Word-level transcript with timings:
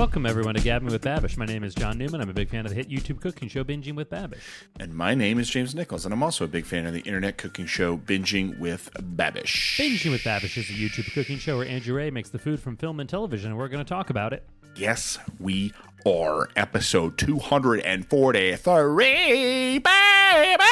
Welcome, 0.00 0.24
everyone, 0.24 0.54
to 0.54 0.62
Gabbing 0.62 0.90
with 0.90 1.02
Babish. 1.02 1.36
My 1.36 1.44
name 1.44 1.62
is 1.62 1.74
John 1.74 1.98
Newman. 1.98 2.22
I'm 2.22 2.30
a 2.30 2.32
big 2.32 2.48
fan 2.48 2.64
of 2.64 2.70
the 2.70 2.74
hit 2.74 2.88
YouTube 2.88 3.20
cooking 3.20 3.50
show 3.50 3.62
Binging 3.62 3.94
with 3.94 4.08
Babish. 4.08 4.40
And 4.78 4.94
my 4.94 5.14
name 5.14 5.38
is 5.38 5.50
James 5.50 5.74
Nichols, 5.74 6.06
and 6.06 6.14
I'm 6.14 6.22
also 6.22 6.46
a 6.46 6.48
big 6.48 6.64
fan 6.64 6.86
of 6.86 6.94
the 6.94 7.00
internet 7.00 7.36
cooking 7.36 7.66
show 7.66 7.98
Binging 7.98 8.58
with 8.58 8.90
Babish. 8.94 9.78
Binging 9.78 10.10
with 10.10 10.22
Babish 10.22 10.56
is 10.56 10.70
a 10.70 10.72
YouTube 10.72 11.12
cooking 11.12 11.36
show 11.36 11.58
where 11.58 11.68
Andrew 11.68 11.94
Rea 11.94 12.10
makes 12.10 12.30
the 12.30 12.38
food 12.38 12.60
from 12.60 12.78
film 12.78 12.98
and 12.98 13.10
television, 13.10 13.50
and 13.50 13.58
we're 13.58 13.68
going 13.68 13.84
to 13.84 13.88
talk 13.88 14.08
about 14.08 14.32
it. 14.32 14.42
Yes, 14.74 15.18
we 15.38 15.74
are. 16.06 16.48
Episode 16.56 17.18
243, 17.18 19.80
baby! 19.80 20.64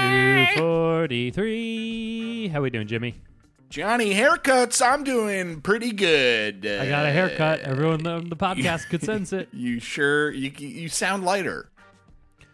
243. 0.00 2.48
How 2.48 2.58
are 2.58 2.62
we 2.62 2.68
doing, 2.68 2.86
Jimmy? 2.86 3.22
Johnny, 3.70 4.12
haircuts, 4.14 4.84
I'm 4.84 5.04
doing 5.04 5.60
pretty 5.60 5.92
good. 5.92 6.66
I 6.66 6.88
got 6.88 7.06
a 7.06 7.12
haircut. 7.12 7.60
Everyone 7.60 8.04
on 8.04 8.28
the 8.28 8.34
podcast 8.36 8.88
could 8.88 9.00
sense 9.00 9.32
it. 9.32 9.48
You 9.52 9.78
sure? 9.78 10.32
You, 10.32 10.50
you 10.58 10.88
sound 10.88 11.24
lighter. 11.24 11.70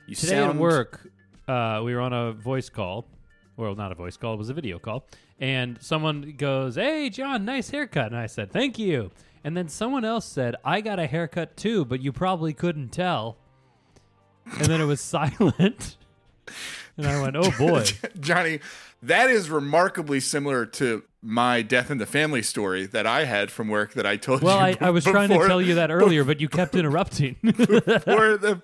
You 0.06 0.14
Today 0.14 0.32
sound... 0.32 0.50
at 0.50 0.56
work, 0.56 1.10
uh, 1.48 1.80
we 1.82 1.94
were 1.94 2.02
on 2.02 2.12
a 2.12 2.32
voice 2.32 2.68
call. 2.68 3.06
Well, 3.56 3.74
not 3.74 3.92
a 3.92 3.94
voice 3.94 4.18
call, 4.18 4.34
it 4.34 4.36
was 4.36 4.50
a 4.50 4.54
video 4.54 4.78
call. 4.78 5.06
And 5.40 5.78
someone 5.80 6.34
goes, 6.36 6.74
Hey, 6.74 7.08
John, 7.08 7.46
nice 7.46 7.70
haircut. 7.70 8.08
And 8.08 8.16
I 8.16 8.26
said, 8.26 8.52
Thank 8.52 8.78
you. 8.78 9.10
And 9.42 9.56
then 9.56 9.68
someone 9.68 10.04
else 10.04 10.26
said, 10.26 10.56
I 10.66 10.82
got 10.82 10.98
a 10.98 11.06
haircut 11.06 11.56
too, 11.56 11.86
but 11.86 12.02
you 12.02 12.12
probably 12.12 12.52
couldn't 12.52 12.90
tell. 12.90 13.38
And 14.58 14.66
then 14.66 14.82
it 14.82 14.86
was 14.86 15.00
silent. 15.00 15.96
And 16.98 17.06
I 17.06 17.22
went, 17.22 17.36
Oh 17.36 17.50
boy. 17.58 17.86
Johnny, 18.20 18.60
that 19.06 19.30
is 19.30 19.50
remarkably 19.50 20.20
similar 20.20 20.66
to 20.66 21.02
my 21.22 21.62
death 21.62 21.90
in 21.90 21.98
the 21.98 22.06
family 22.06 22.42
story 22.42 22.86
that 22.86 23.06
I 23.06 23.24
had 23.24 23.50
from 23.50 23.68
work 23.68 23.94
that 23.94 24.06
I 24.06 24.16
told 24.16 24.42
Well, 24.42 24.56
you. 24.70 24.76
Well, 24.80 24.88
I 24.88 24.90
was 24.90 25.04
trying 25.04 25.28
to 25.30 25.46
tell 25.46 25.60
you 25.60 25.74
that 25.74 25.90
earlier, 25.90 26.24
but 26.24 26.40
you 26.40 26.48
kept 26.48 26.74
interrupting. 26.74 27.36
before 27.42 28.36
the. 28.36 28.62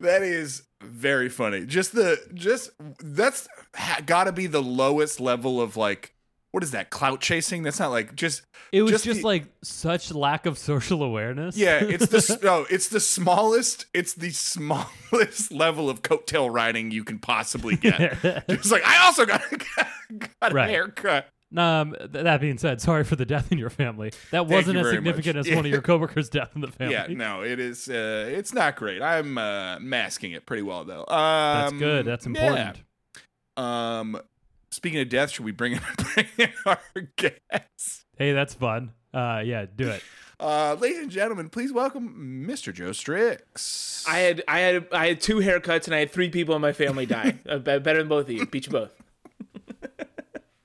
that 0.00 0.22
is 0.22 0.62
very 0.82 1.28
funny. 1.28 1.66
Just 1.66 1.94
the 1.94 2.18
just 2.34 2.70
that's 3.00 3.48
ha, 3.74 4.00
got 4.04 4.24
to 4.24 4.32
be 4.32 4.46
the 4.46 4.62
lowest 4.62 5.20
level 5.20 5.60
of 5.60 5.76
like 5.76 6.11
what 6.52 6.62
is 6.62 6.70
that 6.70 6.90
clout 6.90 7.20
chasing? 7.20 7.62
That's 7.64 7.80
not 7.80 7.90
like 7.90 8.14
just 8.14 8.42
it 8.72 8.80
was 8.82 8.90
Just 8.92 9.04
just, 9.04 9.20
the- 9.20 9.26
like 9.26 9.44
such 9.62 10.12
lack 10.12 10.46
of 10.46 10.56
social 10.58 11.02
awareness. 11.02 11.56
yeah. 11.56 11.80
It's 11.82 12.06
the 12.06 12.38
no. 12.42 12.64
It's 12.70 12.88
the 12.88 13.00
smallest. 13.00 13.86
It's 13.92 14.14
the 14.14 14.30
smallest 14.30 15.50
level 15.52 15.90
of 15.90 16.02
coattail 16.02 16.50
riding 16.52 16.90
you 16.90 17.04
can 17.04 17.18
possibly 17.18 17.76
get. 17.76 18.18
It's 18.48 18.70
like 18.72 18.82
I 18.86 19.04
also 19.04 19.26
got, 19.26 19.42
got 19.50 20.52
a 20.52 20.54
Right. 20.54 20.70
haircut. 20.70 21.28
Um, 21.54 21.94
th- 21.98 22.10
that 22.24 22.40
being 22.40 22.56
said, 22.56 22.80
sorry 22.80 23.04
for 23.04 23.14
the 23.14 23.26
death 23.26 23.52
in 23.52 23.58
your 23.58 23.68
family. 23.68 24.10
That 24.30 24.46
wasn't 24.46 24.78
as 24.78 24.88
significant 24.88 25.36
much. 25.36 25.48
as 25.48 25.54
one 25.54 25.66
of 25.66 25.70
your 25.70 25.82
coworkers' 25.82 26.30
death 26.30 26.52
in 26.54 26.62
the 26.62 26.68
family. 26.68 26.94
Yeah, 26.94 27.08
no, 27.10 27.42
it 27.42 27.60
is. 27.60 27.90
Uh, 27.90 28.26
it's 28.30 28.54
not 28.54 28.76
great. 28.76 29.02
I'm 29.02 29.36
uh, 29.36 29.78
masking 29.78 30.32
it 30.32 30.46
pretty 30.46 30.62
well 30.62 30.84
though. 30.84 31.04
Um, 31.06 31.60
That's 31.60 31.72
good. 31.74 32.06
That's 32.06 32.24
important. 32.24 32.78
Yeah. 33.58 33.98
Um, 33.98 34.18
speaking 34.72 35.00
of 35.00 35.08
death, 35.08 35.30
should 35.30 35.44
we 35.44 35.52
bring 35.52 35.72
in, 35.74 35.80
bring 36.14 36.26
in 36.38 36.52
our 36.66 36.80
guest? 37.16 38.04
Hey, 38.16 38.32
that's 38.32 38.54
fun. 38.54 38.92
Uh, 39.14 39.42
yeah, 39.44 39.66
do 39.74 39.88
it. 39.88 40.02
Uh, 40.40 40.76
ladies 40.80 40.98
and 40.98 41.10
gentlemen, 41.10 41.48
please 41.48 41.72
welcome 41.72 42.44
Mr. 42.48 42.74
Joe 42.74 42.92
Strix. 42.92 44.04
I 44.08 44.18
had 44.18 44.42
I 44.48 44.58
had 44.58 44.88
I 44.90 45.08
had 45.08 45.20
two 45.20 45.36
haircuts 45.36 45.86
and 45.86 45.94
I 45.94 46.00
had 46.00 46.10
three 46.10 46.30
people 46.30 46.56
in 46.56 46.60
my 46.60 46.72
family 46.72 47.06
die. 47.06 47.38
uh, 47.48 47.58
better 47.58 47.98
than 47.98 48.08
both 48.08 48.28
of 48.28 48.32
you. 48.32 48.46
Beat 48.46 48.66
you 48.66 48.72
both. 48.72 48.92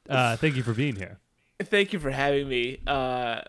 Uh, 0.10 0.38
thank 0.38 0.56
you 0.56 0.64
for 0.64 0.74
being 0.74 0.96
here. 0.96 1.20
Thank 1.62 1.94
you 1.94 2.00
for 2.00 2.12
having 2.12 2.48
me. 2.48 2.80
Uh, 2.88 3.42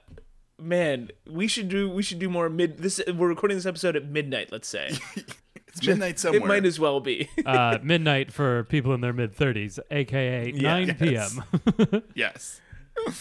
man, 0.59 1.11
we 1.27 1.47
should 1.47 1.69
do 1.69 1.89
we 1.89 2.03
should 2.03 2.19
do 2.19 2.29
more 2.29 2.49
mid. 2.49 2.79
This 2.79 3.01
we're 3.07 3.29
recording 3.29 3.57
this 3.57 3.67
episode 3.67 3.97
at 3.97 4.07
midnight. 4.07 4.51
Let's 4.51 4.69
say 4.69 4.99
it's 5.79 5.87
midnight 5.87 6.19
somewhere. 6.19 6.41
it 6.45 6.47
might 6.47 6.65
as 6.65 6.79
well 6.79 7.01
be. 7.01 7.29
Uh, 7.45 7.79
midnight 7.83 8.33
for 8.33 8.65
people 8.65 8.93
in 8.95 9.01
their 9.01 9.13
mid 9.13 9.35
30s, 9.37 9.79
aka 9.91 10.53
9 10.53 10.97
yes. 11.01 11.39
p.m. 11.81 12.03
yes. 12.15 12.61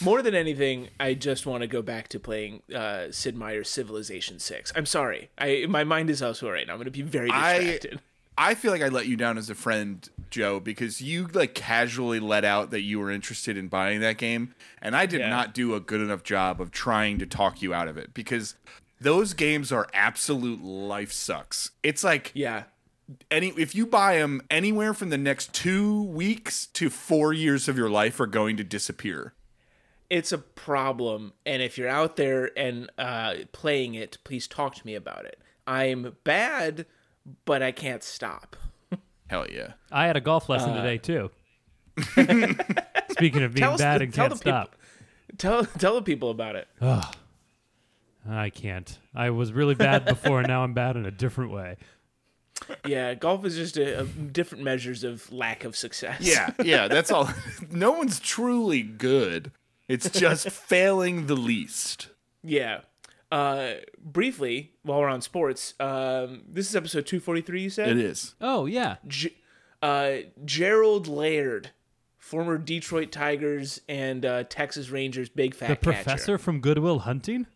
more 0.00 0.22
than 0.22 0.34
anything, 0.34 0.88
I 1.00 1.14
just 1.14 1.46
want 1.46 1.62
to 1.62 1.66
go 1.66 1.82
back 1.82 2.08
to 2.08 2.20
playing 2.20 2.62
uh, 2.74 3.06
Sid 3.10 3.36
Meier's 3.36 3.68
Civilization 3.68 4.38
Six. 4.38 4.72
I'm 4.76 4.86
sorry, 4.86 5.30
I 5.38 5.66
my 5.68 5.84
mind 5.84 6.10
is 6.10 6.20
elsewhere 6.22 6.52
right 6.52 6.66
now. 6.66 6.72
I'm 6.74 6.78
going 6.78 6.86
to 6.86 6.90
be 6.90 7.02
very 7.02 7.30
I- 7.30 7.58
distracted. 7.58 8.00
I 8.40 8.54
feel 8.54 8.70
like 8.70 8.82
I 8.82 8.88
let 8.88 9.06
you 9.08 9.16
down 9.16 9.36
as 9.36 9.50
a 9.50 9.54
friend, 9.56 10.08
Joe, 10.30 10.60
because 10.60 11.02
you 11.02 11.26
like 11.26 11.54
casually 11.54 12.20
let 12.20 12.44
out 12.44 12.70
that 12.70 12.82
you 12.82 13.00
were 13.00 13.10
interested 13.10 13.56
in 13.56 13.66
buying 13.66 13.98
that 14.02 14.16
game, 14.16 14.54
and 14.80 14.94
I 14.94 15.06
did 15.06 15.18
Yeah. 15.18 15.28
not 15.28 15.54
do 15.54 15.74
a 15.74 15.80
good 15.80 16.00
enough 16.00 16.22
job 16.22 16.60
of 16.60 16.70
trying 16.70 17.18
to 17.18 17.26
talk 17.26 17.62
you 17.62 17.74
out 17.74 17.88
of 17.88 17.96
it 17.96 18.14
because 18.14 18.54
those 19.00 19.32
games 19.34 19.70
are 19.72 19.86
absolute 19.94 20.62
life 20.62 21.12
sucks. 21.12 21.70
It's 21.82 22.02
like 22.04 22.32
yeah, 22.34 22.64
any 23.30 23.48
if 23.56 23.74
you 23.74 23.86
buy 23.86 24.16
them 24.18 24.42
anywhere 24.50 24.92
from 24.94 25.10
the 25.10 25.18
next 25.18 25.52
2 25.54 26.02
weeks 26.04 26.66
to 26.68 26.90
4 26.90 27.32
years 27.32 27.68
of 27.68 27.76
your 27.78 27.88
life 27.90 28.18
are 28.20 28.26
going 28.26 28.56
to 28.58 28.64
disappear. 28.64 29.34
it's 30.10 30.32
a 30.32 30.38
problem 30.38 31.32
and 31.44 31.60
if 31.62 31.76
you're 31.78 31.88
out 31.88 32.16
there 32.16 32.50
and 32.56 32.90
uh, 32.98 33.34
playing 33.52 33.94
it 33.94 34.16
please 34.24 34.46
talk 34.48 34.74
to 34.74 34.86
me 34.86 34.94
about 34.94 35.24
it 35.26 35.38
i'm 35.66 36.16
bad 36.24 36.86
but 37.44 37.62
i 37.62 37.70
can't 37.70 38.02
stop 38.02 38.56
Hell 39.28 39.46
yeah. 39.50 39.72
I 39.92 40.06
had 40.06 40.16
a 40.16 40.22
golf 40.22 40.48
lesson 40.48 40.72
today, 40.74 40.96
too. 40.96 41.30
Speaking 43.10 43.42
of 43.42 43.52
being 43.52 43.62
Uh, 43.64 43.66
Tell 43.66 43.74
us- 43.74 43.80
bad 43.80 44.00
and 44.00 44.10
can't 44.12 44.30
the 44.32 44.36
people- 44.38 44.52
stop. 44.52 44.76
tell 45.36 45.64
tell 45.66 45.94
the 45.96 46.02
people 46.02 46.30
about 46.30 46.56
it 46.56 46.66
I 48.28 48.50
can't. 48.50 48.98
I 49.14 49.30
was 49.30 49.52
really 49.52 49.74
bad 49.74 50.04
before, 50.04 50.38
and 50.40 50.48
now 50.48 50.62
I'm 50.64 50.74
bad 50.74 50.96
in 50.96 51.06
a 51.06 51.10
different 51.10 51.50
way. 51.52 51.76
yeah 52.86 53.14
golf 53.14 53.44
is 53.44 53.54
just 53.54 53.76
a, 53.76 54.00
a 54.00 54.04
different 54.04 54.64
measures 54.64 55.04
of 55.04 55.30
lack 55.32 55.64
of 55.64 55.76
success 55.76 56.20
Yeah, 56.20 56.50
yeah, 56.62 56.88
that's 56.94 57.10
all. 57.12 57.28
no 57.70 57.92
one's 57.92 58.18
truly 58.20 58.82
good. 58.82 59.52
It's 59.86 60.10
just 60.10 60.50
failing 60.50 61.26
the 61.26 61.36
least. 61.36 62.08
yeah 62.42 62.80
uh 63.30 63.72
briefly 64.02 64.72
while 64.82 65.00
we're 65.00 65.08
on 65.08 65.20
sports 65.20 65.74
um 65.80 66.42
this 66.48 66.66
is 66.68 66.74
episode 66.74 67.04
243 67.06 67.62
you 67.62 67.70
said 67.70 67.88
It 67.90 67.98
is. 67.98 68.34
Oh, 68.40 68.64
yeah. 68.66 68.96
G- 69.06 69.36
uh 69.82 70.12
gerald 70.44 71.06
laird 71.08 71.70
former 72.16 72.56
detroit 72.58 73.12
tigers 73.12 73.80
and 73.88 74.24
uh 74.26 74.44
texas 74.44 74.88
rangers 74.90 75.28
big 75.28 75.54
fat 75.54 75.68
The 75.68 75.76
catcher. 75.76 76.02
professor 76.04 76.38
from 76.38 76.60
Good 76.60 76.78
Will 76.78 77.00
Hunting? 77.00 77.46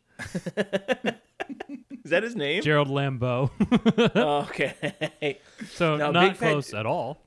Is 2.04 2.10
that 2.10 2.22
his 2.22 2.34
name 2.36 2.62
Gerald 2.62 2.88
Lambeau. 2.88 3.50
okay 4.16 5.38
so, 5.70 5.96
No, 5.96 6.10
not 6.10 6.28
big 6.28 6.36
fat- 6.36 6.50
close 6.52 6.74
at 6.74 6.86
all. 6.86 7.22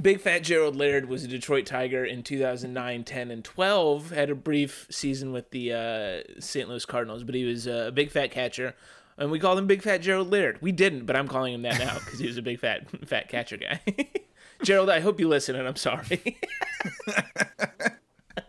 Big 0.00 0.20
Fat 0.20 0.44
Gerald 0.44 0.76
Laird 0.76 1.08
was 1.08 1.24
a 1.24 1.26
Detroit 1.28 1.66
Tiger 1.66 2.04
in 2.04 2.22
2009, 2.22 3.02
10, 3.02 3.30
and 3.32 3.42
12. 3.44 4.10
Had 4.10 4.30
a 4.30 4.34
brief 4.36 4.86
season 4.90 5.32
with 5.32 5.50
the 5.50 5.72
uh, 5.72 6.40
St. 6.40 6.68
Louis 6.68 6.84
Cardinals, 6.84 7.24
but 7.24 7.34
he 7.34 7.44
was 7.44 7.66
uh, 7.66 7.86
a 7.88 7.90
big 7.90 8.12
fat 8.12 8.30
catcher, 8.30 8.76
and 9.18 9.28
we 9.32 9.40
called 9.40 9.58
him 9.58 9.66
Big 9.66 9.82
Fat 9.82 10.02
Gerald 10.02 10.30
Laird. 10.30 10.62
We 10.62 10.70
didn't, 10.70 11.04
but 11.04 11.16
I'm 11.16 11.26
calling 11.26 11.52
him 11.52 11.62
that 11.62 11.80
now 11.80 11.94
because 11.98 12.20
he 12.20 12.28
was 12.28 12.36
a 12.36 12.42
big 12.42 12.60
fat 12.60 12.88
fat 13.08 13.28
catcher 13.28 13.56
guy. 13.56 13.80
Gerald, 14.62 14.88
I 14.88 15.00
hope 15.00 15.18
you 15.18 15.26
listen, 15.26 15.56
and 15.56 15.66
I'm 15.66 15.74
sorry. 15.76 16.38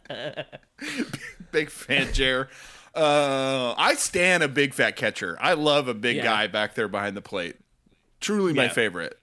Big 1.52 1.70
fan, 1.70 2.14
Jer. 2.14 2.50
Uh, 2.98 3.76
I 3.78 3.94
stand 3.96 4.44
a 4.44 4.48
big 4.48 4.74
fat 4.74 4.96
catcher. 4.96 5.38
I 5.40 5.54
love 5.54 5.88
a 5.88 5.94
big 5.94 6.18
Yeah. 6.18 6.24
guy 6.24 6.48
back 6.48 6.76
there 6.76 6.88
behind 6.88 7.16
the 7.16 7.22
plate. 7.22 7.56
Truly 8.20 8.54
my 8.54 8.68
favorite. 8.70 9.20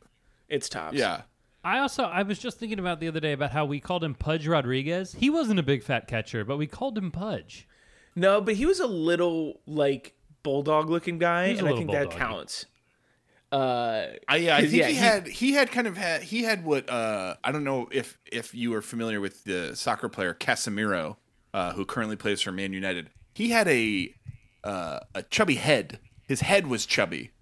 it's 0.49 0.69
tops. 0.69 0.97
Yeah. 0.97 1.23
I 1.65 1.79
also 1.79 2.05
I 2.05 2.23
was 2.23 2.39
just 2.39 2.59
thinking 2.59 2.79
about 2.79 3.01
the 3.01 3.09
other 3.09 3.21
day 3.21 3.33
about 3.33 3.51
how 3.51 3.65
we 3.65 3.81
called 3.81 4.05
him 4.05 4.15
Pudge 4.15 4.47
Rodriguez. 4.47 5.15
He 5.19 5.31
wasn't 5.31 5.59
a 5.59 5.63
big 5.63 5.83
fat 5.83 6.07
catcher, 6.07 6.45
but 6.45 6.59
we 6.59 6.67
called 6.67 6.97
him 6.99 7.11
Pudge. 7.11 7.67
No, 8.15 8.41
but 8.41 8.55
he 8.55 8.67
was 8.67 8.79
a 8.81 8.87
little 8.87 9.61
like 9.67 10.15
bulldog 10.43 10.91
looking 10.91 11.19
guy, 11.19 11.47
and 11.47 11.59
I 11.59 11.63
little 11.63 11.79
think 11.79 11.91
that 11.91 12.11
counts. 12.11 12.67
Uh, 13.51 14.07
I, 14.29 14.37
yeah, 14.37 14.57
I 14.57 14.61
'Cause, 14.63 14.71
think 14.71 14.81
yeah, 14.83 14.87
he, 14.89 14.93
he- 14.95 14.99
had 15.01 15.27
he 15.29 15.53
had 15.53 15.71
kind 15.73 15.87
of 15.87 15.97
had 15.97 16.23
he 16.25 16.43
had 16.43 16.65
what 16.65 16.89
uh 16.91 17.37
I 17.43 17.51
don't 17.53 17.65
know 17.65 17.89
if 17.91 18.19
if 18.31 18.55
you 18.55 18.75
are 18.75 18.83
familiar 18.83 19.21
with 19.21 19.45
the 19.45 19.75
soccer 19.75 20.09
player 20.09 20.35
Casemiro 20.35 21.17
uh, 21.55 21.73
who 21.73 21.85
currently 21.87 22.17
plays 22.17 22.41
for 22.43 22.53
Man 22.53 22.73
United. 22.73 23.11
He 23.35 23.51
had 23.51 23.69
a 23.69 24.15
uh, 24.63 25.01
a 25.15 25.23
chubby 25.25 25.57
head. 25.57 25.99
His 26.27 26.41
head 26.41 26.67
was 26.67 26.87
chubby. 26.87 27.33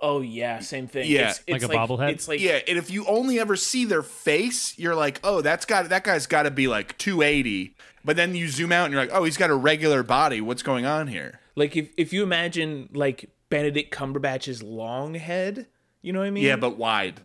oh 0.00 0.20
yeah, 0.20 0.58
same 0.60 0.88
thing. 0.88 1.10
Yeah, 1.10 1.30
it's, 1.30 1.42
it's 1.46 1.64
like 1.64 1.72
a 1.72 1.76
bobblehead? 1.76 2.10
It's 2.10 2.26
like 2.26 2.40
yeah, 2.40 2.60
and 2.66 2.76
if 2.76 2.90
you 2.90 3.06
only 3.06 3.38
ever 3.38 3.56
see 3.56 3.84
their 3.84 4.02
face, 4.02 4.76
you're 4.78 4.94
like, 4.94 5.20
oh, 5.22 5.40
that's 5.40 5.64
got 5.64 5.88
that 5.90 6.04
guy's 6.04 6.26
got 6.26 6.42
to 6.44 6.50
be 6.50 6.66
like 6.66 6.98
280. 6.98 7.76
But 8.04 8.16
then 8.16 8.34
you 8.34 8.48
zoom 8.48 8.72
out 8.72 8.84
and 8.84 8.92
you're 8.92 9.02
like, 9.02 9.14
oh, 9.14 9.24
he's 9.24 9.38
got 9.38 9.48
a 9.50 9.54
regular 9.54 10.02
body. 10.02 10.40
What's 10.40 10.62
going 10.62 10.84
on 10.84 11.06
here? 11.06 11.40
Like 11.56 11.76
if 11.76 11.90
if 11.96 12.12
you 12.12 12.22
imagine 12.22 12.88
like 12.92 13.30
Benedict 13.48 13.94
Cumberbatch's 13.94 14.62
long 14.62 15.14
head, 15.14 15.66
you 16.02 16.12
know 16.12 16.18
what 16.18 16.26
I 16.26 16.30
mean? 16.30 16.44
Yeah, 16.44 16.56
but 16.56 16.76
wide. 16.76 17.20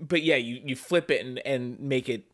but 0.00 0.22
yeah, 0.22 0.36
you 0.36 0.60
you 0.64 0.76
flip 0.76 1.10
it 1.10 1.24
and 1.24 1.38
and 1.46 1.78
make 1.78 2.08
it 2.08 2.24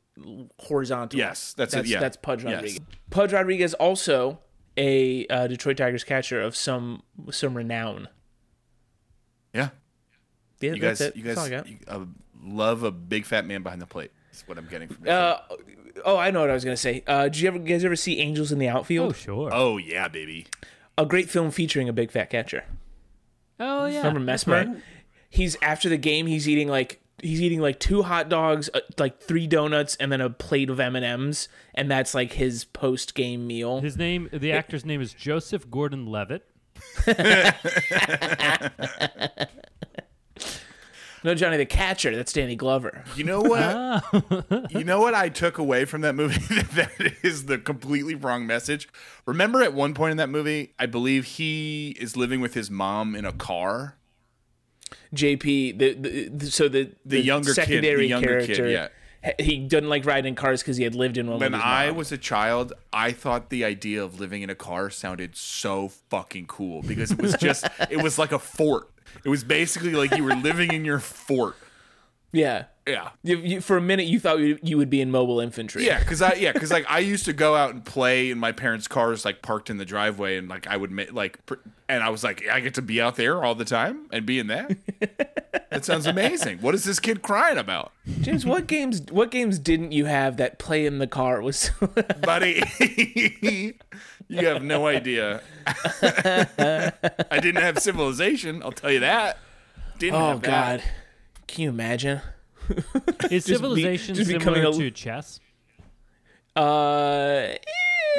horizontal. 0.60 1.18
Yes, 1.18 1.54
that's 1.54 1.74
it, 1.74 1.78
that's 1.78 1.88
yeah. 1.88 2.00
that's 2.00 2.16
Pudge 2.16 2.44
Yes. 2.44 2.54
Rodriguez. 2.54 2.80
Pudge 3.10 3.32
Rodriguez 3.32 3.74
also 3.74 4.38
a 4.76 5.26
uh, 5.26 5.46
Detroit 5.46 5.76
Tigers 5.76 6.04
catcher 6.04 6.40
of 6.40 6.56
some 6.56 7.02
some 7.30 7.54
renown. 7.56 8.08
Yeah. 9.54 9.70
Yeah, 10.60 10.74
You 10.74 10.80
that's 10.80 11.00
guys, 11.00 11.08
it. 11.08 11.16
you 11.16 11.22
That's 11.24 11.38
all 11.38 11.44
I 11.46 11.48
guys 11.50 11.60
got. 11.62 11.68
you, 11.68 11.78
uh, 11.88 12.04
love 12.42 12.82
a 12.84 12.90
big 12.92 13.24
fat 13.26 13.44
man 13.46 13.62
behind 13.62 13.82
the 13.82 13.86
plate. 13.86 14.12
That's 14.30 14.46
what 14.46 14.58
I'm 14.58 14.66
getting 14.68 14.88
from 14.88 15.02
this. 15.04 15.12
Uh, 15.12 15.40
oh, 16.04 16.16
I 16.16 16.30
know 16.30 16.40
what 16.40 16.50
I 16.50 16.54
was 16.54 16.64
gonna 16.64 16.76
say. 16.76 17.02
Uh, 17.06 17.24
did 17.24 17.38
you 17.40 17.48
ever 17.48 17.58
you 17.58 17.64
guys 17.64 17.84
ever 17.84 17.96
see 17.96 18.18
Angels 18.20 18.52
in 18.52 18.58
the 18.58 18.68
Outfield? 18.68 19.10
Oh 19.10 19.12
sure. 19.12 19.50
oh 19.52 19.76
yeah, 19.76 20.08
baby. 20.08 20.46
A 20.96 21.04
great 21.04 21.28
film 21.28 21.50
featuring 21.50 21.88
a 21.88 21.92
big 21.92 22.10
fat 22.10 22.30
catcher. 22.30 22.64
Oh 23.58 23.86
yeah. 23.86 23.98
Remember 24.06 24.24
that's 24.24 24.44
Messmer? 24.44 24.68
right. 24.74 24.82
He's 25.28 25.56
after 25.62 25.88
the 25.88 25.96
game. 25.96 26.26
He's 26.26 26.48
eating 26.48 26.68
like 26.68 27.01
he's 27.22 27.40
eating 27.40 27.60
like 27.60 27.80
two 27.80 28.02
hot 28.02 28.28
dogs, 28.28 28.68
uh, 28.74 28.80
like 28.98 29.20
three 29.20 29.46
donuts, 29.46 29.96
and 29.96 30.12
then 30.12 30.20
a 30.20 30.28
plate 30.28 30.68
of 30.68 30.80
M 30.80 30.96
and 30.96 31.04
M's, 31.04 31.48
and 31.74 31.90
that's 31.90 32.14
like 32.14 32.34
his 32.34 32.64
post 32.64 33.14
game 33.14 33.46
meal. 33.46 33.80
His 33.80 33.96
name, 33.96 34.28
the 34.32 34.52
actor's 34.52 34.84
name 34.84 35.00
is 35.00 35.14
Joseph 35.14 35.70
Gordon-Levitt. 35.70 36.44
No, 41.24 41.34
Johnny 41.34 41.56
the 41.56 41.66
catcher. 41.66 42.14
That's 42.16 42.32
Danny 42.32 42.56
Glover. 42.56 43.04
You 43.14 43.24
know 43.24 43.40
what? 43.40 43.62
Ah. 43.62 44.66
you 44.70 44.82
know 44.82 45.00
what 45.00 45.14
I 45.14 45.28
took 45.28 45.56
away 45.56 45.84
from 45.84 46.00
that 46.00 46.14
movie 46.14 46.40
that 46.74 46.90
is 47.22 47.46
the 47.46 47.58
completely 47.58 48.14
wrong 48.14 48.46
message. 48.46 48.88
Remember 49.24 49.62
at 49.62 49.72
one 49.72 49.94
point 49.94 50.12
in 50.12 50.16
that 50.16 50.30
movie, 50.30 50.74
I 50.78 50.86
believe 50.86 51.24
he 51.24 51.96
is 52.00 52.16
living 52.16 52.40
with 52.40 52.54
his 52.54 52.70
mom 52.70 53.14
in 53.14 53.24
a 53.24 53.32
car. 53.32 53.96
JP, 55.14 55.78
the, 55.78 55.94
the, 55.94 56.28
the 56.28 56.46
so 56.50 56.68
the 56.68 56.90
The 57.04 57.20
younger 57.20 57.50
kid, 57.50 57.50
the 57.50 57.54
secondary 57.66 58.06
younger 58.08 58.40
kid, 58.40 58.56
character. 58.56 58.68
yeah. 58.68 58.88
he- 59.38 59.58
doesn't 59.66 59.88
like 59.88 60.04
riding 60.04 60.30
in 60.30 60.34
cars 60.34 60.62
because 60.62 60.76
he 60.76 60.84
had 60.84 60.94
lived 60.94 61.16
in 61.16 61.28
one. 61.28 61.38
When 61.40 61.54
I 61.54 61.86
mom. 61.88 61.96
was 61.96 62.10
a 62.12 62.18
child, 62.18 62.72
I 62.92 63.12
thought 63.12 63.50
the 63.50 63.64
idea 63.64 64.02
of 64.02 64.18
living 64.20 64.42
in 64.42 64.50
a 64.50 64.54
car 64.54 64.90
sounded 64.90 65.36
so 65.36 65.88
fucking 66.10 66.46
cool 66.46 66.82
because 66.82 67.12
it 67.12 67.20
was 67.22 67.34
just 67.36 67.64
it 67.90 68.02
was 68.02 68.18
like 68.18 68.32
a 68.32 68.38
fort. 68.38 68.88
It 69.24 69.28
was 69.28 69.44
basically 69.44 69.92
like 69.92 70.16
you 70.16 70.24
were 70.24 70.34
living 70.34 70.72
in 70.72 70.84
your 70.84 70.98
fort. 70.98 71.54
Yeah, 72.32 72.64
Yeah. 72.86 73.10
you, 73.22 73.36
you, 73.38 73.60
for 73.60 73.76
a 73.76 73.80
minute 73.80 74.06
you 74.06 74.18
thought 74.18 74.38
you, 74.40 74.58
you 74.62 74.76
would 74.78 74.90
be 74.90 75.00
in 75.00 75.10
mobile 75.10 75.38
infantry. 75.40 75.84
Yeah, 75.86 75.98
because 75.98 76.22
I 76.22 76.34
yeah, 76.34 76.52
because 76.54 76.70
like 76.70 76.86
I 76.88 76.98
used 77.00 77.24
to 77.26 77.32
go 77.32 77.54
out 77.54 77.70
and 77.74 77.84
play 77.84 78.30
in 78.30 78.38
my 78.38 78.52
parents' 78.52 78.88
cars, 78.88 79.24
like 79.24 79.42
parked 79.42 79.70
in 79.70 79.76
the 79.76 79.84
driveway, 79.84 80.36
and 80.36 80.48
like 80.48 80.66
I 80.66 80.76
would 80.76 80.90
ma- 80.90 81.04
like, 81.12 81.44
pr- 81.46 81.54
and 81.88 82.02
I 82.02 82.08
was 82.08 82.24
like, 82.24 82.46
I 82.48 82.60
get 82.60 82.74
to 82.74 82.82
be 82.82 83.00
out 83.00 83.16
there 83.16 83.44
all 83.44 83.54
the 83.54 83.64
time 83.66 84.06
and 84.12 84.24
be 84.24 84.38
in 84.38 84.46
that. 84.46 84.76
that 85.70 85.84
sounds 85.84 86.06
amazing. 86.06 86.58
What 86.58 86.74
is 86.74 86.84
this 86.84 86.98
kid 86.98 87.20
crying 87.22 87.58
about, 87.58 87.92
James, 88.22 88.46
what 88.46 88.66
games 88.66 89.02
what 89.10 89.30
games 89.30 89.58
didn't 89.58 89.92
you 89.92 90.06
have 90.06 90.38
that 90.38 90.58
play 90.58 90.86
in 90.86 90.98
the 90.98 91.06
car 91.06 91.42
was? 91.42 91.70
buddy? 92.22 92.62
you 94.28 94.46
have 94.46 94.62
no 94.62 94.86
idea. 94.86 95.42
I 96.02 97.38
didn't 97.42 97.62
have 97.62 97.78
civilization. 97.78 98.62
I'll 98.62 98.72
tell 98.72 98.90
you 98.90 99.00
that. 99.00 99.38
Didn't 99.98 100.14
oh 100.20 100.28
have 100.28 100.42
that. 100.42 100.82
God, 101.52 101.54
can 101.54 101.62
you 101.64 101.68
imagine? 101.70 102.20
Is 103.30 103.30
be- 103.30 103.40
civilization 103.54 104.14
just 104.14 104.30
similar 104.30 104.54
becoming 104.54 104.64
a- 104.64 104.72
to 104.72 104.90
chess? 104.90 105.40
Uh, 106.56 107.54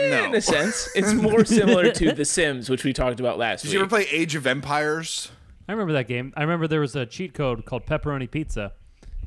No. 0.10 0.26
in 0.26 0.36
a 0.36 0.42
sense, 0.42 0.90
it's 0.96 1.14
more 1.14 1.46
similar 1.46 1.92
to 1.92 2.12
The 2.16 2.26
Sims, 2.26 2.70
which 2.70 2.84
we 2.84 2.94
talked 2.94 3.20
about 3.20 3.38
last 3.38 3.62
Did 3.62 3.70
week. 3.70 3.74
you 3.76 3.80
ever 3.82 3.90
play 3.90 4.08
Age 4.12 4.36
of 4.36 4.48
Empires? 4.48 5.32
I 5.68 5.72
remember 5.72 5.94
that 5.94 6.08
game. 6.08 6.34
I 6.36 6.42
remember 6.42 6.68
there 6.68 6.80
was 6.82 6.96
a 6.96 7.06
cheat 7.06 7.34
code 7.34 7.66
called 7.66 7.86
pepperoni 7.86 8.30
pizza, 8.30 8.74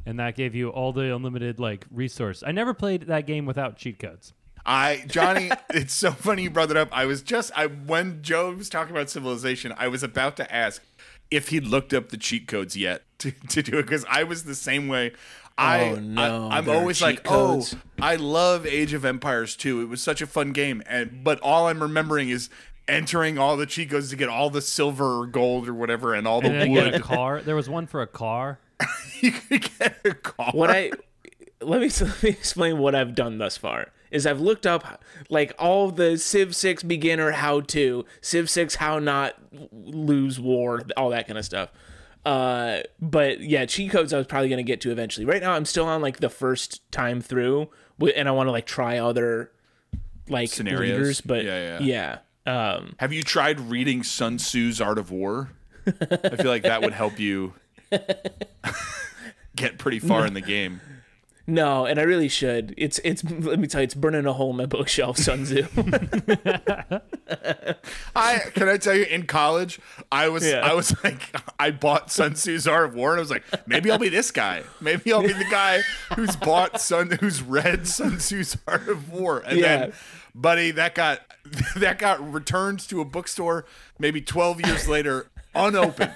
and 0.05 0.19
that 0.19 0.35
gave 0.37 0.55
you 0.55 0.70
all 0.70 0.93
the 0.93 1.14
unlimited 1.14 1.58
like 1.61 1.87
resource. 1.91 2.43
I 2.47 2.53
never 2.53 2.75
played 2.75 3.03
that 3.03 3.26
game 3.26 3.47
without 3.47 3.76
cheat 3.76 3.99
codes. 4.00 4.32
I 4.69 5.05
Johnny, 5.06 5.50
it's 5.70 5.94
so 5.94 6.11
funny 6.11 6.43
you 6.43 6.50
brought 6.50 6.70
it 6.73 6.76
up. 6.76 6.88
I 6.91 7.06
was 7.06 7.23
just 7.23 7.53
I 7.56 7.67
when 7.69 8.20
Joe 8.23 8.50
was 8.53 8.69
talking 8.69 8.91
about 8.94 9.08
civilization, 9.08 9.73
I 9.79 9.87
was 9.88 10.03
about 10.03 10.37
to 10.38 10.53
ask 10.55 10.82
if 11.31 11.49
he'd 11.49 11.64
looked 11.67 11.93
up 11.94 12.08
the 12.11 12.17
cheat 12.17 12.46
codes 12.46 12.76
yet 12.76 13.02
to, 13.19 13.31
to 13.49 13.62
do 13.62 13.78
it 13.78 13.82
because 13.82 14.05
I 14.08 14.23
was 14.25 14.44
the 14.44 14.55
same 14.55 14.88
way. 14.88 15.12
I, 15.58 15.84
Oh, 15.84 15.94
no, 15.96 16.49
I 16.50 16.58
am 16.58 16.69
always 16.69 17.00
like, 17.00 17.20
oh, 17.26 17.55
codes. 17.55 17.75
oh, 17.75 17.78
I 18.02 18.17
love 18.17 18.67
Age 18.67 18.93
of 18.93 19.05
Empires 19.06 19.56
2. 19.56 19.81
It 19.81 19.84
was 19.88 20.02
such 20.02 20.20
a 20.20 20.26
fun 20.26 20.52
game, 20.52 20.82
and 20.87 21.25
but 21.25 21.40
all 21.40 21.69
I'm 21.69 21.81
remembering 21.82 22.28
is 22.28 22.50
entering 22.87 23.38
all 23.38 23.56
the 23.56 23.64
cheat 23.67 23.90
codes 23.90 24.11
to 24.11 24.17
get 24.17 24.28
all 24.28 24.50
the 24.50 24.61
silver 24.61 25.20
or 25.23 25.26
gold 25.26 25.67
or 25.67 25.73
whatever 25.75 26.12
and 26.14 26.28
all 26.28 26.40
the 26.43 26.49
And 26.50 26.61
then 26.61 26.73
get 26.75 26.87
a 26.88 26.90
wood. 26.93 27.02
car. 27.02 27.40
There 27.44 27.56
was 27.56 27.69
one 27.70 27.87
for 27.87 28.02
a 28.02 28.06
car. 28.06 28.58
you 29.20 29.32
could 29.32 29.69
get 29.79 29.96
a 30.05 30.12
car. 30.14 30.50
what 30.52 30.70
I 30.70 30.90
let 31.62 31.81
me 31.81 31.88
let 32.00 32.22
me 32.22 32.29
explain 32.29 32.76
what 32.79 32.94
I've 32.94 33.14
done 33.14 33.38
thus 33.38 33.56
far. 33.56 33.88
Is 34.11 34.26
I've 34.26 34.41
looked 34.41 34.67
up 34.67 35.03
like 35.29 35.55
all 35.58 35.91
the 35.91 36.17
Civ 36.17 36.55
Six 36.55 36.82
beginner 36.82 37.32
how 37.32 37.61
to, 37.62 38.05
Civ 38.20 38.49
Six 38.49 38.76
how 38.76 38.99
not 38.99 39.35
lose 39.73 40.38
war, 40.38 40.82
all 40.97 41.11
that 41.11 41.26
kind 41.26 41.38
of 41.38 41.44
stuff. 41.44 41.70
Uh, 42.25 42.81
but 43.00 43.41
yeah, 43.41 43.64
cheat 43.67 43.91
codes 43.93 44.12
I 44.12 44.19
was 44.19 44.26
probably 44.26 44.49
gonna 44.49 44.62
get 44.62 44.81
to 44.82 44.91
eventually. 44.91 45.25
Right 45.25 45.41
now, 45.41 45.53
I'm 45.53 45.64
still 45.64 45.87
on 45.87 46.03
like 46.03 46.19
the 46.19 46.29
first 46.29 46.91
time 46.91 47.20
through, 47.20 47.69
and 48.14 48.29
I 48.29 48.32
want 48.32 48.49
to 48.49 48.50
like 48.53 48.67
try 48.67 48.99
other 48.99 49.53
like 50.29 50.50
Scenarios. 50.50 50.99
leaders. 50.99 51.20
But 51.20 51.44
Yeah, 51.44 51.79
yeah. 51.81 52.19
Um, 52.47 52.94
Have 52.99 53.12
you 53.12 53.23
tried 53.23 53.58
reading 53.61 54.03
Sun 54.03 54.38
Tzu's 54.38 54.81
Art 54.81 54.99
of 54.99 55.11
War? 55.11 55.50
I 55.87 56.37
feel 56.37 56.50
like 56.50 56.62
that 56.62 56.82
would 56.82 56.93
help 56.93 57.19
you 57.19 57.55
get 59.56 59.79
pretty 59.79 59.99
far 59.99 60.26
in 60.26 60.35
the 60.35 60.41
game. 60.41 60.81
No, 61.46 61.87
and 61.87 61.98
I 61.98 62.02
really 62.02 62.28
should. 62.28 62.75
It's 62.76 62.98
it's 63.04 63.22
let 63.25 63.58
me 63.58 63.66
tell 63.69 63.81
you, 63.81 63.84
it's 63.84 63.94
burning 63.94 64.26
a 64.26 64.32
hole 64.32 64.50
in 64.50 64.56
my 64.56 64.66
bookshelf, 64.66 65.16
Sun 65.19 65.44
Tzu. 65.44 65.62
I 68.16 68.38
can 68.54 68.69
I 68.69 68.76
tell 68.78 68.94
you 68.94 69.04
in 69.04 69.26
college, 69.26 69.81
I 70.10 70.28
was 70.28 70.46
Yeah. 70.46 70.60
I 70.64 70.75
was 70.75 70.94
like 71.04 71.34
I 71.58 71.70
bought 71.70 72.10
Sun 72.10 72.34
Tzu's 72.34 72.66
Art 72.66 72.87
of 72.87 72.94
War 72.94 73.10
and 73.12 73.19
I 73.19 73.22
was 73.22 73.31
like, 73.31 73.44
maybe 73.66 73.90
I'll 73.90 73.98
be 73.98 74.08
this 74.08 74.31
guy. 74.31 74.62
Maybe 74.81 75.12
I'll 75.12 75.22
be 75.22 75.32
the 75.32 75.46
guy 75.50 75.81
who's 76.14 76.37
bought 76.37 76.81
Sun 76.81 77.10
who's 77.20 77.43
read 77.43 77.87
Sun 77.87 78.19
Tzu's 78.19 78.56
Art 78.66 78.88
of 78.88 79.10
War. 79.12 79.40
And 79.46 79.58
Yeah. 79.58 79.76
then 79.78 79.93
buddy, 80.34 80.70
that 80.72 80.94
got 80.94 81.20
that 81.76 81.98
got 81.98 82.32
returned 82.32 82.81
to 82.88 83.00
a 83.00 83.04
bookstore 83.04 83.64
maybe 83.98 84.20
twelve 84.20 84.60
years 84.64 84.88
later, 84.88 85.28
unopened. 85.54 86.12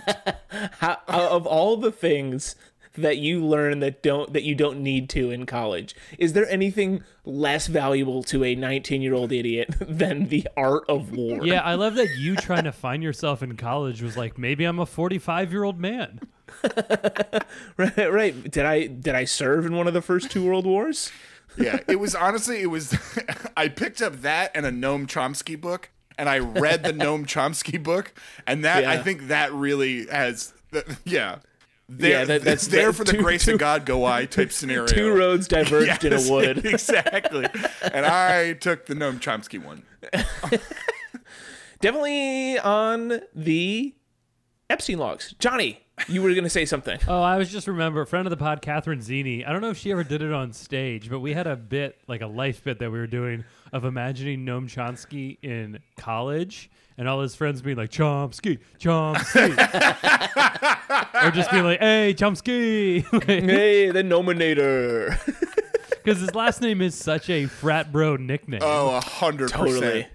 How, 0.81 0.99
of 1.09 1.47
all 1.47 1.77
the 1.77 1.93
things 1.93 2.57
that 2.95 3.19
you 3.19 3.45
learn 3.45 3.81
that 3.81 4.03
don't 4.03 4.33
that 4.33 4.43
you 4.43 4.55
don't 4.55 4.81
need 4.81 5.09
to 5.11 5.31
in 5.31 5.47
college, 5.47 5.95
is 6.19 6.33
there 6.33 6.49
anything 6.49 7.03
less 7.25 7.67
valuable 7.67 8.23
to 8.25 8.45
a 8.45 8.55
19 8.55 9.03
year 9.03 9.15
old 9.15 9.33
idiot 9.33 9.75
than 9.81 10.29
the 10.29 10.47
art 10.57 10.85
of 10.89 11.13
war? 11.13 11.45
Yeah, 11.45 11.61
I 11.63 11.75
love 11.75 11.95
that 11.95 12.17
you 12.19 12.37
trying 12.37 12.65
to 12.65 12.73
find 12.73 13.03
yourself 13.03 13.43
in 13.43 13.57
college 13.57 14.03
was 14.03 14.17
like 14.17 14.39
maybe 14.39 14.65
I'm 14.65 14.79
a 14.79 14.87
45 14.87 15.53
year 15.53 15.65
old 15.65 15.79
man. 15.79 16.21
right, 17.77 18.13
right. 18.13 18.51
Did 18.51 18.67
I 18.67 18.87
did 18.87 19.15
I 19.15 19.25
serve 19.25 19.67
in 19.67 19.77
one 19.77 19.87
of 19.87 19.95
the 19.95 20.03
first 20.03 20.31
two 20.31 20.45
world 20.45 20.67
wars? 20.67 21.11
Yeah, 21.57 21.79
it 21.89 21.97
was 21.97 22.15
honestly, 22.15 22.63
it 22.63 22.67
was. 22.67 22.97
I 23.57 23.69
picked 23.69 24.01
up 24.03 24.23
that 24.23 24.53
and 24.55 24.65
a 24.67 24.71
Noam 24.71 25.07
Chomsky 25.07 25.61
book, 25.61 25.91
and 26.17 26.29
I 26.29 26.39
read 26.39 26.85
the 26.85 26.93
Noam 26.93 27.25
Chomsky 27.25 27.83
book, 27.83 28.13
and 28.47 28.65
that 28.65 28.85
I 28.85 28.99
think 28.99 29.29
that 29.29 29.53
really 29.53 30.07
has, 30.07 30.53
yeah, 31.05 31.39
there, 31.91 32.11
Yeah, 32.21 32.25
that- 32.25 32.43
that's- 32.43 32.67
there 32.69 32.87
that's 32.87 32.99
for 32.99 33.05
the 33.05 33.13
two- 33.13 33.23
grace 33.23 33.45
two- 33.45 33.55
of 33.55 33.59
God 33.59 33.85
go 33.85 34.05
I 34.05 34.25
type 34.27 34.53
scenario. 34.53 34.87
Two 34.87 35.13
roads 35.15 35.49
diverged 35.49 36.05
in 36.07 36.13
a 36.13 36.31
wood. 36.31 36.65
exactly. 36.65 37.47
And 37.93 38.07
I 38.07 38.53
took 38.55 38.87
the 38.87 38.95
Noam 38.95 39.19
Chomsky 39.21 39.63
one. 39.63 39.83
Definitely 41.81 42.59
on 42.59 43.21
the 43.35 43.95
Epstein 44.69 44.99
logs. 44.99 45.35
Johnny, 45.39 45.81
you 46.09 46.23
were 46.23 46.35
gonna 46.35 46.51
say 46.51 46.65
something. 46.67 46.99
Oh, 47.09 47.23
I 47.23 47.39
was 47.39 47.51
just 47.51 47.67
remember 47.67 48.03
a 48.03 48.07
friend 48.07 48.27
of 48.27 48.31
the 48.31 48.37
pod, 48.37 48.61
Catherine 48.61 49.01
Zini. 49.01 49.45
I 49.45 49.53
don't 49.53 49.63
know 49.63 49.71
if 49.71 49.79
she 49.79 49.91
ever 49.91 50.05
did 50.05 50.21
it 50.23 50.33
on 50.33 50.53
stage, 50.53 51.09
but 51.09 51.21
we 51.21 51.33
had 51.33 51.47
a 51.47 51.57
bit, 51.57 51.99
like 52.07 52.21
a 52.21 52.27
life 52.27 52.63
bit 52.63 52.79
that 52.81 52.93
we 52.93 52.99
were 52.99 53.07
doing 53.07 53.45
of 53.73 53.85
imagining 53.85 54.45
Noam 54.45 54.65
Chomsky 54.73 55.39
in 55.43 55.79
college 55.97 56.71
and 57.01 57.09
all 57.09 57.23
his 57.23 57.35
friends 57.35 57.63
being 57.63 57.79
like, 57.79 57.91
Chomsky, 57.91 58.59
Chomsky. 58.79 59.57
or 61.25 61.31
just 61.31 61.51
being 61.51 61.65
like, 61.65 61.81
hey, 61.81 62.15
Chomsky. 62.15 63.03
hey, 63.25 63.91
the 63.91 64.03
nominator. 64.05 65.19
Because 66.03 66.19
his 66.21 66.35
last 66.35 66.63
name 66.63 66.81
is 66.81 66.95
such 66.95 67.29
a 67.29 67.45
frat 67.45 67.93
bro 67.93 68.17
nickname. 68.17 68.61
Oh, 68.63 68.97
a 68.97 69.01
hundred 69.03 69.53
percent. 69.53 70.07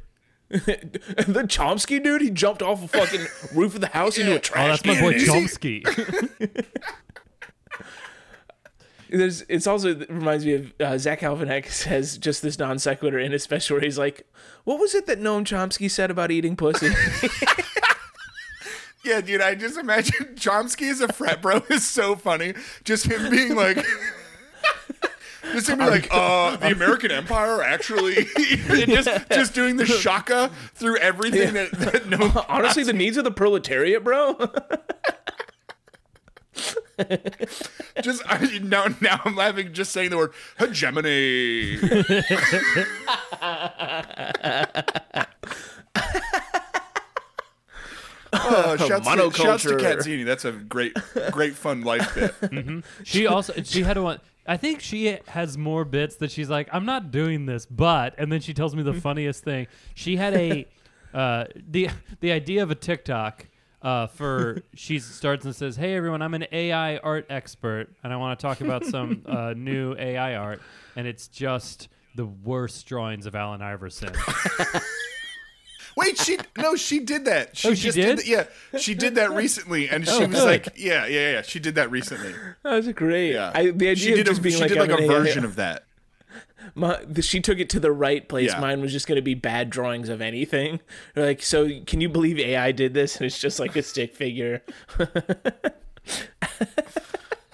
the 0.49 1.45
Chomsky 1.47 2.03
dude, 2.03 2.23
he 2.23 2.31
jumped 2.31 2.63
off 2.63 2.83
a 2.83 2.87
fucking 2.87 3.27
roof 3.53 3.75
of 3.75 3.81
the 3.81 3.87
house 3.87 4.17
into 4.17 4.35
a 4.35 4.39
trash. 4.39 4.65
Oh, 4.65 4.69
that's 4.69 4.83
my 4.83 4.99
boy 4.99 5.11
Is 5.11 5.29
Chomsky. 5.29 5.85
There's, 9.09 9.41
it's 9.47 9.67
also 9.67 9.89
it 9.89 10.09
reminds 10.09 10.45
me 10.45 10.53
of 10.53 10.73
uh, 10.79 10.97
Zach 10.97 11.21
Alvanek 11.21 11.83
has 11.85 12.17
just 12.17 12.41
this 12.41 12.57
non 12.57 12.79
sequitur 12.79 13.19
in 13.19 13.31
his 13.31 13.43
special 13.43 13.75
where 13.75 13.83
he's 13.83 13.97
like, 13.97 14.27
"What 14.63 14.79
was 14.79 14.95
it 14.95 15.05
that 15.05 15.19
Noam 15.19 15.43
Chomsky 15.43 15.89
said 15.89 16.11
about 16.11 16.31
eating 16.31 16.55
pussy?" 16.55 16.89
Yeah, 19.05 19.21
dude, 19.21 19.39
I 19.39 19.53
just 19.53 19.77
imagine 19.77 20.25
Chomsky 20.35 20.89
as 20.89 20.99
a 20.99 21.07
frat 21.13 21.39
bro 21.39 21.61
is 21.69 21.87
so 21.87 22.15
funny. 22.15 22.55
Just 22.83 23.05
him 23.05 23.29
being 23.29 23.55
like, 23.55 23.77
Just 25.53 25.67
gonna 25.67 25.85
be 25.85 25.91
like, 25.91 26.07
uh, 26.09 26.55
the 26.55 26.71
American 26.71 27.11
Empire 27.11 27.61
actually 27.61 28.25
just 28.87 29.07
just 29.29 29.53
doing 29.53 29.77
the 29.77 29.85
shaka 29.85 30.49
through 30.73 30.97
everything 30.97 31.53
that, 31.53 31.71
that 31.73 32.07
no 32.07 32.43
Honestly, 32.49 32.83
the 32.83 32.93
needs 32.93 33.15
of 33.15 33.23
the 33.23 33.31
proletariat, 33.31 34.03
bro. 34.03 34.33
just 38.01 38.23
I, 38.25 38.59
now 38.63 38.87
now 39.01 39.19
I'm 39.25 39.35
laughing 39.35 39.73
just 39.73 39.91
saying 39.91 40.11
the 40.11 40.17
word 40.17 40.33
hegemony. 40.57 41.77
Oh, 48.33 48.75
shouts, 48.77 49.07
to, 49.07 49.31
shouts 49.31 49.63
to 49.63 49.69
Monoculture. 49.69 49.79
Katzini. 49.79 50.25
That's 50.25 50.45
a 50.45 50.51
great, 50.51 50.95
great 51.31 51.55
fun 51.55 51.81
life 51.83 52.13
bit. 52.15 52.83
She 53.03 53.27
also 53.27 53.53
she 53.63 53.83
had 53.83 53.97
one. 53.97 54.19
I 54.47 54.57
think 54.57 54.79
she 54.79 55.17
has 55.27 55.57
more 55.57 55.85
bits 55.85 56.17
that 56.17 56.31
she's 56.31 56.49
like, 56.49 56.69
I'm 56.71 56.85
not 56.85 57.09
doing 57.09 57.47
this, 57.47 57.65
but, 57.65 58.13
and 58.19 58.31
then 58.31 58.41
she 58.41 58.53
tells 58.53 58.75
me 58.75 58.83
the 58.83 58.93
funniest 58.93 59.43
thing. 59.43 59.65
She 59.95 60.17
had 60.17 60.35
a 60.35 60.67
uh, 61.13 61.45
the 61.55 61.89
the 62.19 62.31
idea 62.31 62.61
of 62.63 62.71
a 62.71 62.75
TikTok. 62.75 63.47
Uh, 63.85 64.07
for 64.17 64.63
she 64.73 64.97
starts 64.99 65.45
and 65.45 65.55
says, 65.55 65.75
"Hey 65.75 65.95
everyone, 65.95 66.21
I'm 66.23 66.33
an 66.33 66.47
AI 66.51 66.97
art 66.97 67.27
expert, 67.29 67.89
and 68.03 68.11
I 68.11 68.17
want 68.17 68.37
to 68.39 68.43
talk 68.43 68.59
about 68.61 68.83
some 68.85 69.21
uh, 69.27 69.53
new 69.55 69.95
AI 69.95 70.35
art." 70.35 70.59
And 70.95 71.05
it's 71.07 71.27
just 71.27 71.87
the 72.15 72.25
worst 72.25 72.87
drawings 72.87 73.25
of 73.27 73.35
Allen 73.35 73.61
Iverson. 73.61 74.11
Wait, 75.97 76.17
she 76.17 76.37
no, 76.57 76.75
she 76.75 76.99
did 76.99 77.25
that. 77.25 77.55
She 77.55 77.67
Oh, 77.69 77.73
she 77.73 77.83
just 77.83 77.95
did? 77.95 78.17
that- 78.17 78.27
yeah, 78.27 78.45
she 78.79 78.95
did 78.95 79.15
that 79.15 79.31
recently, 79.31 79.87
and 79.87 80.05
she 80.05 80.11
Oh, 80.13 80.19
was 80.27 80.29
good. 80.39 80.43
like, 80.45 80.67
yeah, 80.75 81.05
yeah, 81.05 81.31
yeah. 81.33 81.41
She 81.41 81.59
did 81.59 81.75
that 81.75 81.89
recently. 81.89 82.33
That 82.63 82.73
was 82.73 82.87
great. 82.89 83.31
Yeah, 83.33 83.51
I, 83.53 83.69
the 83.71 83.89
idea 83.89 83.95
she 83.95 84.11
of 84.11 84.17
did 84.17 84.25
just 84.25 84.39
a, 84.39 84.43
being 84.43 84.55
she 84.55 84.61
like, 84.61 84.69
did 84.69 84.79
like 84.79 84.89
a 84.89 84.95
an 84.95 85.03
AI 85.03 85.07
version 85.07 85.45
of 85.45 85.55
that. 85.55 85.83
My, 86.73 86.99
the, 87.05 87.21
she 87.21 87.39
took 87.41 87.59
it 87.59 87.69
to 87.71 87.79
the 87.79 87.91
right 87.91 88.27
place. 88.27 88.51
Yeah. 88.51 88.59
Mine 88.59 88.81
was 88.81 88.91
just 88.91 89.07
going 89.07 89.17
to 89.17 89.21
be 89.21 89.35
bad 89.35 89.69
drawings 89.69 90.09
of 90.09 90.21
anything. 90.21 90.79
They're 91.13 91.25
like, 91.27 91.41
so 91.41 91.69
can 91.85 92.01
you 92.01 92.09
believe 92.09 92.39
AI 92.39 92.71
did 92.71 92.93
this? 92.93 93.17
And 93.17 93.25
it's 93.25 93.39
just 93.39 93.59
like 93.59 93.75
a 93.75 93.83
stick 93.83 94.15
figure. 94.15 94.63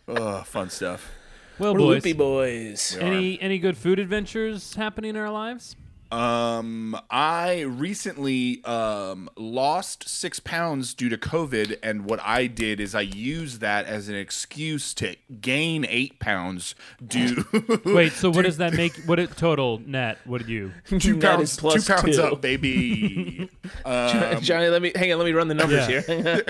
Oh, 0.07 0.41
fun 0.43 0.69
stuff. 0.69 1.09
Well, 1.57 1.73
We're 1.73 1.79
boys, 1.79 1.87
loopy 2.05 2.13
boys. 2.13 2.97
any 2.99 3.39
any 3.41 3.59
good 3.59 3.77
food 3.77 3.99
adventures 3.99 4.75
happening 4.75 5.11
in 5.11 5.15
our 5.15 5.29
lives? 5.29 5.75
Um, 6.11 6.97
I 7.09 7.61
recently 7.61 8.61
um 8.65 9.29
lost 9.37 10.09
six 10.09 10.41
pounds 10.41 10.93
due 10.93 11.07
to 11.07 11.17
COVID, 11.17 11.77
and 11.81 12.03
what 12.05 12.19
I 12.21 12.47
did 12.47 12.81
is 12.81 12.93
I 12.93 13.01
used 13.01 13.61
that 13.61 13.85
as 13.85 14.09
an 14.09 14.15
excuse 14.15 14.93
to 14.95 15.15
gain 15.39 15.85
eight 15.87 16.19
pounds 16.19 16.75
due 17.05 17.45
Wait, 17.85 18.11
so 18.11 18.29
what 18.29 18.43
does 18.43 18.57
that 18.57 18.73
make? 18.73 18.93
What 19.05 19.19
it 19.19 19.37
total 19.37 19.81
net? 19.85 20.17
What 20.25 20.39
did 20.39 20.49
you? 20.49 20.73
two 20.99 21.13
That 21.15 21.37
pounds, 21.37 21.53
is 21.53 21.59
plus 21.59 21.85
two 21.85 21.93
pounds 21.93 22.17
two. 22.17 22.23
up, 22.23 22.41
baby. 22.41 23.49
um, 23.85 24.41
Johnny, 24.41 24.67
let 24.67 24.81
me 24.81 24.91
hang 24.93 25.13
on. 25.13 25.17
Let 25.19 25.25
me 25.25 25.31
run 25.31 25.47
the 25.47 25.53
numbers 25.55 25.87
Yeah. 25.87 26.01
here. 26.01 26.43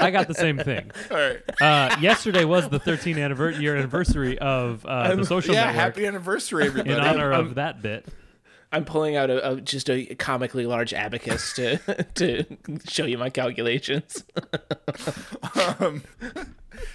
I 0.00 0.10
got 0.10 0.28
the 0.28 0.34
same 0.34 0.56
thing. 0.58 0.90
all 1.10 1.16
right. 1.18 1.42
Uh, 1.60 1.96
yesterday 2.00 2.44
was 2.44 2.68
the 2.70 2.80
13th 2.80 3.16
anniver- 3.16 3.60
year 3.60 3.76
anniversary 3.76 4.38
of 4.38 4.84
uh, 4.86 5.14
the 5.14 5.24
social 5.26 5.54
yeah, 5.54 5.66
network 5.66 5.76
happy 5.76 6.06
anniversary, 6.06 6.64
everybody. 6.66 6.94
in 6.94 7.00
honor 7.00 7.32
I'm- 7.34 7.46
of 7.48 7.54
that 7.56 7.82
bit. 7.82 8.06
I'm 8.72 8.84
pulling 8.84 9.16
out 9.16 9.30
a, 9.30 9.52
a 9.52 9.60
just 9.60 9.88
a 9.88 10.14
comically 10.16 10.66
large 10.66 10.92
abacus 10.92 11.52
to 11.54 11.76
to 12.14 12.44
show 12.88 13.04
you 13.04 13.18
my 13.18 13.30
calculations. 13.30 14.24
um, 15.78 16.02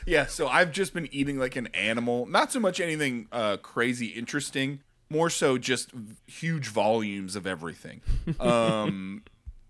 yeah, 0.06 0.25
so 0.25 0.48
I've 0.48 0.72
just 0.72 0.94
been 0.94 1.08
eating 1.12 1.38
like 1.40 1.56
an 1.56 1.68
animal. 1.68 2.25
Not 2.25 2.51
so 2.51 2.60
much 2.60 2.80
anything 2.80 3.28
uh, 3.32 3.58
crazy 3.58 4.08
interesting, 4.08 4.82
more 5.10 5.30
so 5.30 5.58
just 5.58 5.92
v- 5.92 6.16
huge 6.28 6.68
volumes 6.68 7.36
of 7.36 7.48
everything. 7.48 8.01
Um, 8.40 9.24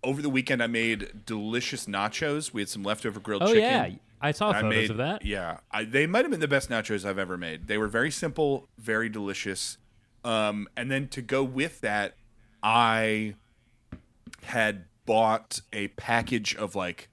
over 0.03 0.21
the 0.21 0.29
weekend, 0.29 0.63
I 0.63 0.67
made 0.67 1.25
delicious 1.25 1.85
nachos. 1.85 2.51
We 2.53 2.61
had 2.61 2.69
some 2.69 2.81
leftover 2.83 3.19
grilled 3.19 3.43
Oh 3.43 3.47
chicken. 3.47 3.61
yeah, 3.61 3.89
I 4.19 4.31
saw 4.31 4.49
I 4.49 4.61
photos 4.61 4.69
made 4.69 4.89
of 4.91 4.97
that. 4.97 5.23
Yeah, 5.23 5.57
I, 5.69 5.83
they 5.83 6.07
might 6.07 6.23
have 6.25 6.31
been 6.31 6.39
the 6.39 6.47
best 6.47 6.69
nachos 6.69 7.05
I've 7.05 7.19
ever 7.19 7.37
made. 7.37 7.67
They 7.67 7.77
were 7.77 7.87
very 7.87 8.09
simple, 8.11 8.67
very 8.79 9.09
delicious. 9.09 9.77
Um, 10.23 10.67
and 10.77 10.91
then 10.91 11.07
to 11.09 11.21
go 11.21 11.43
with 11.43 11.81
that, 11.81 12.15
I 12.61 13.35
had 14.43 14.85
bought 15.05 15.61
a 15.73 15.89
package 15.89 16.55
of 16.55 16.75
like 16.75 17.09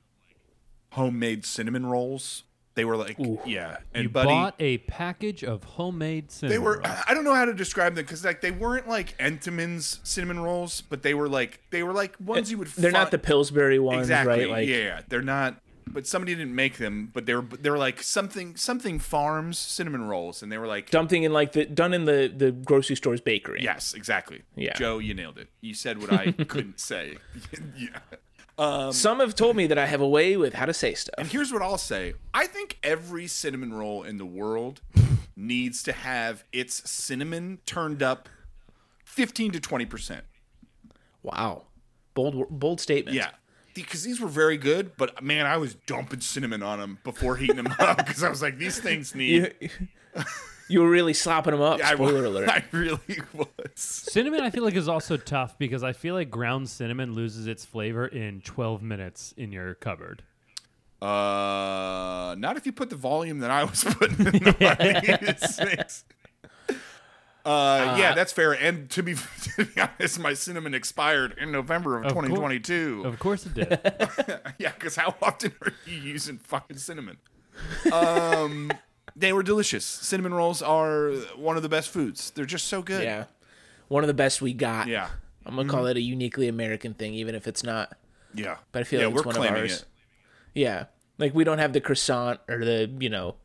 homemade 0.92 1.44
cinnamon 1.44 1.86
rolls. 1.86 2.44
They 2.74 2.84
were 2.84 2.96
like, 2.96 3.16
yeah, 3.44 3.78
and 3.92 4.04
You 4.04 4.08
buddy, 4.08 4.28
bought 4.28 4.54
a 4.60 4.78
package 4.78 5.42
of 5.42 5.64
homemade 5.64 6.30
cinnamon 6.30 6.60
they 6.60 6.64
were. 6.64 6.76
rolls. 6.76 6.98
I 7.08 7.12
don't 7.12 7.24
know 7.24 7.34
how 7.34 7.44
to 7.44 7.52
describe 7.52 7.96
them 7.96 8.04
because 8.04 8.24
like 8.24 8.40
they 8.40 8.52
weren't 8.52 8.88
like 8.88 9.18
Entenmann's 9.18 9.98
cinnamon 10.04 10.38
rolls, 10.38 10.80
but 10.82 11.02
they 11.02 11.12
were 11.14 11.28
like 11.28 11.60
they 11.70 11.82
were 11.82 11.92
like 11.92 12.14
ones 12.20 12.52
you 12.52 12.58
would. 12.58 12.68
Find. 12.68 12.84
They're 12.84 12.92
not 12.92 13.10
the 13.10 13.18
Pillsbury 13.18 13.80
ones, 13.80 14.02
exactly. 14.02 14.44
right? 14.44 14.48
Like 14.48 14.68
yeah, 14.68 15.00
they're 15.08 15.22
not. 15.22 15.60
But 15.92 16.06
somebody 16.06 16.34
didn't 16.34 16.54
make 16.54 16.78
them. 16.78 17.10
But 17.12 17.26
they 17.26 17.34
were 17.34 17.42
they 17.42 17.70
were 17.70 17.78
like 17.78 18.02
something 18.02 18.56
something 18.56 18.98
farms 18.98 19.58
cinnamon 19.58 20.06
rolls, 20.06 20.42
and 20.42 20.50
they 20.50 20.58
were 20.58 20.66
like 20.66 20.90
something 20.90 21.22
in 21.22 21.32
like 21.32 21.52
the 21.52 21.64
done 21.66 21.92
in 21.94 22.04
the 22.04 22.32
the 22.34 22.52
grocery 22.52 22.96
store's 22.96 23.20
bakery. 23.20 23.60
yes, 23.62 23.94
exactly. 23.94 24.42
Yeah. 24.56 24.74
Joe, 24.74 24.98
you 24.98 25.14
nailed 25.14 25.38
it. 25.38 25.48
You 25.60 25.74
said 25.74 26.00
what 26.00 26.12
I 26.12 26.32
couldn't 26.48 26.80
say. 26.80 27.16
yeah. 27.76 27.88
Um, 28.58 28.92
Some 28.92 29.20
have 29.20 29.36
told 29.36 29.54
me 29.54 29.68
that 29.68 29.78
I 29.78 29.86
have 29.86 30.00
a 30.00 30.08
way 30.08 30.36
with 30.36 30.54
how 30.54 30.66
to 30.66 30.74
say 30.74 30.94
stuff. 30.94 31.14
And 31.16 31.28
here's 31.28 31.52
what 31.52 31.62
I'll 31.62 31.78
say. 31.78 32.14
I 32.34 32.46
think 32.48 32.78
every 32.82 33.28
cinnamon 33.28 33.72
roll 33.72 34.02
in 34.02 34.18
the 34.18 34.26
world 34.26 34.80
needs 35.36 35.80
to 35.84 35.92
have 35.92 36.42
its 36.52 36.90
cinnamon 36.90 37.60
turned 37.66 38.02
up 38.02 38.28
15 39.04 39.52
to 39.52 39.60
20%. 39.60 40.22
Wow, 41.22 41.66
bold 42.14 42.46
bold 42.50 42.80
statement. 42.80 43.16
Yeah. 43.16 43.30
Because 43.82 44.02
these 44.02 44.20
were 44.20 44.28
very 44.28 44.56
good, 44.56 44.96
but 44.96 45.22
man, 45.22 45.46
I 45.46 45.56
was 45.56 45.74
dumping 45.74 46.20
cinnamon 46.20 46.62
on 46.62 46.78
them 46.78 46.98
before 47.04 47.36
heating 47.36 47.56
them 47.56 47.74
up 47.78 47.98
because 47.98 48.22
I 48.22 48.28
was 48.28 48.42
like, 48.42 48.58
these 48.58 48.78
things 48.78 49.14
need. 49.14 49.54
you, 49.60 49.68
you 50.68 50.80
were 50.80 50.90
really 50.90 51.14
slopping 51.14 51.52
them 51.52 51.62
up. 51.62 51.80
I, 51.82 51.94
Spoiler 51.94 52.24
alert. 52.24 52.48
I 52.52 52.64
really 52.72 53.20
was. 53.32 53.48
Cinnamon, 53.74 54.40
I 54.40 54.50
feel 54.50 54.64
like 54.64 54.74
is 54.74 54.88
also 54.88 55.16
tough 55.16 55.58
because 55.58 55.82
I 55.82 55.92
feel 55.92 56.14
like 56.14 56.30
ground 56.30 56.68
cinnamon 56.68 57.14
loses 57.14 57.46
its 57.46 57.64
flavor 57.64 58.06
in 58.06 58.40
12 58.42 58.82
minutes 58.82 59.34
in 59.36 59.52
your 59.52 59.74
cupboard. 59.74 60.22
Uh, 61.00 62.34
not 62.38 62.56
if 62.56 62.66
you 62.66 62.72
put 62.72 62.90
the 62.90 62.96
volume 62.96 63.38
that 63.38 63.50
I 63.50 63.64
was 63.64 63.84
putting 63.84 64.26
in 64.26 64.32
the 64.32 65.36
things. 65.76 66.04
Uh, 67.48 67.96
yeah, 67.98 68.14
that's 68.14 68.32
fair. 68.32 68.52
And 68.52 68.90
to 68.90 69.02
be, 69.02 69.14
to 69.56 69.64
be 69.64 69.80
honest, 69.80 70.18
my 70.18 70.34
cinnamon 70.34 70.74
expired 70.74 71.34
in 71.38 71.50
November 71.50 71.98
of, 71.98 72.06
Of 72.06 72.12
cour- 72.12 72.22
2022. 72.22 73.02
Of 73.06 73.18
course 73.18 73.46
it 73.46 73.54
did. 73.54 74.40
Yeah, 74.58 74.72
because 74.72 74.96
how 74.96 75.14
often 75.22 75.52
are 75.62 75.72
you 75.86 75.96
using 75.96 76.38
fucking 76.38 76.76
cinnamon? 76.78 77.18
Um, 77.92 78.70
they 79.16 79.32
were 79.32 79.42
delicious. 79.42 79.84
Cinnamon 79.84 80.34
rolls 80.34 80.62
are 80.62 81.10
one 81.36 81.56
of 81.56 81.62
the 81.62 81.68
best 81.68 81.90
foods. 81.90 82.30
They're 82.32 82.44
just 82.44 82.66
so 82.66 82.82
good. 82.82 83.02
yeah, 83.04 83.24
one 83.88 84.02
of 84.02 84.08
the 84.08 84.14
best 84.14 84.42
we 84.42 84.52
got. 84.52 84.88
Yeah. 84.88 85.08
I'm 85.46 85.56
gonna 85.56 85.68
call 85.68 85.86
it 85.86 85.96
a 85.96 86.00
uniquely 86.00 86.48
American 86.48 86.92
thing, 86.92 87.14
even 87.14 87.34
if 87.34 87.46
it's 87.46 87.62
not. 87.62 87.96
Yeah. 88.34 88.56
But 88.72 88.80
I 88.80 88.82
feel 88.84 89.00
yeah, 89.00 89.06
like 89.06 89.16
it's 89.16 89.24
one 89.26 89.36
of 89.36 89.42
ours. 89.44 89.72
it. 89.80 89.84
Yeah, 90.54 90.84
like 91.18 91.34
we 91.34 91.44
don't 91.44 91.58
have 91.58 91.72
the 91.72 91.80
croissant 91.80 92.40
or 92.48 92.64
the 92.64 92.90
you 92.98 93.08
know, 93.08 93.36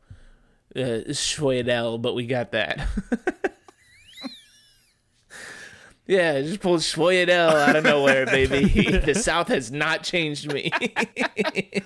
uh, 0.76 1.12
Schwedel, 1.12 1.98
but 1.98 2.14
we 2.14 2.26
got 2.26 2.52
that. 2.52 2.86
yeah, 6.06 6.40
just 6.42 6.60
pulled 6.60 6.82
Schwedel 6.82 7.50
out 7.50 7.76
of 7.76 7.84
nowhere, 7.84 8.26
baby. 8.26 8.64
the 8.98 9.14
South 9.14 9.48
has 9.48 9.70
not 9.72 10.02
changed 10.02 10.52
me. 10.52 10.70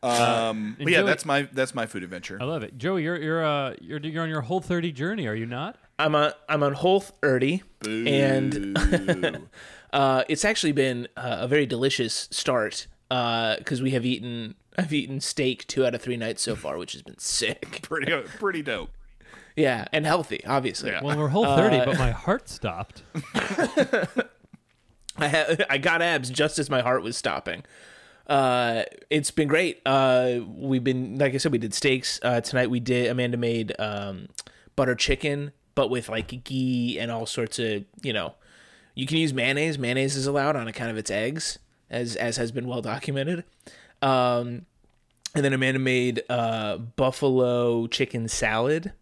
Um, 0.00 0.76
but 0.78 0.92
yeah, 0.92 0.98
enjoy- 1.00 1.08
that's 1.08 1.24
my 1.24 1.48
that's 1.52 1.74
my 1.74 1.86
food 1.86 2.04
adventure. 2.04 2.38
I 2.40 2.44
love 2.44 2.62
it. 2.62 2.78
Joey, 2.78 3.02
you're 3.02 3.20
you're 3.20 3.44
uh 3.44 3.74
you're 3.80 3.98
you're 3.98 4.22
on 4.22 4.28
your 4.28 4.42
whole 4.42 4.60
30 4.60 4.92
journey, 4.92 5.26
are 5.26 5.34
you 5.34 5.46
not? 5.46 5.76
I'm 5.98 6.14
on 6.14 6.32
I'm 6.48 6.62
on 6.62 6.72
Whole 6.74 7.00
30, 7.00 7.62
and 7.84 8.78
uh, 9.92 10.22
it's 10.28 10.44
actually 10.44 10.70
been 10.70 11.08
uh, 11.16 11.38
a 11.40 11.48
very 11.48 11.66
delicious 11.66 12.28
start 12.30 12.86
because 13.08 13.82
we 13.82 13.90
have 13.90 14.06
eaten 14.06 14.54
I've 14.76 14.92
eaten 14.92 15.20
steak 15.20 15.66
two 15.66 15.84
out 15.84 15.96
of 15.96 16.00
three 16.02 16.16
nights 16.16 16.42
so 16.42 16.54
far, 16.54 16.78
which 16.78 16.92
has 16.92 17.02
been 17.02 17.18
sick. 17.18 17.80
pretty 17.82 18.12
pretty 18.38 18.62
dope. 18.62 18.90
Yeah, 19.58 19.86
and 19.92 20.06
healthy, 20.06 20.40
obviously. 20.46 20.90
Yeah. 20.90 21.02
Well, 21.02 21.18
we're 21.18 21.28
whole 21.28 21.44
30, 21.44 21.78
but 21.78 21.98
my 21.98 22.12
heart 22.12 22.48
stopped. 22.48 23.02
I 25.20 25.28
ha- 25.28 25.56
I 25.68 25.78
got 25.78 26.00
abs 26.00 26.30
just 26.30 26.58
as 26.60 26.70
my 26.70 26.80
heart 26.80 27.02
was 27.02 27.16
stopping. 27.16 27.64
Uh, 28.28 28.82
it's 29.10 29.30
been 29.32 29.48
great. 29.48 29.80
Uh, 29.84 30.40
we've 30.46 30.84
been 30.84 31.18
like 31.18 31.34
I 31.34 31.38
said, 31.38 31.50
we 31.50 31.58
did 31.58 31.74
steaks 31.74 32.20
uh, 32.22 32.40
tonight. 32.40 32.70
We 32.70 32.78
did 32.78 33.10
Amanda 33.10 33.36
made 33.36 33.74
um, 33.80 34.28
butter 34.76 34.94
chicken, 34.94 35.50
but 35.74 35.90
with 35.90 36.08
like 36.08 36.44
ghee 36.44 36.98
and 37.00 37.10
all 37.10 37.26
sorts 37.26 37.58
of 37.58 37.84
you 38.02 38.12
know. 38.12 38.34
You 38.94 39.06
can 39.06 39.16
use 39.16 39.32
mayonnaise. 39.32 39.78
Mayonnaise 39.78 40.16
is 40.16 40.26
allowed 40.26 40.56
on 40.56 40.66
account 40.68 40.90
of 40.90 40.96
its 40.96 41.10
eggs, 41.10 41.58
as 41.90 42.16
as 42.16 42.36
has 42.36 42.52
been 42.52 42.66
well 42.66 42.82
documented. 42.82 43.44
Um, 44.02 44.66
and 45.34 45.44
then 45.44 45.52
Amanda 45.52 45.78
made 45.80 46.22
uh, 46.28 46.76
buffalo 46.78 47.86
chicken 47.88 48.28
salad. 48.28 48.92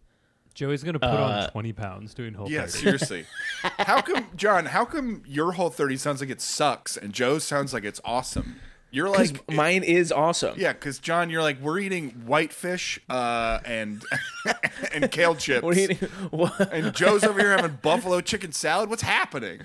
Joey's 0.57 0.83
gonna 0.83 0.97
put 0.99 1.07
Uh, 1.09 1.43
on 1.45 1.49
twenty 1.51 1.71
pounds 1.71 2.15
doing 2.15 2.33
whole 2.33 2.49
Yeah, 2.49 2.61
30. 2.61 2.71
seriously. 2.71 3.25
How 3.77 4.01
come, 4.01 4.25
John? 4.35 4.65
How 4.65 4.85
come 4.85 5.21
your 5.27 5.51
whole 5.51 5.69
thirty 5.69 5.97
sounds 5.97 6.19
like 6.19 6.31
it 6.31 6.41
sucks, 6.41 6.97
and 6.97 7.13
Joe's 7.13 7.43
sounds 7.43 7.73
like 7.75 7.83
it's 7.83 8.01
awesome? 8.03 8.59
You're 8.89 9.11
Because 9.11 9.33
like, 9.33 9.51
mine 9.51 9.83
is 9.83 10.11
awesome. 10.11 10.55
yeah, 10.57 10.73
because 10.73 10.97
John, 10.97 11.29
you're 11.29 11.43
like, 11.43 11.61
we're 11.61 11.77
eating 11.77 12.09
whitefish 12.25 12.99
uh, 13.07 13.59
and 13.65 14.01
and 14.93 15.11
kale 15.11 15.35
chips, 15.45 15.61
What 15.61 15.75
do 15.75 15.81
you- 15.81 15.95
what- 16.31 16.73
and 16.73 16.91
Joe's 16.95 17.23
over 17.23 17.39
here 17.39 17.51
having 17.55 17.77
buffalo 17.83 18.19
chicken 18.21 18.51
salad. 18.51 18.89
What's 18.89 19.03
happening? 19.03 19.59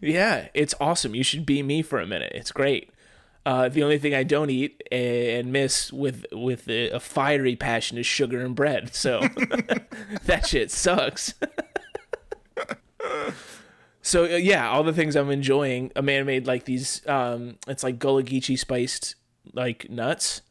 Yeah, 0.00 0.48
it's 0.54 0.74
awesome. 0.78 1.14
You 1.14 1.22
should 1.24 1.46
be 1.46 1.62
me 1.62 1.80
for 1.82 2.00
a 2.00 2.06
minute. 2.06 2.32
It's 2.34 2.52
great. 2.52 2.90
Uh, 3.48 3.66
the 3.66 3.82
only 3.82 3.96
thing 3.96 4.14
I 4.14 4.24
don't 4.24 4.50
eat 4.50 4.82
and 4.92 5.50
miss 5.50 5.90
with 5.90 6.26
with 6.32 6.68
a, 6.68 7.00
fiery 7.00 7.56
passion 7.56 7.96
is 7.96 8.04
sugar 8.04 8.44
and 8.44 8.54
bread. 8.54 8.94
So 8.94 9.20
that 10.26 10.46
shit 10.46 10.70
sucks. 10.70 11.32
so 14.02 14.24
uh, 14.24 14.36
yeah, 14.36 14.68
all 14.68 14.82
the 14.84 14.92
things 14.92 15.16
I'm 15.16 15.30
enjoying. 15.30 15.92
A 15.96 16.02
man 16.02 16.26
made 16.26 16.46
like 16.46 16.66
these. 16.66 17.00
Um, 17.08 17.56
it's 17.66 17.82
like 17.82 17.98
Gullah 17.98 18.22
Geechee 18.22 18.58
spiced 18.58 19.14
like 19.54 19.88
nuts 19.88 20.42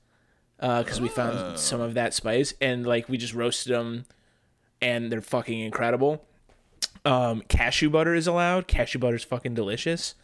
because 0.59 0.99
we 0.99 1.07
found 1.07 1.59
some 1.59 1.81
of 1.81 1.93
that 1.93 2.15
spice 2.15 2.55
and 2.59 2.87
like 2.87 3.07
we 3.07 3.19
just 3.19 3.35
roasted 3.35 3.73
them 3.73 4.05
and 4.81 5.11
they're 5.11 5.21
fucking 5.21 5.59
incredible. 5.59 6.25
Um, 7.05 7.43
cashew 7.47 7.91
butter 7.91 8.15
is 8.15 8.25
allowed. 8.25 8.67
Cashew 8.67 8.97
butter 8.97 9.17
is 9.17 9.23
fucking 9.23 9.53
delicious. 9.53 10.15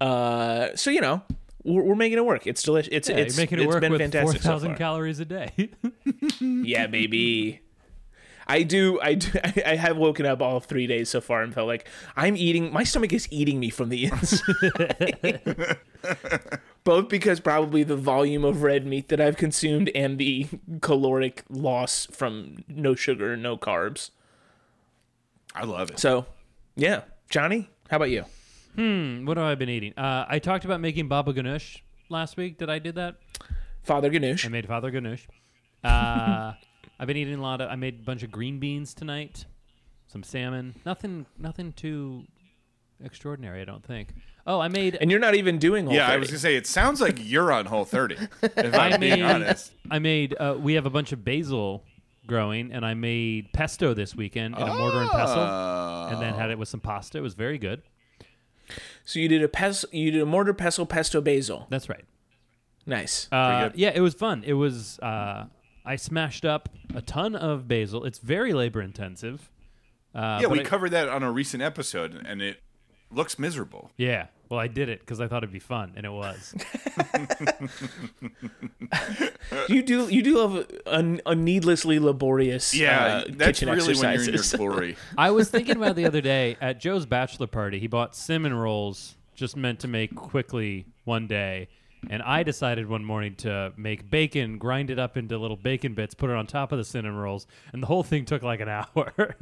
Uh, 0.00 0.74
so 0.74 0.90
you 0.90 1.00
know, 1.00 1.22
we're, 1.64 1.82
we're 1.82 1.94
making 1.94 2.18
it 2.18 2.24
work. 2.24 2.46
It's 2.46 2.62
delicious. 2.62 2.90
It's 2.92 3.08
Yeah, 3.08 3.16
it's 3.16 3.36
making 3.36 3.58
it 3.58 3.62
it's 3.62 3.72
work 3.72 3.80
been 3.80 3.92
with 3.92 4.00
four 4.00 4.08
fantastic 4.10 4.42
so 4.42 4.48
thousand 4.48 4.70
far. 4.70 4.76
calories 4.78 5.20
a 5.20 5.24
day. 5.24 5.70
yeah, 6.40 6.86
baby. 6.86 7.60
I 8.46 8.64
do. 8.64 9.00
I 9.00 9.14
do. 9.14 9.30
I 9.66 9.76
have 9.76 9.96
woken 9.96 10.26
up 10.26 10.42
all 10.42 10.58
three 10.58 10.86
days 10.88 11.08
so 11.08 11.20
far 11.20 11.42
and 11.42 11.54
felt 11.54 11.68
like 11.68 11.86
I'm 12.16 12.36
eating. 12.36 12.72
My 12.72 12.82
stomach 12.82 13.12
is 13.12 13.28
eating 13.30 13.60
me 13.60 13.70
from 13.70 13.90
the 13.90 14.06
inside. 14.06 15.78
Both 16.84 17.08
because 17.08 17.38
probably 17.40 17.82
the 17.84 17.96
volume 17.96 18.44
of 18.44 18.62
red 18.62 18.86
meat 18.86 19.08
that 19.10 19.20
I've 19.20 19.36
consumed 19.36 19.90
and 19.94 20.18
the 20.18 20.48
caloric 20.80 21.44
loss 21.48 22.06
from 22.10 22.64
no 22.66 22.94
sugar, 22.94 23.36
no 23.36 23.56
carbs. 23.56 24.10
I 25.54 25.64
love 25.64 25.90
it. 25.90 25.98
So, 26.00 26.26
yeah, 26.74 27.02
Johnny, 27.28 27.68
how 27.90 27.96
about 27.98 28.10
you? 28.10 28.24
Hmm, 28.76 29.24
what 29.26 29.36
have 29.36 29.46
I 29.46 29.54
been 29.54 29.68
eating? 29.68 29.92
Uh, 29.96 30.26
I 30.28 30.38
talked 30.38 30.64
about 30.64 30.80
making 30.80 31.08
baba 31.08 31.32
ganoush 31.32 31.80
last 32.08 32.36
week. 32.36 32.58
Did 32.58 32.70
I 32.70 32.78
do 32.78 32.92
that? 32.92 33.16
Father 33.82 34.10
Ganoush. 34.10 34.44
I 34.44 34.48
made 34.48 34.66
father 34.66 34.90
ganoush. 34.92 35.26
Uh, 35.82 36.52
I've 36.98 37.06
been 37.06 37.16
eating 37.16 37.34
a 37.38 37.42
lot 37.42 37.60
of. 37.60 37.70
I 37.70 37.76
made 37.76 38.00
a 38.00 38.02
bunch 38.04 38.22
of 38.22 38.30
green 38.30 38.58
beans 38.58 38.92
tonight, 38.94 39.46
some 40.06 40.22
salmon. 40.22 40.74
Nothing, 40.84 41.24
nothing 41.38 41.72
too 41.72 42.24
extraordinary. 43.02 43.62
I 43.62 43.64
don't 43.64 43.84
think. 43.84 44.12
Oh, 44.46 44.60
I 44.60 44.68
made. 44.68 44.96
And 45.00 45.10
you're 45.10 45.20
not 45.20 45.34
even 45.34 45.58
doing 45.58 45.86
whole 45.86 45.94
yeah, 45.94 46.08
I 46.08 46.16
was 46.16 46.28
gonna 46.28 46.38
say 46.38 46.56
it 46.56 46.66
sounds 46.66 47.00
like 47.00 47.18
you're 47.20 47.52
on 47.52 47.66
whole 47.66 47.84
thirty. 47.84 48.16
If 48.42 48.74
I 48.74 48.90
I'm 48.90 49.00
being 49.00 49.20
made. 49.20 49.22
honest. 49.22 49.72
I 49.90 49.98
made. 49.98 50.36
Uh, 50.38 50.56
we 50.58 50.74
have 50.74 50.86
a 50.86 50.90
bunch 50.90 51.12
of 51.12 51.24
basil 51.24 51.84
growing, 52.26 52.72
and 52.72 52.84
I 52.84 52.94
made 52.94 53.52
pesto 53.52 53.94
this 53.94 54.14
weekend 54.14 54.56
in 54.56 54.62
a 54.62 54.74
mortar 54.74 55.00
and 55.00 55.10
pestle, 55.10 55.42
and 55.42 56.20
then 56.20 56.34
had 56.34 56.50
it 56.50 56.58
with 56.58 56.68
some 56.68 56.80
pasta. 56.80 57.18
It 57.18 57.22
was 57.22 57.34
very 57.34 57.58
good. 57.58 57.82
So 59.04 59.18
you 59.18 59.28
did 59.28 59.42
a 59.42 59.48
pes- 59.48 59.84
you 59.92 60.10
did 60.10 60.20
a 60.22 60.26
mortar 60.26 60.54
pestle 60.54 60.86
pesto 60.86 61.20
basil. 61.20 61.66
That's 61.70 61.88
right. 61.88 62.04
Nice. 62.86 63.28
Uh, 63.30 63.70
yeah, 63.74 63.92
it 63.94 64.00
was 64.00 64.14
fun. 64.14 64.42
It 64.44 64.54
was. 64.54 64.98
Uh, 65.00 65.46
I 65.84 65.96
smashed 65.96 66.44
up 66.44 66.68
a 66.94 67.02
ton 67.02 67.34
of 67.34 67.66
basil. 67.68 68.04
It's 68.04 68.18
very 68.18 68.52
labor 68.52 68.80
intensive. 68.82 69.50
Uh, 70.14 70.38
Yeah, 70.42 70.48
we 70.48 70.60
I- 70.60 70.64
covered 70.64 70.90
that 70.90 71.08
on 71.08 71.22
a 71.22 71.30
recent 71.30 71.62
episode, 71.62 72.20
and 72.26 72.42
it 72.42 72.60
looks 73.12 73.38
miserable. 73.38 73.90
Yeah. 73.96 74.26
Well, 74.50 74.58
I 74.58 74.66
did 74.66 74.88
it 74.88 75.00
because 75.00 75.20
I 75.20 75.28
thought 75.28 75.44
it'd 75.44 75.52
be 75.52 75.60
fun, 75.60 75.92
and 75.94 76.04
it 76.04 76.10
was. 76.10 76.54
you 79.68 79.82
do 79.82 80.08
you 80.08 80.22
do 80.22 80.38
love 80.38 80.66
a, 80.86 81.18
a 81.24 81.34
needlessly 81.36 82.00
laborious 82.00 82.74
Yeah, 82.74 83.06
uh, 83.06 83.24
that's 83.28 83.60
kitchen 83.60 83.68
really 83.68 83.94
when 83.94 84.12
you're 84.14 84.28
in 84.28 84.34
your 84.34 84.42
glory. 84.56 84.96
I 85.16 85.30
was 85.30 85.50
thinking 85.50 85.76
about 85.76 85.94
the 85.94 86.04
other 86.04 86.20
day 86.20 86.56
at 86.60 86.80
Joe's 86.80 87.06
bachelor 87.06 87.46
party. 87.46 87.78
He 87.78 87.86
bought 87.86 88.16
cinnamon 88.16 88.54
rolls 88.54 89.14
just 89.34 89.56
meant 89.56 89.80
to 89.80 89.88
make 89.88 90.14
quickly 90.14 90.86
one 91.04 91.26
day. 91.26 91.68
And 92.08 92.22
I 92.22 92.42
decided 92.42 92.88
one 92.88 93.04
morning 93.04 93.34
to 93.36 93.74
make 93.76 94.10
bacon, 94.10 94.56
grind 94.58 94.90
it 94.90 94.98
up 94.98 95.18
into 95.18 95.36
little 95.36 95.56
bacon 95.56 95.92
bits, 95.92 96.14
put 96.14 96.30
it 96.30 96.36
on 96.36 96.46
top 96.46 96.72
of 96.72 96.78
the 96.78 96.84
cinnamon 96.84 97.18
rolls, 97.18 97.46
and 97.72 97.82
the 97.82 97.86
whole 97.86 98.02
thing 98.02 98.24
took 98.24 98.42
like 98.42 98.60
an 98.60 98.68
hour. 98.68 99.36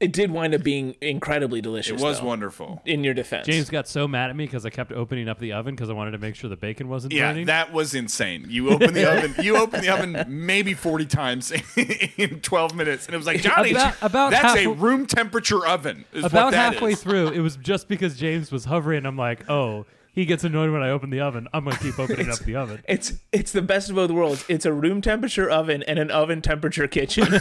It 0.00 0.12
did 0.12 0.30
wind 0.30 0.54
up 0.54 0.62
being 0.62 0.94
incredibly 1.00 1.60
delicious. 1.60 2.00
It 2.00 2.04
was 2.04 2.20
though, 2.20 2.26
wonderful. 2.26 2.80
in 2.84 3.02
your 3.02 3.14
defense. 3.14 3.46
James 3.46 3.68
got 3.68 3.88
so 3.88 4.06
mad 4.06 4.30
at 4.30 4.36
me 4.36 4.46
because 4.46 4.64
I 4.64 4.70
kept 4.70 4.92
opening 4.92 5.28
up 5.28 5.38
the 5.40 5.52
oven 5.52 5.74
because 5.74 5.90
I 5.90 5.92
wanted 5.92 6.12
to 6.12 6.18
make 6.18 6.34
sure 6.36 6.48
the 6.48 6.56
bacon 6.56 6.88
wasn't 6.88 7.12
Yeah, 7.14 7.30
burning. 7.32 7.46
that 7.46 7.72
was 7.72 7.94
insane. 7.94 8.46
You 8.48 8.70
open 8.70 8.94
the 8.94 9.10
oven. 9.10 9.34
You 9.44 9.56
open 9.56 9.80
the 9.80 9.88
oven 9.88 10.24
maybe 10.28 10.74
forty 10.74 11.06
times 11.06 11.52
in 12.16 12.40
twelve 12.40 12.74
minutes, 12.74 13.06
and 13.06 13.14
it 13.14 13.18
was 13.18 13.26
like 13.26 13.40
Johnny. 13.42 13.72
About- 13.72 13.94
about 14.02 14.30
that's 14.30 14.56
a 14.60 14.68
room 14.68 15.06
temperature 15.06 15.66
oven. 15.66 16.04
Is 16.12 16.24
About 16.24 16.46
what 16.46 16.50
that 16.52 16.74
halfway 16.74 16.92
is. 16.92 17.02
through, 17.02 17.28
it 17.28 17.40
was 17.40 17.56
just 17.56 17.88
because 17.88 18.16
James 18.16 18.52
was 18.52 18.66
hovering. 18.66 19.04
I'm 19.06 19.16
like, 19.16 19.48
oh, 19.50 19.84
he 20.12 20.24
gets 20.24 20.42
annoyed 20.44 20.70
when 20.72 20.82
I 20.82 20.90
open 20.90 21.10
the 21.10 21.20
oven. 21.20 21.48
I'm 21.52 21.64
gonna 21.64 21.76
keep 21.76 21.98
opening 21.98 22.30
up 22.30 22.38
the 22.40 22.54
oven. 22.56 22.82
It's 22.88 23.14
it's 23.32 23.52
the 23.52 23.62
best 23.62 23.90
of 23.90 23.96
both 23.96 24.10
worlds. 24.10 24.44
It's 24.48 24.64
a 24.66 24.72
room 24.72 25.00
temperature 25.00 25.50
oven 25.50 25.82
and 25.84 25.98
an 25.98 26.10
oven 26.10 26.40
temperature 26.42 26.86
kitchen. 26.88 27.26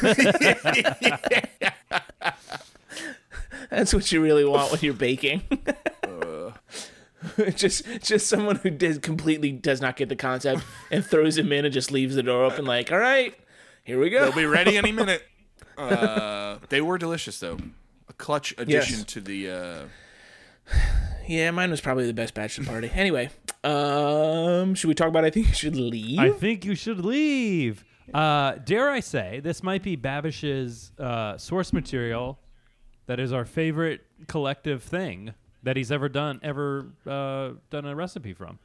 That's 3.70 3.94
what 3.94 4.12
you 4.12 4.22
really 4.22 4.46
want 4.46 4.72
when 4.72 4.82
you're 4.82 4.94
baking. 4.94 5.42
just 7.56 7.84
just 8.02 8.28
someone 8.28 8.58
who 8.58 8.70
does 8.70 8.98
completely 9.00 9.52
does 9.52 9.82
not 9.82 9.96
get 9.98 10.10
the 10.10 10.16
concept 10.16 10.64
and 10.92 11.06
throws 11.06 11.38
him 11.38 11.52
in 11.52 11.66
and 11.66 11.74
just 11.74 11.92
leaves 11.92 12.16
the 12.16 12.24
door 12.24 12.46
open 12.46 12.66
like, 12.66 12.92
all 12.92 12.98
right, 13.00 13.34
here 13.84 14.00
we 14.00 14.10
go. 14.10 14.26
They'll 14.26 14.36
be 14.36 14.46
ready 14.46 14.78
any 14.78 14.92
minute. 15.04 15.24
Uh, 15.78 16.58
they 16.70 16.82
were 16.82 16.98
delicious 16.98 17.40
though. 17.40 17.58
A 18.10 18.14
clutch 18.14 18.54
addition 18.58 18.98
Yes. 19.00 19.04
to 19.06 19.22
the. 19.22 19.50
Uh, 19.50 19.80
Yeah, 21.28 21.52
mine 21.52 21.72
was 21.72 21.82
probably 21.82 22.08
the 22.08 22.14
best 22.14 22.34
bachelor 22.34 22.64
party. 22.66 22.90
Anyway, 22.94 23.30
um, 23.66 24.76
should 24.76 24.88
we 24.88 24.94
talk 24.94 25.10
about? 25.10 25.26
I 25.26 25.30
think 25.30 25.48
you 25.50 25.54
should 25.54 25.76
leave. 25.76 26.20
I 26.20 26.30
think 26.30 26.64
you 26.64 26.74
should 26.74 27.04
leave. 27.04 27.84
Uh, 28.14 28.54
dare 28.64 28.90
I 28.90 29.00
say, 29.02 29.40
this 29.42 29.62
might 29.64 29.84
be 29.84 29.96
Babish's 29.98 30.92
uh, 31.00 31.38
source 31.38 31.74
material 31.74 32.40
that 33.08 33.20
is 33.20 33.34
our 33.34 33.46
favorite 33.46 34.02
collective 34.28 34.84
thing 34.84 35.34
that 35.64 35.76
he's 35.78 35.92
ever 35.92 36.08
done, 36.10 36.40
ever 36.44 36.88
uh, 37.06 37.52
done 37.70 37.86
a 37.86 37.96
recipe 37.96 38.34
from. 38.34 38.60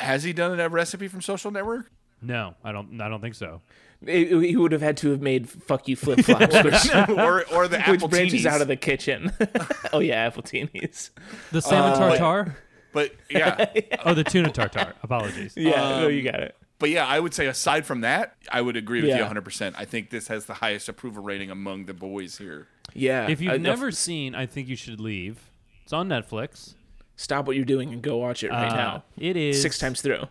has 0.00 0.22
he 0.24 0.32
done 0.32 0.58
a 0.60 0.68
recipe 0.68 1.08
from 1.08 1.20
Social 1.22 1.50
Network? 1.50 1.90
No, 2.22 2.54
I 2.64 2.72
don't. 2.72 3.00
I 3.00 3.08
don't 3.08 3.20
think 3.20 3.34
so. 3.34 3.60
It- 4.06 4.28
he 4.42 4.56
would 4.56 4.72
have 4.72 4.80
had 4.82 4.96
to 4.98 5.10
have 5.10 5.20
made 5.20 5.48
"fuck 5.48 5.86
you" 5.86 5.96
flip 5.96 6.20
flops, 6.20 6.54
which, 6.64 6.94
or 7.10 7.44
or 7.54 7.68
the 7.68 7.76
which 7.78 7.88
apple 7.88 8.08
branches 8.08 8.42
teenies. 8.42 8.46
out 8.46 8.60
of 8.62 8.68
the 8.68 8.76
kitchen. 8.76 9.32
oh 9.92 9.98
yeah, 10.00 10.28
appletinis. 10.30 11.10
The 11.52 11.60
salmon 11.60 11.92
Uh, 11.92 12.16
tartare. 12.16 12.56
But 12.92 13.12
yeah, 13.28 13.66
oh, 14.06 14.14
the 14.14 14.24
tuna 14.24 14.50
tartare. 14.50 14.94
Apologies. 15.02 15.52
Yeah, 15.56 16.00
no, 16.00 16.08
you 16.08 16.22
got 16.22 16.40
it. 16.40 16.56
But 16.78 16.90
yeah, 16.90 17.06
I 17.06 17.18
would 17.20 17.32
say 17.34 17.46
aside 17.46 17.86
from 17.86 18.00
that, 18.02 18.36
I 18.50 18.60
would 18.60 18.76
agree 18.76 19.00
with 19.00 19.10
you 19.10 19.16
100. 19.20 19.42
percent 19.44 19.76
I 19.78 19.84
think 19.84 20.10
this 20.10 20.28
has 20.28 20.46
the 20.46 20.54
highest 20.54 20.88
approval 20.88 21.22
rating 21.22 21.50
among 21.50 21.86
the 21.86 21.94
boys 21.94 22.38
here. 22.38 22.68
Yeah. 22.94 23.28
If 23.28 23.40
you've 23.40 23.52
I- 23.54 23.56
never 23.58 23.90
seen, 23.90 24.34
I 24.34 24.46
think 24.46 24.68
you 24.68 24.76
should 24.76 25.00
leave. 25.00 25.50
It's 25.84 25.92
on 25.92 26.08
Netflix. 26.08 26.74
stop 27.16 27.46
what 27.46 27.56
you're 27.56 27.64
doing 27.64 27.92
and 27.92 28.02
go 28.02 28.16
watch 28.18 28.44
it 28.44 28.50
right 28.50 28.70
Uh, 28.72 28.76
now, 28.76 29.04
It 29.18 29.36
is 29.36 29.62
six 29.62 29.78
times 29.78 30.02
through. 30.02 30.24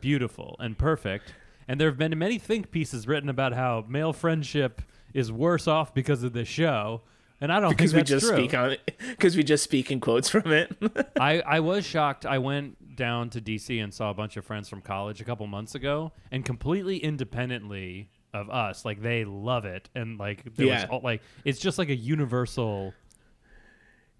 beautiful 0.00 0.56
and 0.58 0.76
perfect. 0.78 1.34
And 1.68 1.80
there 1.80 1.88
have 1.88 1.98
been 1.98 2.16
many 2.18 2.38
think 2.38 2.70
pieces 2.70 3.06
written 3.08 3.28
about 3.28 3.52
how 3.54 3.84
male 3.88 4.12
friendship 4.12 4.82
is 5.14 5.30
worse 5.32 5.66
off 5.68 5.94
because 5.94 6.22
of 6.22 6.32
this 6.32 6.48
show. 6.48 7.02
And 7.40 7.52
I 7.52 7.58
don't 7.60 7.70
Because 7.70 7.92
we 7.92 7.98
think 8.00 8.08
that's 8.08 8.22
just 8.22 8.32
true. 8.32 8.44
speak 8.44 8.54
on 8.54 8.72
it. 8.72 8.92
Because 9.10 9.36
we 9.36 9.42
just 9.42 9.64
speak 9.64 9.90
in 9.90 9.98
quotes 10.00 10.28
from 10.28 10.52
it. 10.52 10.76
I, 11.20 11.40
I 11.40 11.60
was 11.60 11.84
shocked. 11.84 12.24
I 12.26 12.38
went 12.38 12.76
down 12.96 13.30
to 13.30 13.40
DC 13.40 13.82
and 13.82 13.92
saw 13.92 14.10
a 14.10 14.14
bunch 14.14 14.36
of 14.36 14.44
friends 14.44 14.68
from 14.68 14.80
college 14.80 15.20
a 15.20 15.24
couple 15.24 15.46
months 15.46 15.74
ago, 15.74 16.12
and 16.30 16.44
completely 16.44 16.98
independently 16.98 18.08
of 18.34 18.48
us, 18.50 18.84
like 18.84 19.02
they 19.02 19.24
love 19.24 19.64
it, 19.64 19.88
and 19.94 20.18
like 20.18 20.54
there 20.56 20.66
Yeah. 20.66 20.74
was 20.82 20.84
all, 20.90 21.00
like 21.02 21.22
it's 21.44 21.58
just 21.60 21.78
like 21.78 21.88
a 21.90 21.94
universal. 21.96 22.94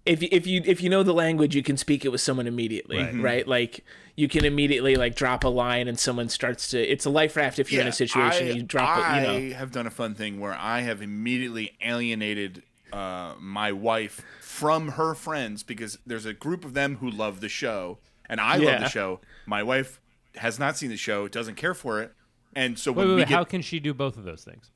if 0.05 0.21
you, 0.21 0.27
if 0.31 0.45
you 0.45 0.61
if 0.65 0.83
you 0.83 0.89
know 0.89 1.01
the 1.01 1.13
language, 1.13 1.55
you 1.55 1.63
can 1.63 1.77
speak 1.77 2.03
it 2.03 2.09
with 2.09 2.19
someone 2.21 2.45
immediately, 2.45 2.97
Right. 2.97 3.15
right? 3.21 3.47
Like 3.47 3.85
you 4.17 4.27
can 4.27 4.43
immediately 4.45 4.95
like 4.95 5.15
drop 5.15 5.43
a 5.45 5.47
line 5.47 5.87
and 5.87 5.97
someone 5.97 6.29
starts 6.29 6.67
to. 6.71 6.79
It's 6.81 7.05
a 7.05 7.09
life 7.09 7.35
raft 7.37 7.57
if 7.57 7.71
you're 7.71 7.81
in 7.81 7.87
a 7.87 7.91
situation 7.91 8.47
I, 8.47 8.51
you 8.51 8.63
drop 8.63 8.97
I 8.97 8.99
it. 8.99 9.15
You 9.39 9.49
know, 9.51 9.55
have 9.57 9.71
done 9.71 9.87
a 9.87 9.91
fun 9.91 10.13
thing 10.13 10.39
where 10.39 10.53
I 10.53 10.81
have 10.81 11.01
immediately 11.01 11.71
alienated 11.81 12.63
uh, 12.91 13.33
my 13.39 13.71
wife 13.71 14.21
from 14.41 14.89
her 14.89 15.15
friends 15.15 15.63
because 15.63 15.97
there's 16.05 16.25
a 16.27 16.33
group 16.33 16.63
of 16.65 16.73
them 16.75 16.97
who 16.97 17.09
love 17.09 17.39
the 17.39 17.49
show, 17.49 17.97
and 18.29 18.39
I 18.39 18.57
love 18.57 18.79
the 18.79 18.89
show. 18.89 19.19
My 19.45 19.63
wife 19.63 19.99
has 20.35 20.57
not 20.59 20.77
seen 20.77 20.89
the 20.89 20.97
show, 20.97 21.27
doesn't 21.27 21.55
care 21.55 21.73
for 21.73 22.01
it, 22.01 22.13
and 22.55 22.77
so 22.77 22.91
Wait, 22.91 22.97
when 22.97 23.07
wait, 23.07 23.13
we 23.13 23.21
wait, 23.21 23.27
get, 23.29 23.35
how 23.35 23.43
can 23.43 23.61
she 23.61 23.79
do 23.79 23.93
both 23.93 24.17
of 24.17 24.23
those 24.23 24.43
things? 24.43 24.71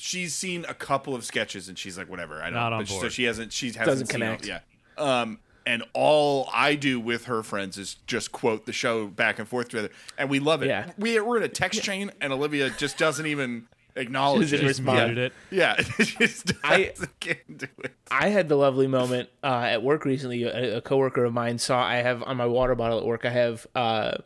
she's 0.00 0.34
seen 0.34 0.64
a 0.68 0.74
couple 0.74 1.14
of 1.14 1.24
sketches 1.24 1.68
and 1.68 1.78
she's 1.78 1.98
like, 1.98 2.08
whatever. 2.08 2.40
I 2.40 2.46
don't. 2.46 2.54
Not 2.54 2.72
on 2.72 2.80
but 2.84 2.88
So 2.88 3.08
she 3.08 3.24
hasn't. 3.24 3.52
She 3.52 3.66
hasn't 3.68 3.86
Doesn't 3.86 4.06
seen 4.06 4.22
it, 4.22 4.40
connect. 4.42 4.46
Yeah. 4.46 4.60
Um. 4.96 5.40
And 5.66 5.84
all 5.92 6.48
I 6.52 6.74
do 6.74 6.98
with 6.98 7.26
her 7.26 7.42
friends 7.42 7.76
is 7.76 7.96
just 8.06 8.32
quote 8.32 8.64
the 8.64 8.72
show 8.72 9.06
back 9.06 9.38
and 9.38 9.46
forth 9.46 9.68
together, 9.68 9.90
and 10.16 10.30
we 10.30 10.40
love 10.40 10.62
it. 10.62 10.68
Yeah. 10.68 10.90
We 10.98 11.20
we're 11.20 11.36
in 11.36 11.42
a 11.42 11.48
text 11.48 11.82
chain, 11.82 12.10
and 12.20 12.32
Olivia 12.32 12.70
just 12.70 12.96
doesn't 12.96 13.26
even 13.26 13.68
acknowledge 13.96 14.50
Doesn't 14.50 14.64
it. 14.64 14.68
respond. 14.68 15.14
Muted 15.14 15.18
it. 15.18 15.32
Yeah, 15.50 15.74
it 15.78 15.86
just 16.18 16.52
I- 16.64 16.84
doesn't 16.94 17.20
get 17.20 17.38
into 17.48 17.68
it. 17.84 17.94
I 18.10 18.28
had 18.28 18.48
the 18.48 18.56
lovely 18.56 18.86
moment 18.86 19.28
uh, 19.42 19.62
at 19.68 19.82
work 19.82 20.04
recently. 20.04 20.42
A, 20.44 20.78
a 20.78 20.80
coworker 20.80 21.24
of 21.24 21.32
mine 21.32 21.58
saw 21.58 21.82
I 21.82 21.96
have 21.96 22.22
on 22.22 22.36
my 22.36 22.46
water 22.46 22.74
bottle 22.74 22.98
at 22.98 23.06
work. 23.06 23.24
I 23.24 23.30
have 23.30 23.66
uh, 23.74 24.18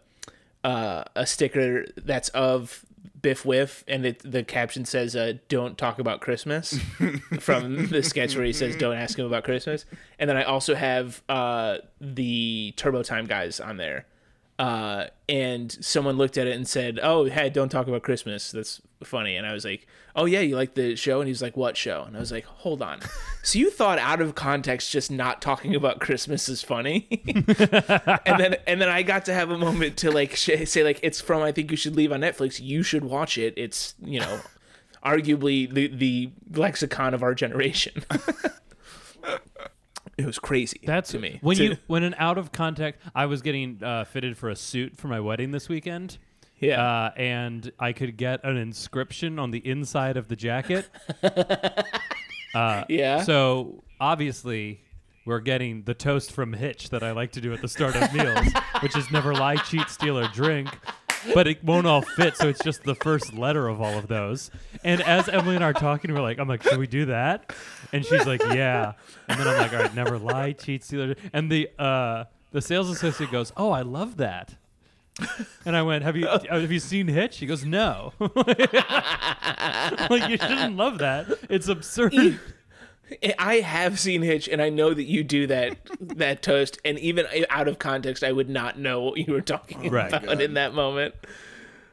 uh, 0.63 1.05
a 1.15 1.27
sticker 1.27 1.85
that's 1.97 2.29
of 2.31 2.85
Biff 3.21 3.45
Whiff, 3.45 3.85
and 3.89 4.05
it, 4.07 4.21
the 4.31 4.43
caption 4.43 4.85
says 4.85 5.15
uh, 5.17 5.35
"Don't 5.49 5.77
talk 5.79 5.99
about 5.99 6.21
Christmas" 6.21 6.79
from 7.41 7.89
the 7.89 8.03
sketch 8.03 8.37
where 8.37 8.45
he 8.45 8.53
says 8.53 8.77
"Don't 8.77 8.97
ask 8.97 9.19
him 9.19 9.27
about 9.27 9.45
Christmas." 9.45 9.85
And 10.19 10.29
then 10.29 10.37
I 10.37 10.45
also 10.45 10.75
have 10.75 11.23
uh, 11.29 11.79
the 12.01 12.73
Turbo 12.77 13.03
Time 13.03 13.27
guys 13.27 13.61
on 13.61 13.77
there. 13.77 14.07
Uh, 14.59 15.07
and 15.29 15.73
someone 15.85 16.17
looked 16.17 16.39
at 16.39 16.47
it 16.47 16.55
and 16.55 16.69
said, 16.69 17.01
"Oh, 17.03 17.25
hey, 17.25 17.51
don't 17.51 17.71
talk 17.71 17.89
about 17.89 18.03
Christmas. 18.03 18.53
That's 18.53 18.81
funny." 19.03 19.35
And 19.37 19.47
I 19.47 19.53
was 19.53 19.65
like, 19.65 19.89
"Oh 20.15 20.27
yeah, 20.27 20.41
you 20.41 20.55
like 20.55 20.75
the 20.75 20.95
show?" 20.95 21.21
And 21.21 21.27
he's 21.27 21.43
like, 21.43 21.57
"What 21.57 21.77
show?" 21.77 22.05
And 22.05 22.17
I 22.17 22.21
was 22.21 22.31
like, 22.31 22.45
"Hold 22.45 22.81
on. 22.81 23.01
so 23.43 23.59
you 23.59 23.69
thought 23.71 23.99
out 23.99 24.21
of 24.21 24.37
context 24.37 24.93
just 24.93 25.11
not 25.11 25.43
talking 25.43 25.75
about 25.75 25.99
Christmas 25.99 26.49
is 26.49 26.63
funny?" 26.63 27.09
and 27.27 28.39
then 28.39 28.57
and 28.67 28.81
then 28.81 28.89
I 28.89 29.03
got 29.03 29.25
to 29.25 29.35
have 29.35 29.51
a 29.51 29.59
moment 29.59 29.97
to 29.99 30.13
like 30.13 30.37
sh- 30.37 30.67
say 30.67 30.85
like 30.85 31.01
it's 31.03 31.21
from 31.21 31.43
I 31.43 31.51
think 31.51 31.73
you 31.73 31.77
should 31.77 31.97
leave 31.97 32.13
on 32.13 32.21
Netflix. 32.21 32.61
You 32.61 32.85
should 32.85 33.05
watch 33.05 33.37
it. 33.37 33.55
It's 33.57 33.95
you 34.05 34.21
know, 34.21 34.41
arguably 35.05 35.73
the 35.73 35.89
the 35.89 36.31
lexicon 36.53 37.13
of 37.13 37.25
our 37.25 37.35
generation. 37.35 38.05
it 40.19 40.27
was 40.27 40.39
crazy. 40.39 40.81
That's 40.85 41.11
to 41.13 41.19
me. 41.19 41.39
When 41.43 41.57
To- 41.57 41.65
you 41.65 41.77
when 41.87 42.03
an 42.05 42.15
out 42.19 42.39
of 42.39 42.53
context, 42.53 43.01
I 43.15 43.27
was 43.27 43.43
getting 43.43 43.81
uh, 43.83 44.05
fitted 44.05 44.37
for 44.37 44.49
a 44.51 44.57
suit 44.57 44.97
for 44.97 45.09
my 45.09 45.21
wedding 45.21 45.51
this 45.51 45.69
weekend. 45.69 46.19
yeah. 46.61 46.83
Uh, 46.83 47.11
and 47.17 47.71
I 47.79 47.93
could 47.93 48.17
get 48.17 48.45
an 48.45 48.57
inscription 48.57 49.39
on 49.39 49.51
the 49.51 49.59
inside 49.69 50.17
of 50.17 50.29
the 50.29 50.37
jacket. 50.37 50.89
uh, 52.55 52.85
yeah. 52.89 53.23
So 53.23 53.83
obviously, 54.01 54.81
we're 55.27 55.41
getting 55.41 55.83
the 55.85 55.95
toast 55.95 56.33
from 56.33 56.53
Hitch 56.53 56.91
that 56.91 57.03
I 57.03 57.13
like 57.13 57.33
to 57.33 57.41
do 57.41 57.53
at 57.53 57.61
the 57.63 57.69
start 57.69 57.97
of 57.97 58.13
meals, 58.13 58.47
which 58.81 58.97
is 58.97 59.11
never 59.11 59.35
lie, 59.35 59.57
cheat, 59.57 59.89
steal, 59.89 60.19
or 60.19 60.29
drink. 60.29 60.69
But 61.33 61.47
it 61.47 61.65
won't 61.65 61.87
all 61.87 62.03
fit, 62.03 62.37
so 62.37 62.49
it's 62.49 62.63
just 62.63 62.83
the 62.83 62.95
first 62.95 63.33
letter 63.35 63.69
of 63.69 63.81
all 63.81 63.97
of 63.97 64.09
those. 64.09 64.51
And 64.83 65.01
as 65.03 65.29
Emily 65.29 65.55
and 65.55 65.65
I 65.65 65.69
are 65.71 65.73
talking, 65.73 66.13
we're 66.13 66.21
like, 66.21 66.39
I'm 66.39 66.49
like, 66.49 66.63
should 66.63 66.79
we 66.79 66.87
do 66.87 67.07
that? 67.07 67.55
And 67.93 68.05
she's 68.05 68.27
like, 68.27 68.43
yeah. 68.43 68.93
And 69.29 69.41
then 69.41 69.49
I'm 69.49 69.59
like, 69.59 69.73
all 69.73 69.81
right, 69.81 69.95
never 69.95 70.19
lie, 70.19 70.53
cheat, 70.53 70.85
steal. 70.85 71.15
And 71.33 71.51
the 71.51 71.71
uh, 71.79 72.25
the 72.53 72.61
sales 72.61 72.91
associate 72.91 73.31
goes, 73.31 73.53
oh, 73.57 73.71
I 73.71 73.83
love 73.83 74.19
that. 74.19 74.57
And 75.65 75.77
I 75.77 75.83
went, 75.83 76.03
"Have 76.03 76.17
you 76.17 76.27
uh, 76.27 76.41
have 76.51 76.73
you 76.73 76.81
seen 76.81 77.07
Hitch?" 77.07 77.39
He 77.39 77.47
goes, 77.47 77.65
"No." 77.65 78.13
like 78.19 78.59
you 80.29 80.37
shouldn't 80.37 80.77
love 80.77 80.99
that. 80.99 81.27
It's 81.49 81.69
absurd. 81.69 82.41
I 83.39 83.57
have 83.57 83.99
seen 84.01 84.23
Hitch, 84.23 84.49
and 84.49 84.63
I 84.63 84.71
know 84.71 84.95
that 84.95 85.05
you 85.05 85.23
do 85.25 85.47
that 85.49 85.77
that 86.01 86.43
toast. 86.43 86.79
And 86.85 86.99
even 86.99 87.27
out 87.51 87.69
of 87.69 87.79
context, 87.79 88.25
I 88.25 88.33
would 88.33 88.49
not 88.49 88.79
know 88.79 89.03
what 89.03 89.19
you 89.19 89.33
were 89.33 89.41
talking 89.41 89.91
Right. 89.91 90.13
about 90.13 90.41
in 90.41 90.55
that 90.55 90.75
moment. 90.75 91.15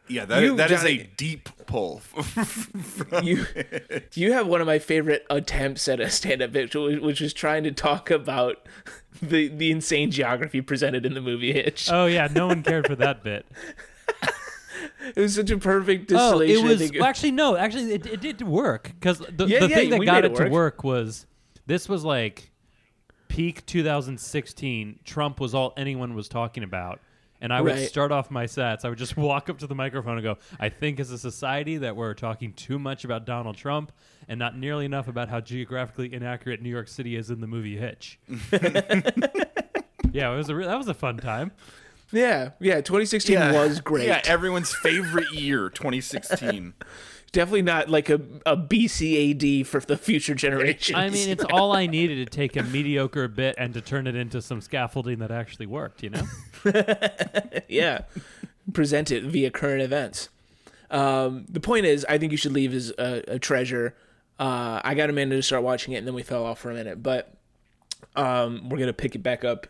Yeah, 0.08 0.26
that 0.26 0.42
You, 0.44 0.56
that 0.58 0.72
is 0.72 0.82
Johnny- 0.82 1.00
a 1.02 1.04
deep 1.16 1.48
pull. 1.68 2.02
You 3.24 3.46
you 4.14 4.34
have 4.34 4.48
one 4.48 4.62
of 4.62 4.68
my 4.68 4.80
favorite 4.80 5.26
attempts 5.30 5.88
at 5.88 6.00
a 6.00 6.10
stand-up 6.10 6.52
bit, 6.52 6.74
which 6.76 7.00
which 7.02 7.22
was 7.22 7.34
trying 7.34 7.64
to 7.66 7.72
talk 7.72 8.10
about 8.10 8.66
the 9.22 9.48
the 9.48 9.70
insane 9.72 10.12
geography 10.12 10.62
presented 10.62 11.06
in 11.06 11.14
the 11.14 11.22
movie 11.22 11.54
Hitch. 11.54 11.90
Oh 11.92 12.06
yeah, 12.08 12.28
no 12.34 12.48
one 12.48 12.64
cared 12.64 12.88
for 12.88 12.96
that 12.96 13.24
bit. 13.24 13.46
it 15.16 15.20
was 15.20 15.36
such 15.36 15.50
a 15.50 15.58
perfect 15.58 16.12
Oh, 16.16 16.40
it 16.40 16.64
was 16.64 16.92
well, 16.92 17.04
actually 17.06 17.32
no. 17.32 17.56
Actually, 17.58 17.94
it, 17.94 18.06
it 18.06 18.22
did 18.22 18.42
work 18.42 18.92
because 19.00 19.20
the, 19.20 19.46
Yeah, 19.48 19.60
the 19.62 19.70
yeah, 19.70 19.76
thing 19.76 19.90
that 19.92 20.06
got 20.06 20.24
it 20.26 20.32
it 20.32 20.36
to 20.38 20.44
work. 20.44 20.52
work 20.52 20.84
was 20.84 21.26
this 21.66 21.88
was 21.90 22.04
like 22.04 22.52
peak 23.28 23.66
2016. 23.66 25.00
Trump 25.06 25.40
was 25.40 25.54
all 25.56 25.74
anyone 25.78 26.14
was 26.16 26.28
talking 26.28 26.64
about, 26.64 27.00
and 27.40 27.54
I 27.54 27.62
would 27.62 27.74
Right. 27.74 27.88
start 27.88 28.12
off 28.12 28.30
my 28.30 28.46
sets. 28.46 28.84
I 28.86 28.90
would 28.90 28.98
just 28.98 29.16
walk 29.30 29.50
up 29.50 29.58
to 29.60 29.68
the 29.68 29.76
microphone 29.76 30.18
and 30.18 30.24
go, 30.24 30.38
"I 30.60 30.70
think 30.70 31.00
as 31.00 31.12
a 31.12 31.18
society 31.18 31.78
that 31.78 31.96
we're 31.96 32.14
talking 32.14 32.54
too 32.54 32.78
much 32.80 33.04
about 33.06 33.26
Donald 33.26 33.56
Trump 33.58 33.92
and 34.28 34.38
not 34.38 34.58
nearly 34.58 34.86
enough 34.86 35.08
about 35.08 35.30
how 35.30 35.40
geographically 35.40 36.14
inaccurate 36.14 36.62
New 36.62 36.70
York 36.70 36.88
City 36.88 37.16
is 37.16 37.30
in 37.30 37.40
the 37.42 37.48
movie 37.48 37.78
Hitch." 37.78 38.20
yeah, 40.12 40.32
it 40.34 40.36
was 40.38 40.50
a 40.50 40.56
re- 40.56 40.66
that 40.66 40.78
was 40.78 40.88
a 40.88 40.94
fun 40.94 41.18
time. 41.18 41.52
Yeah, 42.12 42.52
yeah. 42.60 42.76
2016 42.76 43.38
was 43.54 43.80
great. 43.82 44.08
Yeah, 44.08 44.22
everyone's 44.26 44.74
favorite 44.74 45.32
year, 45.32 45.70
2016. 45.70 46.74
Definitely 47.32 47.62
not 47.62 47.90
like 47.90 48.10
a 48.10 48.20
a 48.46 48.58
BCAD 48.58 49.66
for 49.66 49.80
the 49.80 49.96
future 49.96 50.36
generations. 50.36 50.98
I 50.98 51.10
mean, 51.10 51.30
it's 51.30 51.46
all 51.46 51.74
I 51.74 51.88
needed 51.88 52.16
to 52.16 52.26
take 52.26 52.58
a 52.58 52.64
mediocre 52.64 53.30
bit 53.30 53.56
and 53.58 53.74
to 53.74 53.82
turn 53.82 54.06
it 54.06 54.16
into 54.16 54.42
some 54.42 54.60
scaffolding 54.60 55.20
that 55.20 55.32
actually 55.32 55.66
worked. 55.68 56.04
You 56.04 56.10
know? 56.10 56.24
yeah, 57.70 58.02
present 58.74 59.12
it 59.12 59.24
via 59.24 59.50
current 59.50 59.82
events. 59.82 60.28
Um, 60.90 61.46
the 61.48 61.62
point 61.62 61.86
is, 61.86 62.06
I 62.10 62.18
think 62.18 62.34
you 62.34 62.38
should 62.38 62.52
leave 62.52 62.74
is 62.74 62.92
a, 62.98 63.24
a 63.36 63.40
treasure. 63.40 63.96
Uh, 64.38 64.82
I 64.84 64.94
got 64.94 65.10
Amanda 65.10 65.38
to 65.38 65.42
start 65.42 65.64
watching 65.64 65.94
it, 65.94 65.98
and 65.98 66.08
then 66.08 66.14
we 66.14 66.24
fell 66.24 66.46
off 66.46 66.60
for 66.60 66.70
a 66.70 66.74
minute, 66.74 67.02
but 67.02 67.34
um, 68.18 68.68
we're 68.68 68.80
gonna 68.80 68.92
pick 68.92 69.16
it 69.16 69.24
back 69.24 69.46
up 69.46 69.68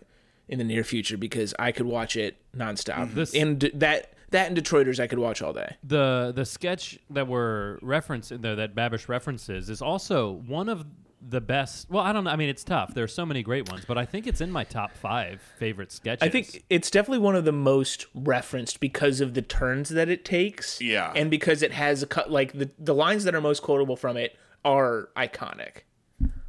in 0.51 0.59
the 0.59 0.63
near 0.65 0.83
future 0.83 1.17
because 1.17 1.55
I 1.57 1.71
could 1.71 1.87
watch 1.87 2.15
it 2.15 2.37
nonstop. 2.55 2.95
Mm-hmm. 2.97 3.15
This- 3.15 3.33
and 3.33 3.59
that 3.73 4.13
that 4.29 4.47
and 4.47 4.55
Detroiters 4.57 4.99
I 4.99 5.07
could 5.07 5.19
watch 5.19 5.41
all 5.41 5.53
day. 5.53 5.75
the 5.83 6.31
the 6.35 6.45
sketch 6.45 6.99
that 7.09 7.27
we're 7.27 7.79
referencing 7.79 8.41
there 8.41 8.55
that 8.57 8.75
Babish 8.75 9.07
references 9.09 9.69
is 9.69 9.81
also 9.81 10.31
one 10.47 10.69
of 10.69 10.85
the 11.27 11.41
best. 11.41 11.87
Well, 11.89 12.03
I 12.03 12.13
don't 12.13 12.23
know. 12.23 12.31
I 12.31 12.35
mean, 12.35 12.49
it's 12.49 12.63
tough. 12.63 12.93
There 12.95 13.03
are 13.03 13.07
so 13.09 13.25
many 13.27 13.43
great 13.43 13.69
ones, 13.69 13.85
but 13.85 13.97
I 13.97 14.05
think 14.05 14.25
it's 14.25 14.41
in 14.41 14.51
my 14.51 14.63
top 14.63 14.95
five 14.97 15.39
favorite 15.59 15.91
sketches. 15.91 16.25
I 16.25 16.29
think 16.29 16.63
it's 16.69 16.89
definitely 16.89 17.19
one 17.19 17.35
of 17.35 17.45
the 17.45 17.51
most 17.51 18.07
referenced 18.15 18.79
because 18.79 19.21
of 19.21 19.35
the 19.35 19.41
turns 19.43 19.89
that 19.89 20.09
it 20.09 20.25
takes. 20.25 20.81
Yeah. 20.81 21.11
And 21.15 21.29
because 21.29 21.61
it 21.61 21.73
has 21.73 22.01
a 22.01 22.07
cut 22.07 22.31
like 22.31 22.53
the 22.53 22.71
the 22.79 22.95
lines 22.95 23.23
that 23.25 23.35
are 23.35 23.41
most 23.41 23.61
quotable 23.61 23.95
from 23.95 24.17
it 24.17 24.35
are 24.65 25.09
iconic. 25.15 25.81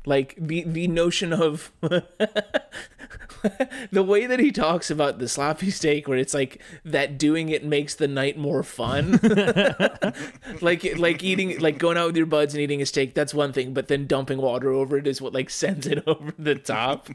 Like 0.04 0.34
the 0.38 0.64
the 0.64 0.88
notion 0.88 1.32
of 1.32 1.72
the 3.90 4.02
way 4.02 4.26
that 4.26 4.40
he 4.40 4.50
talks 4.50 4.90
about 4.90 5.18
the 5.18 5.28
sloppy 5.28 5.70
steak 5.70 6.08
where 6.08 6.18
it's 6.18 6.34
like 6.34 6.60
that 6.84 7.18
doing 7.18 7.48
it 7.48 7.64
makes 7.64 7.94
the 7.94 8.08
night 8.08 8.36
more 8.36 8.62
fun. 8.62 9.20
like 10.60 10.98
like 10.98 11.22
eating 11.22 11.58
like 11.60 11.78
going 11.78 11.96
out 11.96 12.06
with 12.06 12.16
your 12.16 12.26
buds 12.26 12.54
and 12.54 12.60
eating 12.62 12.82
a 12.82 12.86
steak 12.86 13.14
that's 13.14 13.34
one 13.34 13.52
thing, 13.52 13.72
but 13.74 13.88
then 13.88 14.06
dumping 14.06 14.38
water 14.38 14.72
over 14.72 14.96
it 14.96 15.06
is 15.06 15.20
what 15.20 15.32
like 15.32 15.50
sends 15.50 15.86
it 15.86 16.02
over 16.06 16.32
the 16.38 16.54
top. 16.56 17.08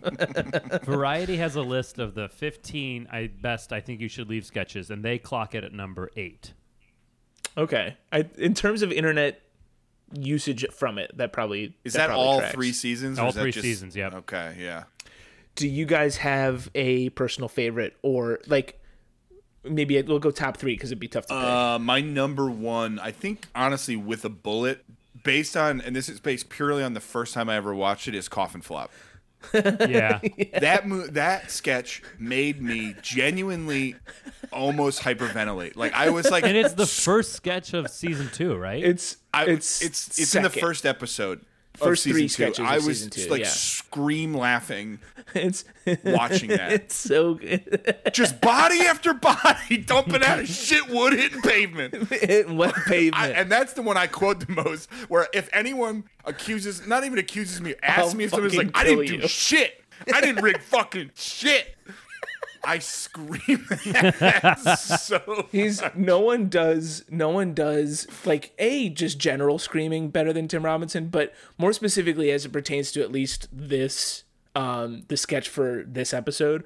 Variety 0.84 1.38
has 1.38 1.56
a 1.56 1.62
list 1.62 2.00
of 2.00 2.16
the 2.16 2.30
15 2.30 3.08
I 3.12 3.28
best 3.28 3.74
I 3.74 3.82
think 3.82 4.02
you 4.02 4.10
should 4.10 4.30
leave 4.30 4.46
sketches, 4.46 4.90
and 4.90 5.04
they 5.04 5.18
clock 5.18 5.56
it 5.56 5.64
at 5.64 5.74
number 5.74 6.10
eight. 6.16 6.54
Okay. 7.58 7.98
I 8.12 8.26
in 8.38 8.54
terms 8.54 8.82
of 8.82 8.92
internet 8.92 9.42
usage 10.14 10.66
from 10.72 10.98
it, 10.98 11.12
that 11.18 11.34
probably 11.34 11.76
Is 11.84 11.94
that, 11.94 12.08
probably 12.08 12.26
all 12.26 12.40
tracks. 12.40 12.54
three 12.54 12.72
seasons? 12.72 13.20
or 13.20 13.24
All 13.24 13.30
is 13.30 13.36
that 13.36 13.42
three 13.42 13.52
just- 13.52 13.64
seasons, 13.64 13.96
yeah 13.96 14.10
Okay, 14.14 14.56
yeah. 14.60 14.84
Do 15.56 15.68
you 15.68 15.86
guys 15.86 16.18
have 16.18 16.70
a 16.76 17.10
personal 17.10 17.50
favorite 17.50 17.98
or 18.04 18.40
like 18.48 18.80
maybe 19.64 20.02
we'll 20.04 20.20
go 20.20 20.32
top 20.32 20.58
three 20.58 20.74
because 20.76 20.92
it'd 20.92 21.00
be 21.00 21.08
tough 21.08 21.26
to 21.28 21.34
pick. 21.34 21.44
Uh, 21.44 21.80
my 21.80 22.00
number 22.00 22.50
one, 22.50 23.00
I 23.00 23.12
think, 23.12 23.48
honestly, 23.56 23.96
with 23.96 24.24
a 24.24 24.30
bullet, 24.30 24.86
based 25.24 25.58
on, 25.58 25.82
and 25.82 25.96
this 25.96 26.08
is 26.10 26.20
based 26.20 26.50
purely 26.50 26.84
on 26.84 26.94
the 26.94 27.00
first 27.02 27.34
time 27.34 27.50
I 27.50 27.56
ever 27.58 27.74
watched 27.76 28.08
it, 28.08 28.16
is 28.16 28.30
Coffin 28.30 28.62
Flop. 28.62 28.92
Yeah. 29.88 30.20
that 30.60 30.88
mo- 30.88 31.08
that 31.08 31.52
sketch 31.52 32.02
made 32.20 32.62
me 32.62 32.96
genuinely 33.02 33.96
almost 34.52 35.02
hyperventilate. 35.02 35.76
Like 35.76 35.94
I 35.94 36.10
was 36.10 36.30
like, 36.30 36.44
and 36.44 36.56
it's 36.58 36.74
the 36.74 36.86
first 36.88 37.34
sketch 37.34 37.74
of 37.74 37.90
season 37.90 38.30
two, 38.34 38.56
right? 38.56 38.84
it's 38.84 39.18
I, 39.34 39.46
it's 39.46 39.82
it's 39.82 40.20
it's 40.20 40.36
in 40.36 40.44
the 40.44 40.50
first 40.50 40.86
episode. 40.86 41.42
First 41.78 42.04
three 42.04 42.28
season 42.28 42.48
two. 42.48 42.54
sketches 42.54 42.60
of 42.60 42.66
I 42.66 42.78
was 42.78 43.04
two, 43.04 43.10
just 43.10 43.30
like 43.30 43.42
yeah. 43.42 43.48
scream 43.48 44.34
laughing 44.34 45.00
It's 45.36 45.66
watching 46.04 46.50
that. 46.50 46.72
it's 46.74 46.96
so 46.96 47.36
good. 47.36 47.96
just 48.14 48.40
body 48.40 48.82
after 48.82 49.14
body 49.14 49.78
dumping 49.78 50.24
out 50.24 50.40
of 50.40 50.48
shit 50.48 50.88
wood 50.90 51.14
hitting 51.14 51.42
pavement. 51.42 52.10
Hitting 52.10 52.58
wet 52.58 52.74
pavement. 52.86 53.16
I, 53.16 53.30
and 53.30 53.52
that's 53.52 53.74
the 53.74 53.82
one 53.82 53.98
I 53.98 54.08
quote 54.08 54.46
the 54.46 54.52
most. 54.54 54.92
Where 55.10 55.28
if 55.34 55.50
anyone 55.52 56.06
accuses, 56.26 56.88
not 56.88 57.04
even 57.04 57.20
accuses 57.20 57.60
me, 57.60 57.76
asks 57.84 58.12
I'll 58.12 58.16
me 58.16 58.24
if 58.24 58.32
something's 58.32 58.56
like, 58.56 58.72
I 58.74 58.84
didn't 58.86 59.08
kill 59.08 59.22
do 59.22 59.28
shit. 59.28 59.84
I 60.14 60.22
didn't 60.22 60.44
rig 60.44 60.62
fucking 60.62 61.12
shit. 61.16 61.76
I 62.64 62.80
scream 62.80 63.66
so. 64.78 65.48
He's 65.52 65.82
no 65.96 66.20
one 66.20 66.50
does 66.50 67.04
no 67.10 67.30
one 67.30 67.54
does 67.54 68.08
like 68.26 68.54
a 68.58 68.90
just 68.90 69.20
general 69.20 69.60
screaming 69.60 70.10
better 70.10 70.34
than 70.34 70.48
Tim 70.48 70.64
Robinson, 70.64 71.10
but 71.10 71.34
more 71.58 71.74
specifically 71.74 72.32
as 72.32 72.46
it 72.46 72.50
pertains 72.52 72.92
to 72.94 73.02
at 73.02 73.12
least 73.12 73.48
this 73.52 74.24
um 74.56 75.04
the 75.08 75.18
sketch 75.18 75.50
for 75.50 75.84
this 75.88 76.14
episode. 76.14 76.64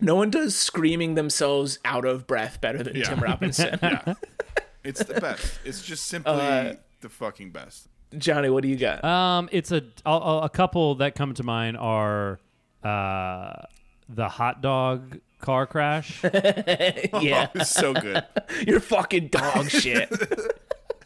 No 0.00 0.14
one 0.14 0.30
does 0.30 0.56
screaming 0.56 1.14
themselves 1.14 1.78
out 1.84 2.04
of 2.06 2.26
breath 2.26 2.60
better 2.60 2.82
than 2.82 3.02
Tim 3.02 3.20
Robinson. 3.20 3.78
Yeah, 3.82 4.14
it's 4.84 5.04
the 5.04 5.20
best. 5.20 5.58
It's 5.64 5.82
just 5.82 6.06
simply 6.06 6.32
Uh, 6.32 6.74
the 7.00 7.08
fucking 7.10 7.50
best. 7.50 7.86
Johnny, 8.16 8.48
what 8.50 8.62
do 8.62 8.68
you 8.68 8.76
got? 8.76 9.04
Um, 9.04 9.48
it's 9.52 9.70
a 9.72 9.82
a, 10.06 10.40
a 10.44 10.48
couple 10.48 10.94
that 10.96 11.14
come 11.14 11.34
to 11.34 11.42
mind 11.42 11.76
are 11.76 12.40
uh, 12.82 13.62
the 14.14 14.28
hot 14.28 14.60
dog 14.62 15.18
car 15.40 15.66
crash. 15.66 16.22
yeah, 16.24 17.48
It's 17.54 17.70
so 17.74 17.94
good. 17.94 18.22
you're 18.66 18.80
fucking 18.80 19.28
dog 19.28 19.70
shit. 19.70 20.10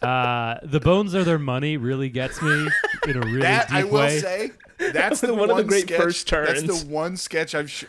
uh, 0.03 0.57
the 0.63 0.81
bones 0.81 1.15
are 1.15 1.25
their 1.25 1.39
money 1.39 1.77
really 1.77 2.09
gets 2.11 2.41
me 2.43 2.69
in 3.07 3.17
a 3.17 3.21
really 3.21 3.41
That 3.43 3.69
deep 3.69 3.77
I 3.77 3.85
will 3.85 3.93
way. 3.93 4.19
say. 4.19 4.51
That's 4.93 5.21
the 5.21 5.29
One 5.33 5.49
one, 5.49 5.51
of 5.51 5.57
the 5.59 5.65
great 5.65 5.83
sketch, 5.85 6.01
first 6.01 6.29
That's 6.31 6.63
the 6.63 6.87
one 6.93 7.17
sketch 7.17 7.55
I've 7.55 7.71
sh- 7.71 7.85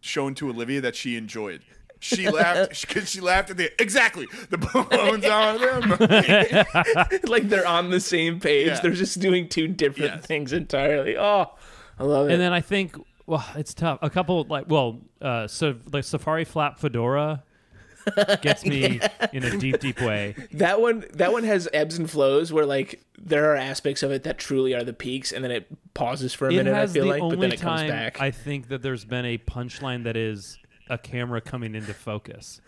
shown 0.00 0.34
to 0.36 0.50
Olivia 0.50 0.80
that 0.82 0.94
she 0.94 1.16
enjoyed. 1.16 1.62
She 2.02 2.28
laughed 2.30 2.86
because 2.86 3.10
she 3.10 3.20
laughed 3.20 3.50
at 3.50 3.56
the 3.58 3.70
exactly 3.80 4.26
the 4.50 4.56
bones 4.58 5.24
on 5.26 5.60
them. 5.60 7.20
like 7.24 7.48
they're 7.48 7.66
on 7.66 7.90
the 7.90 8.00
same 8.00 8.38
page. 8.40 8.68
Yeah. 8.68 8.80
They're 8.80 8.92
just 8.92 9.18
doing 9.20 9.48
two 9.48 9.66
different 9.68 10.14
Yes. 10.16 10.26
things 10.26 10.52
entirely. 10.52 11.16
Oh, 11.18 11.50
I 11.98 12.04
love 12.04 12.28
it. 12.28 12.32
And 12.32 12.40
then 12.40 12.52
I 12.54 12.60
think, 12.62 12.96
well, 13.30 13.46
it's 13.54 13.74
tough. 13.74 14.00
A 14.02 14.10
couple 14.10 14.42
like, 14.48 14.64
well, 14.68 15.00
uh, 15.22 15.46
so 15.46 15.76
like 15.92 16.02
Safari 16.02 16.44
Flap 16.44 16.80
Fedora 16.80 17.44
gets 18.42 18.66
me 18.66 19.00
in 19.32 19.44
a 19.44 19.56
deep, 19.56 19.78
deep 19.78 20.00
way. 20.00 20.34
That 20.54 20.80
one 20.80 21.04
that 21.12 21.32
one 21.32 21.44
has 21.44 21.68
ebbs 21.72 21.96
and 21.96 22.10
flows 22.10 22.52
where 22.52 22.66
like 22.66 23.04
there 23.16 23.52
are 23.52 23.56
aspects 23.56 24.02
of 24.02 24.10
it 24.10 24.24
that 24.24 24.38
truly 24.38 24.74
are 24.74 24.82
the 24.82 24.92
peaks 24.92 25.30
and 25.30 25.44
then 25.44 25.52
it 25.52 25.68
pauses 25.94 26.34
for 26.34 26.48
a 26.48 26.52
It 26.52 26.56
minute, 26.56 26.74
I 26.74 26.88
feel 26.88 27.04
the 27.04 27.10
like, 27.10 27.20
but 27.20 27.38
then 27.38 27.52
it 27.52 27.60
comes 27.60 27.82
back. 27.82 28.20
I 28.20 28.32
think 28.32 28.66
that 28.68 28.82
there's 28.82 29.04
been 29.04 29.24
a 29.24 29.38
punchline 29.38 30.02
that 30.04 30.16
is 30.16 30.58
a 30.88 30.98
camera 30.98 31.40
coming 31.40 31.76
into 31.76 31.94
focus. 31.94 32.60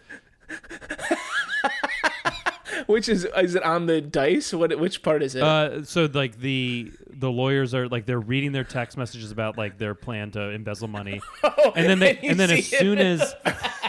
Which 2.87 3.09
is 3.09 3.27
is 3.37 3.55
it 3.55 3.63
on 3.63 3.87
the 3.87 4.01
dice? 4.01 4.53
What 4.53 4.79
which 4.79 5.03
part 5.03 5.23
is 5.23 5.35
it? 5.35 5.43
Uh, 5.43 5.85
so 5.85 6.09
like 6.13 6.39
the 6.39 6.93
the 7.09 7.31
lawyers 7.31 7.75
are 7.75 7.89
like 7.89 8.07
they're 8.07 8.21
reading 8.21 8.53
their 8.53 8.65
text 8.65 8.97
messages 8.97 9.31
about 9.31 9.57
like 9.57 9.79
their 9.79 9.95
plan 9.95 10.31
to 10.33 10.51
embezzle 10.51 10.89
money, 10.89 11.21
and 11.77 11.89
then 11.89 11.99
they 11.99 12.19
and 12.23 12.39
then 12.39 12.51
as 12.51 12.73
it. 12.73 12.79
soon 12.79 12.99
as 12.99 13.35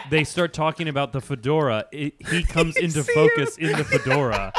they 0.09 0.23
start 0.23 0.53
talking 0.53 0.87
about 0.87 1.13
the 1.13 1.21
fedora, 1.21 1.85
it, 1.91 2.15
he 2.29 2.43
comes 2.47 2.75
into 2.77 3.03
focus 3.03 3.57
in 3.57 3.71
the 3.77 3.83
fedora, 3.83 4.53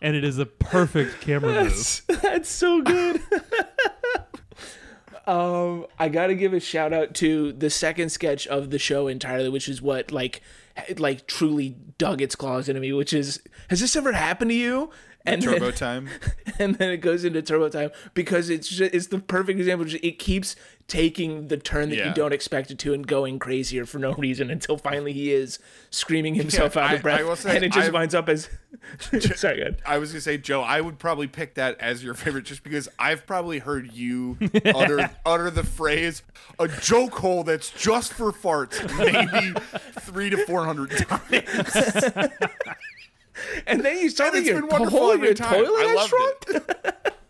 and 0.00 0.16
it 0.16 0.24
is 0.24 0.38
a 0.38 0.46
perfect 0.46 1.20
camera 1.20 1.64
move. 1.64 1.72
That's, 1.72 2.00
that's 2.22 2.48
so 2.48 2.82
good. 2.82 3.20
um, 5.26 5.86
I 5.98 6.08
got 6.08 6.28
to 6.28 6.34
give 6.34 6.52
a 6.52 6.60
shout 6.60 6.92
out 6.92 7.14
to 7.16 7.52
the 7.52 7.70
second 7.70 8.10
sketch 8.10 8.46
of 8.46 8.70
the 8.70 8.78
show 8.78 9.06
entirely, 9.08 9.48
which 9.48 9.68
is 9.68 9.80
what 9.80 10.10
like 10.10 10.42
like 10.96 11.26
truly 11.26 11.76
dug 11.98 12.20
its 12.20 12.34
claws 12.34 12.68
into 12.68 12.80
me. 12.80 12.92
Which 12.92 13.12
is, 13.12 13.40
has 13.68 13.80
this 13.80 13.96
ever 13.96 14.12
happened 14.12 14.50
to 14.50 14.54
you? 14.56 14.90
And 15.26 15.40
then- 15.40 15.54
Turbo 15.54 15.70
time. 15.70 16.08
and 16.58 16.74
then 16.76 16.90
it 16.90 16.98
goes 16.98 17.24
into 17.24 17.40
turbo 17.40 17.68
time 17.70 17.90
because 18.12 18.50
it's 18.50 18.68
just, 18.68 18.94
it's 18.94 19.06
the 19.06 19.18
perfect 19.18 19.58
example. 19.58 19.86
It 20.02 20.18
keeps 20.18 20.54
taking 20.86 21.48
the 21.48 21.56
turn 21.56 21.88
that 21.88 21.96
you 21.96 22.12
don't 22.12 22.34
expect 22.34 22.70
it 22.70 22.78
to 22.80 22.92
and 22.92 23.06
going 23.06 23.38
crazier 23.38 23.86
for 23.86 23.98
no 23.98 24.12
reason 24.12 24.50
until 24.50 24.76
finally 24.76 25.14
he 25.14 25.32
is 25.32 25.58
screaming 25.88 26.34
himself 26.34 26.76
Yeah, 26.76 26.84
out 26.84 26.90
I- 26.90 26.94
of 26.96 27.02
breath, 27.02 27.20
I 27.26 27.34
say, 27.36 27.56
and 27.56 27.64
it 27.64 27.72
just 27.72 27.86
I've- 27.86 27.94
winds 27.94 28.14
up 28.14 28.28
as 28.28 28.50
sorry, 29.36 29.56
good. 29.56 29.76
I 29.86 29.96
was 29.96 30.10
gonna 30.12 30.20
say, 30.20 30.36
Joe, 30.36 30.60
I 30.60 30.82
would 30.82 30.98
probably 30.98 31.26
pick 31.26 31.54
that 31.54 31.80
as 31.80 32.04
your 32.04 32.12
favorite 32.12 32.44
just 32.44 32.62
because 32.62 32.86
I've 32.98 33.24
probably 33.26 33.60
heard 33.60 33.92
you 33.94 34.36
utter 34.66 35.10
utter 35.24 35.48
the 35.50 35.64
phrase 35.64 36.22
"a 36.58 36.68
joke 36.68 37.14
hole 37.14 37.44
that's 37.44 37.70
just 37.70 38.12
for 38.12 38.30
farts" 38.30 38.78
maybe 38.98 39.54
three 40.00 40.28
to 40.28 40.44
four 40.44 40.66
hundred 40.66 40.90
times. 40.90 42.28
And 43.66 43.80
then 43.84 43.98
you 43.98 44.10
start 44.10 44.28
And 44.34 44.34
with 44.34 44.40
it's 44.42 44.50
your 44.50 44.60
been 44.62 44.70
wonderful 44.70 44.98
hole 44.98 45.10
in 45.12 45.22
your 45.22 45.34
time. 45.34 45.52
toilet 45.64 45.78
I 45.78 45.84
has 45.88 45.96
loved 45.96 46.08
shrunk. 46.48 46.64
it. 46.66 47.14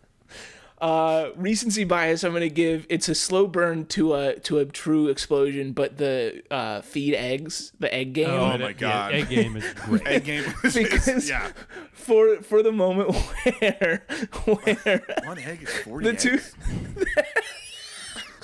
Uh, 0.81 1.29
recency 1.37 1.85
bias. 1.85 2.23
I'm 2.25 2.33
gonna 2.33 2.49
give. 2.49 2.85
It's 2.89 3.07
a 3.07 3.15
slow 3.15 3.47
burn 3.47 3.85
to 3.87 4.13
a 4.13 4.37
to 4.41 4.59
a 4.59 4.65
true 4.65 5.07
explosion, 5.07 5.71
but 5.71 5.97
the 5.97 6.43
uh, 6.51 6.81
feed 6.81 7.15
eggs, 7.15 7.71
the 7.79 7.91
egg 7.91 8.11
game. 8.11 8.29
Oh 8.29 8.51
it- 8.51 8.59
my 8.59 8.67
yeah, 8.67 8.73
God. 8.73 9.13
egg 9.13 9.29
game 9.29 9.55
is 9.55 9.63
great. 9.85 10.05
Egg 10.05 10.25
game 10.25 10.43
was 10.61 10.73
Because 10.75 11.29
yeah. 11.29 11.53
for 11.93 12.41
for 12.41 12.61
the 12.61 12.73
moment 12.73 13.15
where 13.15 14.03
where 14.43 15.01
One 15.23 15.39
egg 15.39 15.63
is 15.63 15.69
forty. 15.79 16.11
the 16.11 16.13
two 16.17 16.33
eggs. 16.33 16.55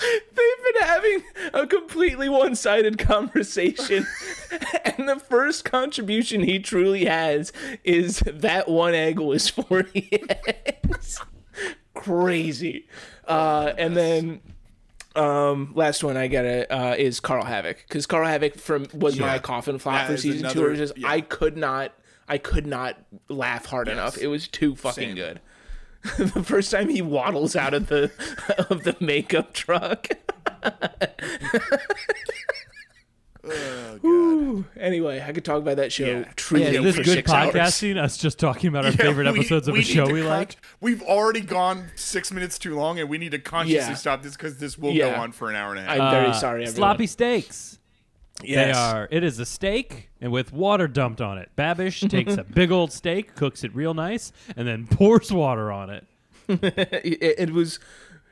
They've 0.02 0.74
been 0.74 0.82
having 0.84 1.24
a 1.54 1.68
completely 1.68 2.28
one-sided 2.30 2.98
conversation 2.98 4.08
and 4.86 5.08
the 5.08 5.20
first 5.20 5.64
contribution 5.66 6.42
he 6.42 6.60
truly 6.60 7.06
has 7.06 7.52
is 7.84 8.20
that 8.26 8.68
one 8.68 8.94
egg 8.96 9.20
was 9.20 9.50
40 9.50 10.10
eggs 10.30 11.20
crazy 11.94 12.88
uh, 13.28 13.74
and 13.78 13.96
then 13.96 14.42
um, 15.16 15.74
last 15.76 16.04
one 16.04 16.18
I 16.18 16.28
gotta 16.28 16.72
uh, 16.74 16.96
is 16.98 17.20
Karl 17.20 17.44
Havoc 17.46 17.84
because 17.88 18.06
Karl 18.08 18.28
Havoc 18.28 18.56
from 18.58 18.88
was 18.94 19.20
my 19.20 19.40
coffin 19.40 19.78
flop 19.78 20.08
That 20.08 20.08
for 20.08 20.18
season 20.18 20.42
two. 20.42 20.46
another- 20.46 20.62
Where 20.62 20.72
it's 20.72 20.80
just 20.80 20.98
yeah. 20.98 21.10
I 21.10 21.22
could 21.22 21.58
not 21.58 21.94
I 22.28 22.38
could 22.38 22.66
not 22.66 22.98
laugh 23.28 23.66
hard 23.66 23.90
enough. 23.90 24.18
It 24.18 24.28
was 24.28 24.48
too 24.48 24.76
fucking 24.76 25.10
Same. 25.10 25.16
good. 25.16 25.42
the 26.18 26.44
first 26.44 26.72
time 26.72 26.90
he 26.90 27.02
waddles 27.02 27.56
out 27.56 27.74
of 27.74 27.88
the 27.88 28.12
of 28.70 28.84
the 28.84 28.96
makeup 29.00 29.54
truck. 29.54 30.08
Oh, 33.44 33.52
God. 33.98 34.06
Ooh. 34.06 34.66
Anyway, 34.80 35.20
I 35.26 35.32
could 35.32 35.44
talk 35.44 35.58
about 35.60 35.78
that 35.78 35.92
show 35.92 36.06
Yeah. 36.06 36.26
truly 36.36 36.64
Yeah, 36.66 36.70
is 36.80 36.84
this 36.84 36.96
for 36.98 37.04
good 37.04 37.14
six 37.14 37.32
hours. 37.32 37.54
podcasting? 37.54 37.98
Us 37.98 38.18
just 38.18 38.38
talking 38.38 38.68
about 38.68 38.86
our 38.86 38.92
Yeah, 38.92 38.98
favorite 38.98 39.32
we- 39.32 39.40
episodes 39.40 39.68
of 39.68 39.76
a 39.76 39.82
show 39.82 40.06
we 40.12 40.22
con- 40.22 40.30
like. 40.30 40.58
We've 40.80 41.02
already 41.02 41.42
gone 41.42 41.88
six 41.96 42.32
minutes 42.32 42.60
too 42.60 42.76
long, 42.76 43.00
and 43.00 43.10
we 43.10 43.18
need 43.18 43.32
to 43.32 43.40
consciously 43.40 43.78
Yeah. 43.78 43.94
stop 43.96 44.22
this 44.22 44.34
because 44.34 44.58
this 44.60 44.78
will 44.78 44.92
Yeah. 44.92 45.16
go 45.16 45.22
on 45.22 45.32
for 45.32 45.50
an 45.50 45.56
hour 45.56 45.72
and 45.72 45.80
a 45.80 45.84
half. 45.84 46.00
I'm 46.00 46.12
very 46.12 46.28
Uh, 46.28 46.34
sorry, 46.34 46.62
everyone. 46.64 46.76
Sloppy 46.76 47.08
steaks. 47.08 47.80
Yes. 48.44 48.76
They 48.76 48.80
are. 48.82 49.08
It 49.12 49.24
is 49.24 49.40
a 49.40 49.46
steak 49.46 50.10
and 50.20 50.32
with 50.32 50.52
water 50.54 50.88
dumped 50.88 51.22
on 51.22 51.38
it. 51.38 51.50
Babish 51.58 52.08
takes 52.10 52.36
a 52.38 52.44
big 52.44 52.72
old 52.72 52.92
steak, 52.92 53.36
cooks 53.36 53.64
it 53.64 53.74
real 53.76 53.94
nice, 53.94 54.32
and 54.56 54.68
then 54.68 54.88
pours 54.88 55.32
water 55.32 55.72
on 55.72 55.90
it. 55.90 56.06
it, 56.48 57.36
it 57.40 57.50
was 57.52 57.80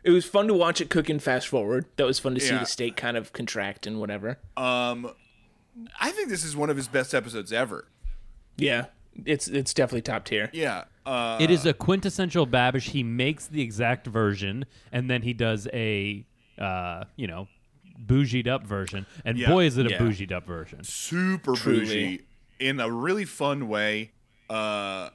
it 0.03 0.11
was 0.11 0.25
fun 0.25 0.47
to 0.47 0.53
watch 0.53 0.81
it 0.81 0.89
cook 0.89 1.09
and 1.09 1.21
fast 1.21 1.47
forward. 1.47 1.85
That 1.97 2.05
was 2.05 2.19
fun 2.19 2.33
to 2.35 2.39
see 2.41 2.53
Yeah. 2.53 2.59
the 2.59 2.65
steak 2.65 2.95
kind 2.95 3.15
of 3.17 3.33
contract 3.33 3.85
and 3.87 3.99
whatever. 3.99 4.39
Um, 4.57 5.11
I 5.99 6.11
think 6.11 6.29
this 6.29 6.43
is 6.43 6.55
one 6.55 6.69
of 6.69 6.77
his 6.77 6.87
best 6.87 7.13
episodes 7.13 7.53
ever. 7.53 7.87
Yeah, 8.57 8.85
it's 9.25 9.47
it's 9.47 9.73
definitely 9.73 10.01
top 10.01 10.25
tier. 10.25 10.49
Yeah. 10.53 10.85
Uh, 11.05 11.37
It 11.39 11.49
is 11.49 11.65
a 11.65 11.73
quintessential 11.73 12.45
Babish. 12.45 12.89
He 12.89 13.03
makes 13.03 13.47
the 13.47 13.61
exact 13.61 14.05
version, 14.05 14.65
and 14.91 15.09
then 15.09 15.21
he 15.23 15.33
does 15.33 15.67
a, 15.73 16.23
uh, 16.57 17.05
you 17.15 17.25
know, 17.27 17.47
bougied 18.05 18.47
up 18.47 18.65
version. 18.65 19.05
And 19.25 19.37
Yeah. 19.37 19.49
boy, 19.49 19.65
is 19.65 19.77
it 19.77 19.85
a 19.85 19.89
Yeah. 19.91 19.97
bougied 19.99 20.31
up 20.31 20.45
version. 20.47 20.83
super 20.83 21.53
Truly. 21.53 21.79
bougie 21.85 22.25
in 22.59 22.79
a 22.79 22.89
really 22.91 23.25
fun 23.25 23.67
way. 23.67 24.11
Uh, 24.49 25.09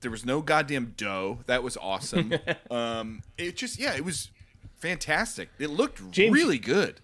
there 0.00 0.10
was 0.10 0.24
no 0.24 0.40
goddamn 0.40 0.94
dough. 0.96 1.40
That 1.46 1.62
was 1.62 1.76
awesome. 1.76 2.32
um, 2.70 3.22
it 3.36 3.56
just 3.56 3.78
yeah, 3.78 3.94
it 3.94 4.04
was 4.04 4.30
fantastic. 4.78 5.50
It 5.58 5.68
looked 5.70 6.10
James- 6.10 6.32
really 6.34 6.58
good. 6.58 7.00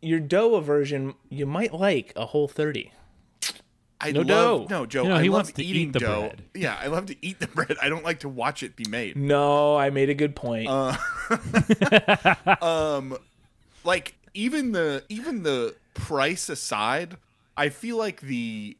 Your 0.00 0.20
dough 0.20 0.60
version 0.60 1.14
you 1.28 1.44
might 1.44 1.74
like 1.74 2.12
a 2.16 2.26
whole 2.26 2.48
thirty. 2.48 2.92
I 4.00 4.12
No 4.12 4.20
love, 4.20 4.26
dough. 4.28 4.66
No, 4.70 4.86
Joe. 4.86 5.02
You 5.02 5.08
know, 5.08 5.16
I 5.16 5.22
he 5.24 5.28
love 5.28 5.34
wants 5.38 5.52
to 5.52 5.64
eat 5.64 5.70
eating 5.74 5.90
the 5.90 5.98
dough. 5.98 6.20
bread. 6.20 6.42
Yeah, 6.54 6.78
I 6.80 6.86
love 6.86 7.06
to 7.06 7.16
eat 7.20 7.40
the 7.40 7.46
bread. 7.54 7.76
I 7.82 7.88
don't 7.88 8.04
like 8.04 8.20
to 8.20 8.28
watch 8.28 8.62
it 8.62 8.76
be 8.76 8.84
made. 8.88 9.16
No, 9.16 9.76
I 9.76 9.90
made 9.90 10.08
a 10.08 10.14
good 10.14 10.36
point. 10.36 10.68
Uh, 10.68 10.96
like 13.84 14.14
even 14.34 14.72
the 14.72 15.04
even 15.08 15.42
the 15.42 15.74
price 15.94 16.48
aside, 16.48 17.16
I 17.56 17.68
feel 17.68 17.96
like 17.96 18.20
the 18.20 18.76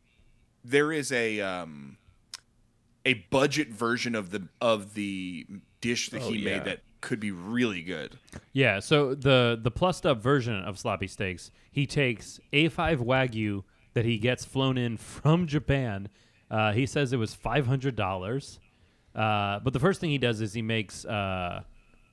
there 0.65 0.93
is 0.93 1.11
a 1.13 1.41
um 1.41 1.97
a 3.05 3.15
budget 3.31 3.69
version 3.69 4.15
of 4.15 4.31
the 4.31 4.49
of 4.61 4.95
the 4.95 5.47
dish 5.81 6.11
that 6.11 6.23
Oh, 6.23 6.31
he 6.31 6.39
yeah. 6.39 6.57
made 6.59 6.65
that 6.65 6.81
could 7.01 7.21
be 7.21 7.31
really 7.31 7.83
good. 7.83 8.19
Yeah, 8.53 8.81
so 8.81 9.15
the 9.15 9.59
the 9.61 9.71
plussed 9.71 10.05
up 10.05 10.21
version 10.21 10.55
of 10.63 10.79
sloppy 10.79 11.07
steaks, 11.07 11.51
he 11.71 11.87
takes 11.87 12.41
A5 12.53 12.99
wagyu 12.99 13.63
that 13.95 14.05
he 14.05 14.19
gets 14.19 14.45
flown 14.45 14.77
in 14.77 14.97
from 14.97 15.47
Japan. 15.47 16.09
Uh, 16.51 16.73
he 16.73 16.87
says 16.87 17.13
it 17.13 17.19
was 17.19 17.35
five 17.35 17.67
hundred 17.67 17.95
dollars, 17.95 18.59
uh, 19.15 19.61
but 19.61 19.73
the 19.73 19.79
first 19.81 20.01
thing 20.01 20.11
he 20.11 20.19
does 20.19 20.41
is 20.41 20.53
he 20.55 20.63
makes 20.63 21.05
uh, 21.05 21.63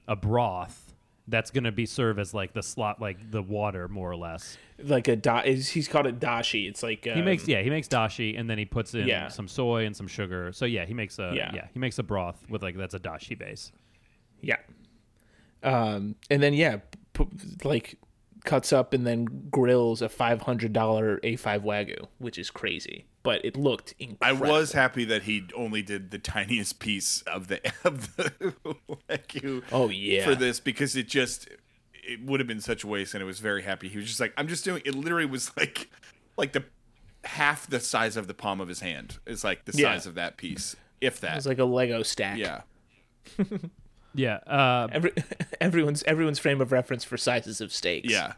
a 0.08 0.15
broth, 0.15 0.85
that's 1.28 1.50
going 1.52 1.64
to 1.64 1.72
be 1.72 1.86
serve 1.86 2.20
as 2.20 2.34
like 2.34 2.54
the 2.54 2.62
slot, 2.62 3.02
like 3.02 3.32
the 3.32 3.42
water, 3.42 3.88
more 3.88 4.12
or 4.12 4.16
less. 4.16 4.58
like 4.84 5.08
a 5.08 5.16
da- 5.16 5.42
he's 5.44 5.88
called 5.88 6.06
it 6.06 6.20
dashi. 6.20 6.68
It's 6.70 6.84
like 6.84 7.04
He 7.06 7.12
um, 7.12 7.26
makes 7.26 7.48
yeah, 7.48 7.62
he 7.62 7.70
makes 7.70 7.88
dashi, 7.88 8.40
and 8.40 8.50
then 8.50 8.58
he 8.58 8.66
puts 8.66 8.94
in 8.94 9.08
Yeah. 9.08 9.28
some 9.30 9.48
soy 9.48 9.86
and 9.86 9.96
some 9.96 10.08
sugar. 10.08 10.52
So 10.54 10.66
yeah, 10.66 10.86
he 10.86 10.94
makes 10.94 11.18
a 11.20 11.32
yeah. 11.36 11.52
Yeah. 11.54 11.68
he 11.74 11.80
makes 11.80 11.98
a 12.00 12.04
broth 12.04 12.46
with 12.50 12.62
like 12.62 12.78
that's 12.78 12.94
a 12.94 13.00
dashi 13.00 13.38
base. 13.38 13.72
Yeah. 14.42 14.58
Um, 15.64 16.16
and 16.30 16.44
then 16.44 16.54
yeah, 16.54 16.78
p- 17.14 17.28
like 17.64 17.98
cuts 18.46 18.72
up 18.72 18.94
and 18.94 19.06
then 19.06 19.26
grills 19.52 20.02
a 20.02 20.10
five 20.10 20.42
hundred 20.44 20.72
dollar 20.74 21.20
A 21.24 21.36
five 21.36 21.64
wagyu, 21.64 22.08
which 22.20 22.38
is 22.38 22.50
crazy, 22.50 23.06
but 23.24 23.44
it 23.44 23.58
looked 23.58 23.94
incredible. 24.00 24.46
I 24.46 24.50
was 24.52 24.72
happy 24.74 25.04
that 25.06 25.24
he 25.24 25.48
only 25.56 25.82
did 25.82 26.12
the 26.12 26.20
tiniest 26.20 26.80
piece 26.80 27.22
of 27.24 27.48
the 27.48 27.60
of 27.84 28.16
the 28.16 28.32
wagyu 29.10 29.64
Oh 29.72 29.90
yeah. 29.90 30.24
for 30.26 30.36
this 30.36 30.60
because 30.60 30.96
it 30.96 31.08
just 31.08 31.48
it 31.94 32.22
would 32.24 32.40
have 32.40 32.48
been 32.48 32.62
such 32.62 32.84
a 32.84 32.88
waste 32.88 33.14
and 33.16 33.24
I 33.24 33.26
was 33.26 33.40
very 33.40 33.64
happy. 33.64 33.90
He 33.90 33.98
was 33.98 34.06
just 34.08 34.20
like, 34.20 34.34
I'm 34.38 34.48
just 34.48 34.64
doing 34.64 34.82
it 34.86 34.94
literally 34.96 35.26
was 35.26 35.52
like 35.58 35.90
like 36.38 36.54
the 36.54 36.64
half 37.24 37.68
the 37.68 37.80
size 37.80 38.16
of 38.18 38.28
the 38.28 38.34
palm 38.36 38.62
of 38.62 38.68
his 38.68 38.80
hand 38.82 39.18
is 39.26 39.44
like 39.44 39.66
the 39.66 39.76
Yeah. 39.76 39.94
size 39.96 40.06
of 40.06 40.16
that 40.16 40.38
piece. 40.38 40.76
If 41.02 41.18
It 41.18 41.22
that. 41.22 41.36
was 41.36 41.48
like 41.48 41.58
a 41.60 41.66
Lego 41.66 42.04
stack. 42.04 42.38
yeah. 42.38 42.62
Yeah, 44.15 44.36
uh, 44.47 44.88
Every, 44.91 45.12
everyone's 45.62 46.04
everyone's 46.04 46.39
frame 46.39 46.62
of 46.62 46.71
reference 46.71 47.04
for 47.04 47.17
sizes 47.17 47.62
of 47.62 47.71
steaks. 47.73 48.12
Yeah. 48.12 48.34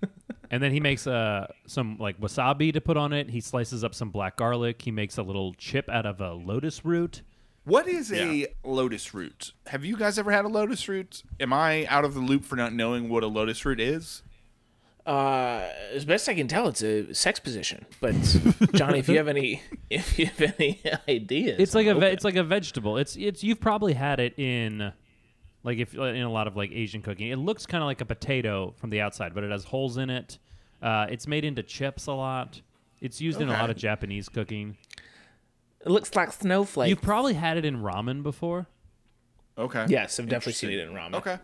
and 0.50 0.62
then 0.62 0.72
he 0.72 0.80
makes 0.80 1.06
uh 1.06 1.46
some 1.66 1.96
like 1.98 2.20
wasabi 2.20 2.72
to 2.74 2.80
put 2.80 2.96
on 2.96 3.12
it. 3.12 3.30
He 3.30 3.40
slices 3.40 3.82
up 3.84 3.94
some 3.94 4.10
black 4.10 4.36
garlic. 4.36 4.82
He 4.82 4.90
makes 4.90 5.16
a 5.18 5.22
little 5.22 5.54
chip 5.54 5.88
out 5.88 6.06
of 6.06 6.20
a 6.20 6.32
lotus 6.32 6.84
root. 6.84 7.22
What 7.64 7.86
is 7.86 8.10
Yeah. 8.10 8.24
a 8.24 8.46
lotus 8.64 9.14
root? 9.14 9.52
Have 9.68 9.84
you 9.84 9.96
guys 9.96 10.18
ever 10.18 10.32
had 10.32 10.44
a 10.44 10.48
lotus 10.48 10.88
root? 10.88 11.22
Am 11.40 11.52
I 11.52 11.86
out 11.86 12.04
of 12.04 12.14
the 12.14 12.20
loop 12.20 12.44
for 12.44 12.56
not 12.56 12.72
knowing 12.72 13.08
what 13.08 13.22
a 13.22 13.28
lotus 13.28 13.64
root 13.64 13.80
is? 13.80 14.22
Uh, 15.04 15.68
as 15.92 16.04
best 16.04 16.28
I 16.28 16.34
can 16.34 16.46
tell, 16.46 16.68
it's 16.68 16.82
a 16.82 17.12
sex 17.12 17.40
position. 17.40 17.86
But 18.00 18.14
Johnny, 18.74 19.00
if 19.00 19.08
you 19.08 19.16
have 19.16 19.26
any, 19.28 19.60
if 19.90 20.16
you 20.18 20.26
have 20.26 20.54
any 20.60 20.80
ideas, 21.08 21.58
It's 21.58 21.74
like 21.74 21.86
a 21.88 21.90
I'm 21.90 22.00
ve- 22.00 22.06
it's 22.06 22.24
like 22.24 22.36
a 22.36 22.44
vegetable. 22.44 22.98
It's 22.98 23.16
it's 23.16 23.42
you've 23.42 23.60
probably 23.60 23.94
had 23.94 24.20
it 24.20 24.38
in 24.38 24.92
like 25.64 25.78
if 25.78 25.94
in 25.94 26.22
a 26.22 26.30
lot 26.30 26.46
of 26.46 26.56
like 26.56 26.72
Asian 26.72 27.02
cooking. 27.02 27.28
It 27.28 27.36
looks 27.36 27.66
kind 27.66 27.82
of 27.82 27.86
like 27.86 28.00
a 28.00 28.04
potato 28.04 28.74
from 28.76 28.90
the 28.90 29.00
outside, 29.00 29.34
but 29.34 29.44
it 29.44 29.50
has 29.50 29.64
holes 29.64 29.96
in 29.96 30.10
it. 30.10 30.38
Uh, 30.80 31.06
it's 31.08 31.26
made 31.26 31.44
into 31.44 31.62
chips 31.62 32.06
a 32.06 32.12
lot. 32.12 32.60
It's 33.00 33.20
used 33.20 33.40
in 33.40 33.48
a 33.48 33.52
lot 33.52 33.70
of 33.70 33.76
Japanese 33.76 34.28
cooking. 34.28 34.76
it 35.80 35.90
looks 35.90 36.14
like 36.14 36.32
snowflake. 36.32 36.88
You've 36.88 37.02
probably 37.02 37.34
had 37.34 37.56
it 37.56 37.64
in 37.64 37.82
ramen 37.82 38.22
before. 38.22 38.66
Okay. 39.58 39.86
yes, 39.88 40.18
I've 40.18 40.28
definitely 40.28 40.54
seen 40.54 40.70
it 40.70 40.78
in 40.78 40.90
ramen. 40.90 41.14
Okay. 41.16 41.38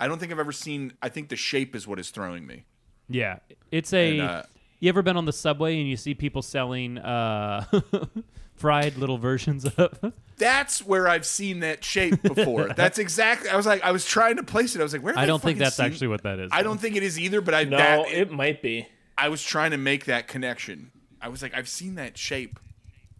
I 0.00 0.06
don't 0.06 0.18
think 0.18 0.30
I've 0.32 0.38
ever 0.38 0.52
seen. 0.52 0.92
I 1.02 1.08
think 1.08 1.28
the 1.28 1.36
shape 1.36 1.74
is 1.74 1.86
what 1.86 1.98
is 1.98 2.10
throwing 2.10 2.46
me. 2.46 2.64
Yeah, 3.08 3.38
it's 3.72 3.92
a. 3.92 4.18
And, 4.18 4.28
uh, 4.28 4.42
you 4.80 4.88
ever 4.88 5.02
been 5.02 5.16
on 5.16 5.24
the 5.24 5.32
subway 5.32 5.80
and 5.80 5.88
you 5.88 5.96
see 5.96 6.14
people 6.14 6.40
selling 6.40 6.98
uh, 6.98 7.64
fried 8.54 8.96
little 8.96 9.18
versions 9.18 9.64
of? 9.64 10.12
That's 10.38 10.84
where 10.84 11.08
I've 11.08 11.26
seen 11.26 11.60
that 11.60 11.84
shape 11.84 12.22
before. 12.22 12.68
that's 12.76 12.98
exactly. 12.98 13.50
I 13.50 13.56
was 13.56 13.66
like, 13.66 13.82
I 13.82 13.92
was 13.92 14.04
trying 14.04 14.36
to 14.36 14.42
place 14.42 14.74
it. 14.74 14.80
I 14.80 14.82
was 14.82 14.92
like, 14.92 15.02
where? 15.02 15.18
I 15.18 15.26
don't 15.26 15.42
think 15.42 15.58
that's 15.58 15.76
seen- 15.76 15.86
actually 15.86 16.08
what 16.08 16.22
that 16.22 16.38
is. 16.38 16.50
I 16.52 16.62
don't 16.62 16.80
think 16.80 16.96
it 16.96 17.02
is 17.02 17.18
either. 17.18 17.40
But 17.40 17.54
I 17.54 17.64
No, 17.64 17.76
that, 17.76 18.08
it 18.08 18.30
might 18.30 18.62
be. 18.62 18.88
I 19.16 19.28
was 19.28 19.42
trying 19.42 19.72
to 19.72 19.76
make 19.76 20.04
that 20.04 20.28
connection. 20.28 20.92
I 21.20 21.28
was 21.28 21.42
like, 21.42 21.54
I've 21.54 21.68
seen 21.68 21.96
that 21.96 22.16
shape. 22.16 22.60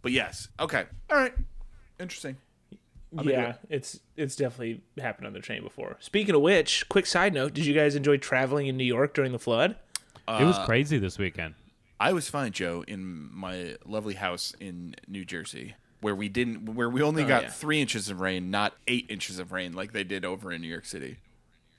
But 0.01 0.13
yes. 0.13 0.47
Okay. 0.59 0.85
All 1.09 1.17
right. 1.17 1.33
Interesting. 1.99 2.37
into 3.11 3.29
yeah, 3.29 3.55
it's 3.69 3.99
it's 4.15 4.35
definitely 4.35 4.81
happened 4.97 5.27
on 5.27 5.33
the 5.33 5.41
train 5.41 5.63
before. 5.63 5.97
Speaking 5.99 6.35
of 6.35 6.41
which, 6.41 6.87
quick 6.87 7.05
side 7.05 7.33
note: 7.33 7.53
Did 7.53 7.65
you 7.65 7.73
guys 7.73 7.95
enjoy 7.95 8.17
traveling 8.17 8.67
in 8.67 8.77
New 8.77 8.85
York 8.85 9.13
during 9.13 9.33
the 9.33 9.39
flood? 9.39 9.75
It 10.27 10.45
was 10.45 10.59
crazy 10.59 10.99
this 10.99 11.17
weekend. 11.17 11.55
I 11.99 12.13
was 12.13 12.29
fine, 12.29 12.51
Joe, 12.51 12.83
in 12.87 13.29
my 13.33 13.75
lovely 13.85 14.13
house 14.13 14.53
in 14.59 14.95
New 15.07 15.25
Jersey, 15.25 15.75
where 16.01 16.15
we 16.15 16.29
didn't, 16.29 16.75
where 16.75 16.89
we 16.89 17.01
only 17.01 17.23
got 17.23 17.43
yeah. 17.43 17.49
three 17.49 17.81
inches 17.81 18.09
of 18.09 18.21
rain, 18.21 18.49
not 18.51 18.73
eight 18.87 19.05
inches 19.09 19.39
of 19.39 19.51
rain 19.51 19.73
like 19.73 19.91
they 19.93 20.03
did 20.03 20.23
over 20.25 20.51
in 20.51 20.61
New 20.61 20.67
York 20.67 20.85
City. 20.85 21.17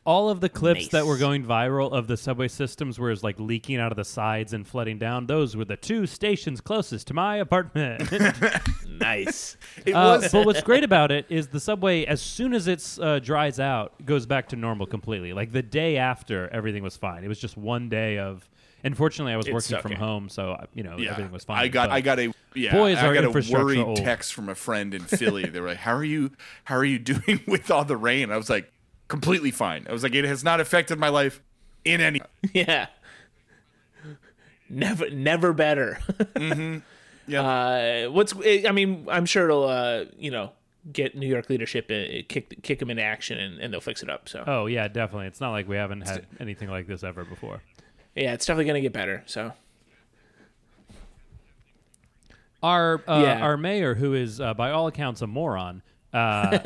all 0.04 0.30
of 0.30 0.40
the 0.40 0.48
clips 0.48 0.88
that 0.88 1.04
were 1.06 1.18
going 1.18 1.44
viral 1.44 1.92
of 1.92 2.06
the 2.06 2.16
subway 2.16 2.48
systems 2.48 2.98
where 2.98 3.10
it's 3.10 3.22
like 3.22 3.38
leaking 3.38 3.76
out 3.76 3.92
of 3.92 3.96
the 3.96 4.04
sides 4.04 4.54
and 4.54 4.66
flooding 4.66 4.98
down 4.98 5.26
those 5.26 5.54
were 5.56 5.64
the 5.66 5.76
two 5.76 6.06
stations 6.06 6.58
closest 6.60 7.06
to 7.06 7.12
my 7.14 7.36
apartment 7.36 8.10
Nice. 8.88 9.56
It 9.86 9.92
Uh, 9.94 10.18
was. 10.20 10.32
but 10.32 10.46
what's 10.46 10.62
great 10.62 10.84
about 10.84 11.10
it 11.10 11.26
is 11.28 11.48
the 11.48 11.60
subway 11.60 12.04
as 12.06 12.20
soon 12.20 12.52
as 12.54 12.66
it 12.66 12.98
uh, 13.00 13.18
dries 13.18 13.60
out 13.60 14.04
goes 14.04 14.26
back 14.26 14.48
to 14.48 14.56
normal 14.56 14.86
completely 14.86 15.32
like 15.32 15.52
the 15.52 15.62
day 15.62 15.96
after 15.98 16.48
everything 16.48 16.82
was 16.82 16.96
fine 16.96 17.22
it 17.24 17.28
was 17.28 17.38
just 17.38 17.56
one 17.56 17.88
day 17.88 18.18
of 18.18 18.48
unfortunately 18.84 19.32
i 19.32 19.36
was 19.36 19.46
It's 19.46 19.52
working 19.54 19.80
from 19.82 19.90
sucking. 19.92 19.96
home 19.96 20.28
so 20.28 20.56
you 20.74 20.82
know 20.82 20.96
yeah, 20.98 21.10
everything 21.12 21.32
was 21.32 21.44
fine 21.44 21.58
I 21.58 21.68
got, 21.68 21.88
but- 21.88 21.94
I 21.94 22.00
got 22.00 22.18
a, 22.18 22.32
yeah, 22.54 22.72
boy, 22.72 22.92
is 22.92 22.98
I 22.98 23.06
our 23.06 23.14
got 23.14 23.24
a 23.24 23.26
infrastructure 23.28 23.64
worried 23.64 23.78
old. 23.78 23.96
text 23.98 24.32
from 24.34 24.48
a 24.48 24.54
friend 24.54 24.92
in 24.94 25.02
Philly. 25.18 25.44
they 25.46 25.60
were 25.60 25.68
like, 25.68 25.76
"How 25.78 25.94
are 25.94 26.02
you? 26.04 26.32
How 26.64 26.76
are 26.76 26.84
you 26.84 26.98
doing 26.98 27.40
with 27.46 27.70
all 27.70 27.84
the 27.84 27.96
rain?" 27.96 28.32
I 28.32 28.36
was 28.36 28.50
like, 28.50 28.72
"Completely 29.08 29.50
fine." 29.52 29.86
I 29.88 29.92
was 29.92 30.02
like, 30.02 30.14
"It 30.16 30.24
has 30.24 30.42
not 30.42 30.58
affected 30.60 30.98
my 30.98 31.08
life 31.10 31.40
in 31.84 32.00
any." 32.00 32.20
yeah. 32.52 32.88
Never, 34.68 35.10
never 35.10 35.52
better. 35.52 35.98
Yeah. 37.26 37.42
Uh, 37.42 38.10
what's? 38.10 38.34
I 38.36 38.70
mean, 38.72 39.06
I'm 39.10 39.26
sure 39.26 39.44
it'll, 39.44 39.68
uh, 39.68 40.04
you 40.18 40.30
know, 40.30 40.52
get 40.92 41.16
New 41.16 41.26
York 41.28 41.48
leadership, 41.50 41.90
uh, 41.90 42.22
kick, 42.28 42.62
kick 42.62 42.78
them 42.80 42.90
into 42.90 43.02
action, 43.02 43.38
and, 43.38 43.58
and 43.60 43.72
they'll 43.72 43.80
fix 43.80 44.02
it 44.02 44.10
up. 44.10 44.28
So 44.28 44.42
oh 44.46 44.66
yeah 44.66 44.88
definitely 44.88 45.26
it's 45.26 45.40
not 45.40 45.50
like 45.50 45.68
we 45.68 45.76
haven't 45.76 46.02
had 46.02 46.26
anything 46.40 46.68
like 46.70 46.86
this 46.86 47.04
ever 47.04 47.24
before 47.24 47.62
yeah, 48.14 48.32
it's 48.34 48.46
definitely 48.46 48.66
gonna 48.66 48.80
get 48.80 48.92
better. 48.92 49.22
So 49.26 49.52
our 52.62 53.02
uh, 53.08 53.22
Yeah. 53.24 53.40
our 53.40 53.56
mayor 53.56 53.94
who 53.94 54.14
is 54.14 54.40
uh, 54.40 54.54
by 54.54 54.70
all 54.70 54.86
accounts 54.86 55.22
a 55.22 55.26
moron 55.26 55.82
uh, 56.12 56.58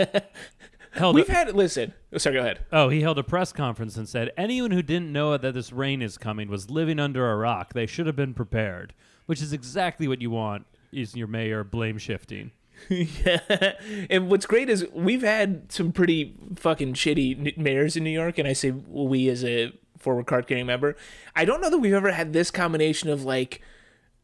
held 0.92 1.14
we've 1.14 1.28
a- 1.28 1.32
had. 1.32 1.54
Listen, 1.54 1.92
oh, 2.12 2.18
sorry. 2.18 2.34
Go 2.36 2.40
ahead. 2.40 2.60
Oh, 2.72 2.88
he 2.88 3.02
held 3.02 3.18
a 3.18 3.22
press 3.22 3.52
conference 3.52 3.96
and 3.96 4.08
said 4.08 4.30
anyone 4.36 4.70
who 4.70 4.82
didn't 4.82 5.12
know 5.12 5.36
that 5.36 5.54
this 5.54 5.72
rain 5.72 6.02
is 6.02 6.18
coming 6.18 6.48
was 6.48 6.70
living 6.70 6.98
under 6.98 7.30
a 7.30 7.36
rock. 7.36 7.74
They 7.74 7.86
should 7.86 8.06
have 8.06 8.16
been 8.16 8.34
prepared, 8.34 8.94
which 9.26 9.40
is 9.42 9.52
exactly 9.52 10.08
what 10.08 10.20
you 10.20 10.30
want. 10.30 10.66
Is 10.92 11.14
your 11.16 11.26
mayor 11.26 11.62
blame 11.64 11.98
shifting? 11.98 12.52
yeah. 12.88 13.72
And 14.10 14.28
what's 14.30 14.46
great 14.46 14.68
is 14.68 14.86
we've 14.92 15.22
had 15.22 15.70
some 15.70 15.92
pretty 15.92 16.34
fucking 16.56 16.94
shitty 16.94 17.46
n- 17.48 17.62
mayors 17.62 17.96
in 17.96 18.02
New 18.04 18.10
York, 18.10 18.38
and 18.38 18.48
I 18.48 18.52
say 18.52 18.70
we 18.70 19.28
as 19.28 19.44
a 19.44 19.72
forward 20.04 20.26
card 20.26 20.46
carrying 20.46 20.66
member. 20.66 20.96
I 21.34 21.44
don't 21.44 21.60
know 21.60 21.70
that 21.70 21.78
we've 21.78 21.92
ever 21.92 22.12
had 22.12 22.32
this 22.32 22.50
combination 22.52 23.08
of 23.10 23.24
like, 23.24 23.60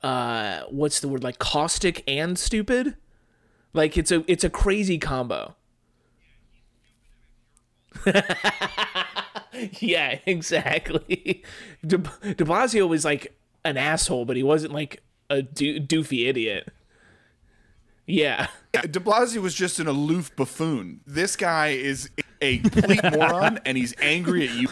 uh, 0.03 0.61
what's 0.71 1.01
the 1.01 1.09
word 1.09 1.25
like 1.25 1.39
caustic 1.39 2.05
and 2.07 2.39
stupid. 2.39 2.97
Like 3.73 3.97
it's 3.97 4.13
a 4.13 4.25
it's 4.31 4.45
a 4.45 4.51
crazy 4.51 4.99
combo. 4.99 5.57
yeah, 9.81 10.19
exactly. 10.27 11.43
De, 11.87 11.99
De 11.99 12.45
Blasio 12.45 12.89
was 12.89 13.05
like 13.05 13.37
an 13.65 13.77
asshole, 13.77 14.25
but 14.25 14.37
he 14.37 14.43
wasn't 14.43 14.73
like 14.73 15.03
a 15.29 15.43
do- 15.43 15.81
doofy 15.81 16.27
idiot. 16.27 16.69
Yeah. 18.11 18.49
De 18.73 19.01
Blasio 19.01 19.39
was 19.43 19.55
just 19.55 19.79
an 19.81 19.87
aloof 19.87 20.35
buffoon. 20.37 21.01
This 21.07 21.37
guy 21.37 21.69
is 21.69 22.11
a 22.41 22.59
complete 22.59 23.01
moron, 23.13 23.59
and 23.65 23.77
he's 23.77 23.95
angry 24.01 24.49
at 24.49 24.55
you. 24.55 24.69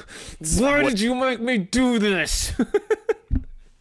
Why 0.59 0.83
What- 0.83 0.91
did 0.91 1.01
you 1.01 1.15
make 1.15 1.41
me 1.41 1.59
do 1.59 1.99
this? 1.99 2.53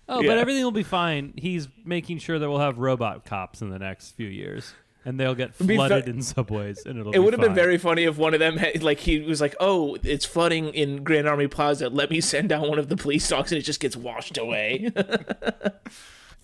Oh, 0.09 0.21
Yeah. 0.21 0.27
but 0.29 0.37
everything 0.37 0.63
will 0.63 0.71
be 0.71 0.83
fine. 0.83 1.33
He's 1.35 1.67
making 1.83 2.19
sure 2.19 2.39
that 2.39 2.49
we'll 2.49 2.59
have 2.59 2.77
robot 2.77 3.25
cops 3.25 3.61
in 3.61 3.69
the 3.71 3.77
next 3.77 4.11
few 4.11 4.29
years, 4.29 4.71
and 5.03 5.19
they'll 5.19 5.35
get 5.35 5.57
be 5.67 5.75
flooded 5.75 6.05
fe- 6.05 6.11
in 6.11 6.21
subways, 6.21 6.85
and 6.85 6.97
it'll. 6.97 7.11
it 7.11 7.19
would 7.19 7.33
have 7.33 7.41
been 7.41 7.53
very 7.53 7.77
funny 7.77 8.03
if 8.05 8.17
one 8.17 8.33
of 8.33 8.39
them 8.39 8.55
had, 8.55 8.81
like 8.83 8.99
he 9.01 9.19
was 9.19 9.41
like, 9.41 9.53
"Oh, 9.59 9.97
it's 10.03 10.23
flooding 10.23 10.69
in 10.69 11.03
Grand 11.03 11.27
Army 11.27 11.47
Plaza. 11.47 11.89
Let 11.89 12.09
me 12.09 12.21
send 12.21 12.47
down 12.47 12.69
one 12.69 12.79
of 12.79 12.87
the 12.87 12.95
police 12.95 13.27
dogs, 13.27 13.51
and 13.51 13.59
it 13.59 13.63
just 13.65 13.81
gets 13.81 13.97
washed 13.97 14.37
away." 14.37 14.93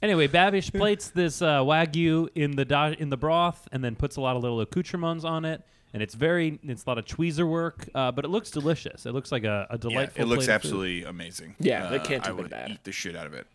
Anyway, 0.03 0.27
Babish 0.27 0.71
plates 0.71 1.09
this 1.09 1.41
uh, 1.41 1.61
wagyu 1.61 2.27
in 2.35 2.51
the 2.57 2.65
do- 2.65 2.95
in 3.01 3.09
the 3.09 3.17
broth, 3.17 3.67
and 3.71 3.83
then 3.83 3.95
puts 3.95 4.17
a 4.17 4.21
lot 4.21 4.35
of 4.35 4.43
little 4.43 4.59
accoutrements 4.61 5.23
on 5.23 5.45
it, 5.45 5.63
and 5.93 6.03
it's 6.03 6.13
very 6.13 6.59
it's 6.63 6.83
a 6.85 6.89
lot 6.89 6.97
of 6.97 7.05
tweezer 7.05 7.47
work, 7.47 7.87
uh, 7.95 8.11
but 8.11 8.25
it 8.25 8.27
looks 8.27 8.51
delicious. 8.51 9.05
It 9.05 9.13
looks 9.13 9.31
like 9.31 9.45
a, 9.45 9.65
a 9.69 9.73
Yeah, 9.75 9.77
delightful. 9.77 10.21
it 10.21 10.27
looks 10.27 10.45
plate 10.45 10.55
of 10.55 10.61
food. 10.61 10.67
absolutely 10.67 11.03
amazing. 11.05 11.55
Yeah, 11.57 11.89
that 11.89 12.03
can't 12.03 12.21
I 12.23 12.27
have 12.27 12.35
been 12.35 12.43
would 12.43 12.51
bad. 12.51 12.71
eat 12.71 12.83
the 12.83 12.91
shit 12.91 13.15
out 13.15 13.25
of 13.27 13.33
it. 13.33 13.47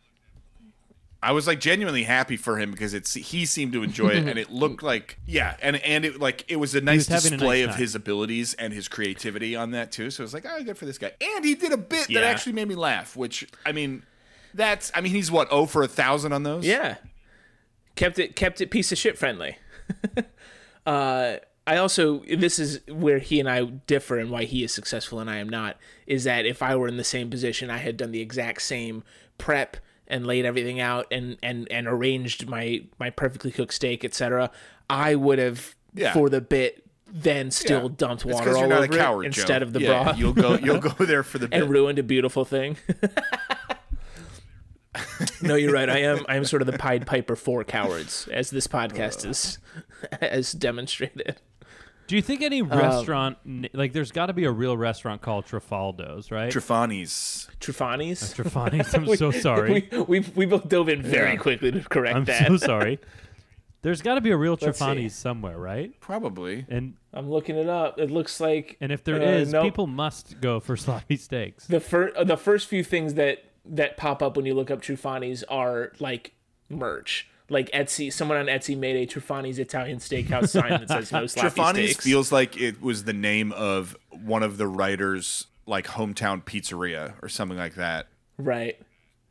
I 1.23 1.33
was 1.33 1.49
like 1.49 1.59
genuinely 1.61 2.05
happy 2.05 2.37
for 2.37 2.59
him 2.59 2.70
because 2.70 2.95
it's 2.95 3.12
he 3.12 3.45
seemed 3.45 3.73
to 3.73 3.83
enjoy 3.83 4.11
it 4.11 4.29
and 4.29 4.39
it 4.39 4.51
looked 4.62 4.85
like 4.85 5.18
yeah 5.27 5.57
and 5.61 5.75
and 5.83 6.05
it 6.05 6.20
like 6.20 6.45
it 6.49 6.57
was 6.57 6.77
a 6.77 6.81
nice 6.81 7.09
was 7.11 7.25
having 7.25 7.33
a 7.35 7.37
display 7.39 7.61
nice 7.62 7.64
of 7.64 7.70
time. 7.73 7.81
his 7.81 7.95
abilities 7.97 8.55
and 8.55 8.73
his 8.73 8.87
creativity 8.87 9.57
on 9.57 9.73
that 9.73 9.91
too. 9.91 10.11
So 10.12 10.20
it 10.23 10.27
was 10.27 10.33
like 10.33 10.47
oh 10.49 10.62
good 10.62 10.79
for 10.79 10.87
this 10.87 10.97
guy 10.97 11.11
and 11.20 11.45
he 11.45 11.57
did 11.57 11.73
a 11.73 11.77
bit 11.77 12.07
that 12.09 12.23
actually 12.23 12.53
made 12.53 12.68
me 12.68 12.77
laugh. 12.77 13.16
Which 13.16 13.49
I 13.66 13.73
mean 13.73 14.05
that's 14.55 14.91
I 14.95 15.01
mean 15.01 15.13
he's 15.13 15.31
what 15.31 15.49
oh 15.51 15.67
for 15.67 15.83
a 15.83 15.89
thousand 15.89 16.33
on 16.33 16.43
those 16.43 16.67
yeah, 16.67 16.97
kept 17.97 18.19
it 18.19 18.35
kept 18.37 18.61
it 18.61 18.71
piece 18.71 18.91
of 18.93 18.99
shit 18.99 19.19
friendly. 19.19 19.57
uh, 20.87 21.37
I 21.67 21.77
also 21.77 22.21
this 22.37 22.59
is 22.59 22.81
where 22.89 23.19
he 23.19 23.41
and 23.41 23.49
I 23.49 23.65
differ 23.65 24.19
and 24.19 24.31
why 24.31 24.45
he 24.45 24.65
is 24.65 24.73
successful 24.73 25.21
and 25.21 25.29
I 25.31 25.37
am 25.37 25.49
not 25.49 25.77
is 26.07 26.25
that 26.25 26.47
if 26.47 26.63
I 26.63 26.77
were 26.77 26.89
in 26.89 26.97
the 26.97 27.05
same 27.05 27.29
position, 27.31 27.71
I 27.71 27.79
had 27.79 27.97
done 27.97 28.11
the 28.11 28.21
exact 28.21 28.63
same 28.63 29.05
prep 29.37 29.77
and 30.07 30.27
laid 30.27 30.47
everything 30.47 30.81
out 30.81 31.07
and 31.11 31.37
and 31.43 31.69
and 31.71 31.87
arranged 31.87 32.49
my 32.49 32.83
my 32.99 33.11
perfectly 33.11 33.51
cooked 33.51 33.75
steak, 33.75 34.05
etc. 34.05 34.51
I 34.89 35.15
would 35.15 35.39
have 35.39 35.75
Yeah. 35.95 36.13
for 36.15 36.31
the 36.31 36.41
bit 36.41 36.85
then 37.11 37.51
still 37.51 37.83
Yeah. 37.85 37.95
dumped 37.97 38.25
water 38.25 38.57
all 38.57 38.71
over 38.73 38.89
coward, 38.89 39.27
it 39.27 39.31
Joe. 39.33 39.41
instead 39.41 39.63
of 39.63 39.73
the 39.73 39.81
Yeah, 39.81 40.05
broth 40.05 40.19
You'll 40.19 40.33
go. 40.35 40.55
You'll 40.59 40.79
go 40.91 41.05
there 41.05 41.23
for 41.23 41.39
the 41.39 41.49
bit. 41.49 41.61
and 41.63 41.71
ruined 41.71 41.99
a 41.99 42.03
beautiful 42.03 42.45
thing. 42.47 42.77
no, 45.43 45.55
you're 45.55 45.72
right. 45.72 45.89
I 45.89 45.99
am. 45.99 46.24
I 46.28 46.36
am 46.36 46.45
sort 46.45 46.62
of 46.62 46.66
the 46.66 46.78
Pied 46.78 47.07
Piper 47.07 47.36
for 47.36 47.62
cowards, 47.64 48.28
as 48.32 48.51
this 48.51 48.66
podcast 48.66 49.28
is 49.28 49.59
as 50.20 50.53
demonstrated. 50.53 51.36
Do 52.07 52.16
you 52.16 52.22
think 52.22 52.41
any 52.41 52.62
um, 52.62 52.70
restaurant 52.70 53.36
n- 53.45 53.68
like 53.74 53.93
there's 53.93 54.12
got 54.12 54.26
to 54.26 54.32
be 54.32 54.45
a 54.45 54.51
real 54.51 54.76
restaurant 54.78 55.20
called 55.20 55.45
Trafaldo's, 55.47 56.30
right? 56.30 56.51
Trefani's. 56.51 57.49
Trufani's. 57.61 58.22
Uh, 58.32 58.43
Trafani's. 58.43 58.95
I'm 58.95 59.07
so 59.16 59.30
sorry. 59.30 59.86
We, 59.93 59.99
we, 60.01 60.20
we 60.34 60.47
both 60.47 60.68
dove 60.68 60.89
in 60.89 61.03
very 61.03 61.36
quickly 61.36 61.70
to 61.70 61.80
correct 61.82 62.16
I'm 62.16 62.24
that. 62.24 62.47
so 62.49 62.57
sorry. 62.57 62.99
There's 63.82 64.01
got 64.03 64.14
to 64.16 64.20
be 64.22 64.30
a 64.30 64.36
real 64.36 64.57
Let's. 64.61 64.78
Trafani's 64.80 65.14
somewhere, 65.14 65.59
right? 65.59 65.93
Probably. 66.01 66.64
And 66.70 66.95
I'm 67.12 67.30
looking 67.30 67.57
it 67.57 67.68
up. 67.68 67.99
It 68.01 68.11
looks 68.11 68.41
like 68.41 68.76
and 68.80 68.91
if 68.91 69.05
there 69.05 69.16
Uh, 69.16 69.26
is, 69.26 69.53
nope. 69.53 69.64
people 69.64 69.86
must 69.86 70.41
go 70.41 70.61
for 70.61 70.76
sloppy 70.78 71.16
steaks. 71.16 71.66
the 71.66 71.78
first 71.78 72.16
uh, 72.16 72.24
the 72.24 72.39
first 72.39 72.66
few 72.68 72.82
things 72.82 73.14
that 73.14 73.45
that 73.65 73.97
pop 73.97 74.23
up 74.23 74.37
when 74.37 74.47
you 74.47 74.55
look 74.55 74.71
up 74.71 74.81
Truffoni's 74.83 75.43
are 75.45 75.93
like 75.99 76.33
merch. 76.69 77.29
Like 77.51 77.71
Etsy, 77.71 78.13
someone 78.13 78.37
on 78.37 78.47
Etsy 78.47 78.77
made 78.77 78.97
a 78.97 79.07
Truffoni's 79.11 79.59
Italian 79.59 79.99
Steakhouse 79.99 80.51
sign 80.51 80.69
that 80.71 80.89
says 80.89 81.11
no 81.13 81.27
sloppy 81.27 81.49
Trefani's 81.49 81.91
steaks. 81.93 82.05
feels 82.05 82.31
like 82.31 82.61
it 82.61 82.83
was 82.83 83.05
the 83.05 83.15
name 83.15 83.53
of 83.53 83.97
one 84.11 84.43
of 84.43 84.59
the 84.59 84.67
writers' 84.67 85.47
like 85.67 85.87
hometown 85.87 86.45
pizzeria 86.45 87.15
or 87.23 87.29
something 87.29 87.57
like 87.59 87.75
that. 87.77 88.09
right. 88.37 88.79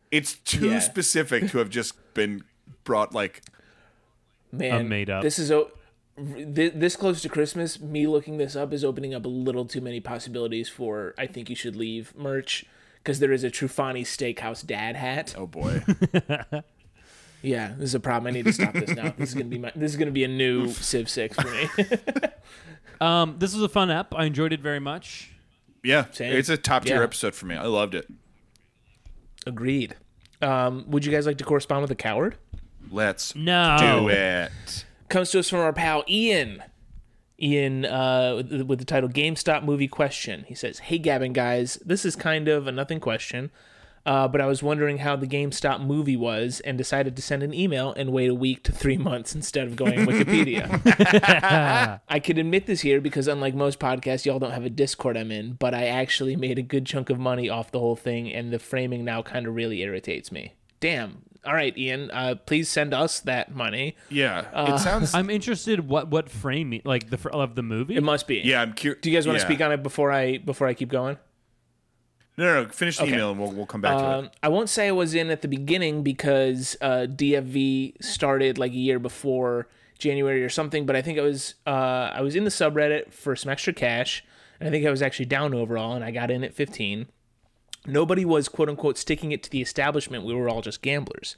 It's 0.10 0.36
too 0.36 0.70
Yeah. 0.70 0.80
specific 0.80 1.50
to 1.52 1.58
have 1.58 1.70
just 1.70 1.94
been 2.14 2.44
brought 2.86 3.14
like 3.14 3.42
Man, 4.52 4.88
made 4.88 5.10
up. 5.10 5.22
This 5.22 5.38
is 5.38 5.52
o- 5.52 5.72
this 6.18 6.96
close 6.96 7.22
to 7.22 7.30
Christmas. 7.30 7.80
Me 7.80 8.08
looking 8.08 8.38
this 8.38 8.56
up 8.56 8.74
is 8.74 8.84
opening 8.84 9.14
up 9.14 9.26
a 9.26 9.30
little 9.30 9.66
too 9.66 9.82
many 9.82 10.00
possibilities 10.00 10.70
for 10.70 11.14
I 11.18 11.28
think 11.28 11.50
you 11.50 11.56
should 11.56 11.76
leave 11.76 12.14
merch 12.16 12.66
because 13.08 13.20
there 13.20 13.32
is 13.32 13.46
a 13.46 13.50
Truffoni 13.50 14.02
Steakhouse 14.02 14.66
dad 14.66 14.98
hat. 14.98 15.34
oh 15.38 15.48
boy. 15.48 15.82
Yeah, 17.44 17.74
this 17.78 17.90
is 17.90 17.96
a 17.96 18.00
problem. 18.00 18.28
I 18.28 18.32
need 18.36 18.46
to 18.46 18.52
stop 18.52 18.74
this 18.74 18.90
now. 18.90 19.14
This 19.16 19.30
is 19.30 19.36
gonna 19.36 19.46
be 19.46 19.60
my. 19.60 19.72
This 19.76 19.92
is 19.92 19.96
gonna 19.98 20.10
be 20.12 20.24
a 20.24 20.28
new 20.28 20.70
Civ 20.70 21.08
Six 21.08 21.36
for 21.40 21.48
me. 21.50 21.70
Um, 23.00 23.36
this 23.38 23.54
was 23.54 23.62
a 23.62 23.70
fun 23.70 23.92
app. 23.92 24.16
I 24.16 24.26
enjoyed 24.26 24.52
it 24.54 24.60
very 24.60 24.80
much. 24.80 25.32
Yeah, 25.84 26.06
Same. 26.10 26.34
it's 26.36 26.50
a 26.50 26.58
top 26.58 26.84
tier 26.84 26.98
Yeah. 26.98 27.04
episode 27.04 27.36
for 27.36 27.46
me. 27.46 27.56
I 27.56 27.66
loved 27.68 27.94
it. 27.94 28.08
Agreed. 29.46 29.96
Um, 30.42 30.84
would 30.88 31.06
you 31.06 31.12
guys 31.12 31.28
like 31.28 31.38
to 31.38 31.44
correspond 31.44 31.84
with 31.84 31.92
a 31.92 31.96
coward? 31.96 32.38
Let's 32.90 33.36
No. 33.36 33.78
do 33.80 34.10
it. 34.10 34.86
Comes 35.10 35.30
to 35.30 35.40
us 35.40 35.48
from 35.50 35.60
our 35.60 35.74
pal 35.74 36.04
Ian. 36.10 36.64
Ian, 37.42 37.86
uh, 37.86 38.34
with 38.38 38.50
the- 38.50 38.66
with 38.66 38.80
the 38.80 38.86
title 38.86 39.10
"GameStop 39.10 39.64
Movie 39.64 39.88
Question," 39.88 40.46
he 40.48 40.56
says, 40.56 40.80
"Hey 40.80 40.98
Gavin, 40.98 41.34
guys, 41.34 41.78
this 41.86 42.04
is 42.06 42.16
kind 42.16 42.48
of 42.48 42.66
a 42.68 42.72
nothing 42.72 43.00
question, 43.00 43.52
uh, 44.08 44.28
but 44.28 44.42
I 44.42 44.46
was 44.48 44.64
wondering 44.64 45.00
how 45.00 45.16
the 45.16 45.28
GameStop 45.28 45.82
movie 45.86 46.18
was, 46.18 46.62
and 46.62 46.78
decided 46.78 47.16
to 47.16 47.22
send 47.22 47.44
an 47.44 47.54
email 47.54 47.94
and 47.94 48.12
wait 48.12 48.30
a 48.30 48.34
week 48.34 48.64
to 48.64 48.72
three 48.72 48.98
months 49.10 49.36
instead 49.36 49.68
of 49.68 49.76
going 49.76 50.00
Wikipedia. 50.00 50.82
I 52.08 52.20
can 52.20 52.38
admit 52.38 52.66
this 52.66 52.82
here 52.82 53.02
because 53.02 53.28
unlike 53.28 53.54
most 53.54 53.80
podcasts, 53.80 54.26
y'all 54.26 54.40
don't 54.40 54.52
have 54.52 54.66
a 54.66 54.70
Discord 54.70 55.16
I'm 55.18 55.32
in, 55.32 55.54
but 55.54 55.74
I 55.74 55.86
actually 55.88 56.36
made 56.36 56.58
a 56.58 56.64
good 56.64 56.86
chunk 56.86 57.10
of 57.10 57.20
money 57.20 57.50
off 57.50 57.72
the 57.72 57.80
whole 57.80 57.96
thing, 57.96 58.32
and 58.34 58.52
the 58.52 58.60
framing 58.60 59.06
now 59.06 59.22
kind 59.22 59.46
of 59.46 59.54
really 59.56 59.82
irritates 59.82 60.32
me. 60.32 60.54
Damn. 60.80 61.24
All 61.48 61.54
right, 61.54 61.76
Ian, 61.78 62.12
uh, 62.12 62.36
please 62.46 62.68
send 62.68 62.94
us 62.94 63.22
that 63.22 63.56
money. 63.56 63.96
Yeah, 64.10 64.46
Uh, 64.54 64.74
it 64.76 64.80
sounds. 64.80 65.14
I'm 65.16 65.30
interested 65.30 65.88
what 65.88 66.10
what 66.10 66.30
frame 66.30 66.82
like 66.84 67.10
the 67.10 67.30
of 67.30 67.56
the 67.56 67.64
movie. 67.64 67.96
It 67.96 68.04
must 68.04 68.28
be. 68.28 68.42
yeah, 68.44 68.62
I'm 68.62 68.74
curious. 68.74 69.02
Do 69.02 69.10
you 69.10 69.16
guys 69.18 69.26
want 69.26 69.40
to 69.40 69.46
speak 69.46 69.62
on 69.62 69.72
it 69.72 69.82
before 69.82 70.12
I 70.12 70.38
before 70.40 70.68
I 70.68 70.74
keep 70.74 70.90
going? 70.90 71.18
No, 72.38 72.46
no, 72.54 72.64
no. 72.64 72.70
Finish 72.70 72.98
the 72.98 73.06
email 73.08 73.32
and 73.32 73.40
we'll 73.40 73.52
we'll 73.52 73.66
come 73.66 73.82
back 73.82 73.98
to 73.98 74.04
it. 74.04 74.08
Um, 74.08 74.30
I 74.44 74.50
won't 74.50 74.70
say 74.70 74.90
I 74.90 74.92
was 74.92 75.16
in 75.16 75.30
at 75.32 75.42
the 75.42 75.48
beginning 75.48 76.04
because 76.04 76.76
uh, 76.82 77.08
DFV 77.10 78.04
started 78.04 78.58
like 78.58 78.74
a 78.74 78.76
year 78.76 79.00
before 79.00 79.68
January 79.98 80.44
or 80.44 80.50
something, 80.50 80.86
but 80.86 80.96
I 80.96 81.02
think 81.02 81.18
I 81.18 81.22
was 81.22 81.56
uh, 81.66 82.12
I 82.14 82.22
was 82.22 82.36
in 82.36 82.44
the 82.44 82.52
subreddit 82.52 83.12
for 83.14 83.36
some 83.36 83.50
extra 83.52 83.74
cash, 83.74 84.24
and 84.60 84.68
I 84.68 84.72
think 84.72 84.86
I 84.86 84.92
was 84.92 85.02
actually 85.02 85.26
down 85.26 85.54
overall, 85.56 85.94
and 85.94 86.04
I 86.04 86.12
got 86.12 86.30
in 86.30 86.44
at 86.44 86.54
15. 86.54 87.08
Nobody 87.88 88.26
was 88.26 88.50
quote 88.50 88.70
unquote 88.70 88.98
sticking 88.98 89.32
it 89.32 89.42
to 89.44 89.50
the 89.50 89.62
establishment. 89.62 90.26
We 90.26 90.34
were 90.34 90.50
all 90.50 90.62
just 90.62 90.82
gamblers. 90.82 91.36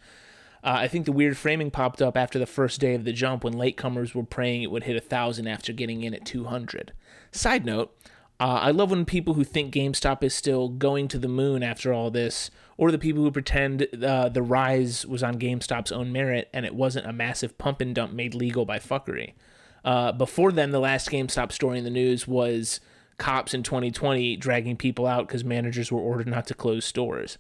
Uh, 0.63 0.75
I 0.79 0.87
think 0.87 1.05
the 1.05 1.13
weird 1.13 1.37
framing 1.37 1.71
popped 1.71 2.01
up 2.01 2.17
after 2.17 2.37
the 2.37 2.45
first 2.45 2.81
day 2.81 2.93
of 2.93 3.05
the 3.05 3.13
jump 3.13 3.43
when 3.43 3.53
latecomers 3.53 4.13
were 4.13 4.23
praying 4.23 4.63
it 4.63 4.71
would 4.71 4.83
hit 4.83 4.97
a 4.97 5.01
thousand 5.01 5.47
after 5.47 5.71
getting 5.71 6.03
in 6.03 6.13
at 6.13 6.25
200. 6.25 6.91
Side 7.31 7.65
note, 7.65 7.95
uh, 8.41 8.59
I 8.61 8.71
love 8.71 8.91
when 8.91 9.05
people 9.05 9.35
who 9.35 9.43
think 9.43 9.73
GameStop 9.73 10.23
is 10.23 10.33
still 10.33 10.69
going 10.69 11.07
to 11.09 11.17
the 11.17 11.27
moon 11.27 11.63
after 11.63 11.93
all 11.93 12.09
this, 12.09 12.49
or 12.77 12.91
the 12.91 12.97
people 12.97 13.23
who 13.23 13.31
pretend 13.31 13.87
uh, 14.03 14.29
the 14.29 14.41
rise 14.41 15.05
was 15.05 15.23
on 15.23 15.39
GameStop's 15.39 15.91
own 15.91 16.11
merit 16.11 16.49
and 16.53 16.65
it 16.65 16.75
wasn't 16.75 17.07
a 17.07 17.13
massive 17.13 17.57
pump 17.57 17.81
and 17.81 17.95
dump 17.95 18.13
made 18.13 18.33
legal 18.33 18.65
by 18.65 18.79
fuckery. 18.79 19.33
Uh, 19.83 20.11
before 20.11 20.51
then, 20.51 20.71
the 20.71 20.79
last 20.79 21.09
GameStop 21.09 21.51
story 21.51 21.77
in 21.77 21.83
the 21.83 21.89
news 21.89 22.27
was 22.27 22.79
cops 23.19 23.53
in 23.53 23.61
2020 23.63 24.35
dragging 24.37 24.75
people 24.77 25.05
out 25.05 25.27
because 25.27 25.43
managers 25.43 25.91
were 25.91 25.99
ordered 25.99 26.27
not 26.27 26.47
to 26.47 26.53
close 26.53 26.85
stores. 26.85 27.37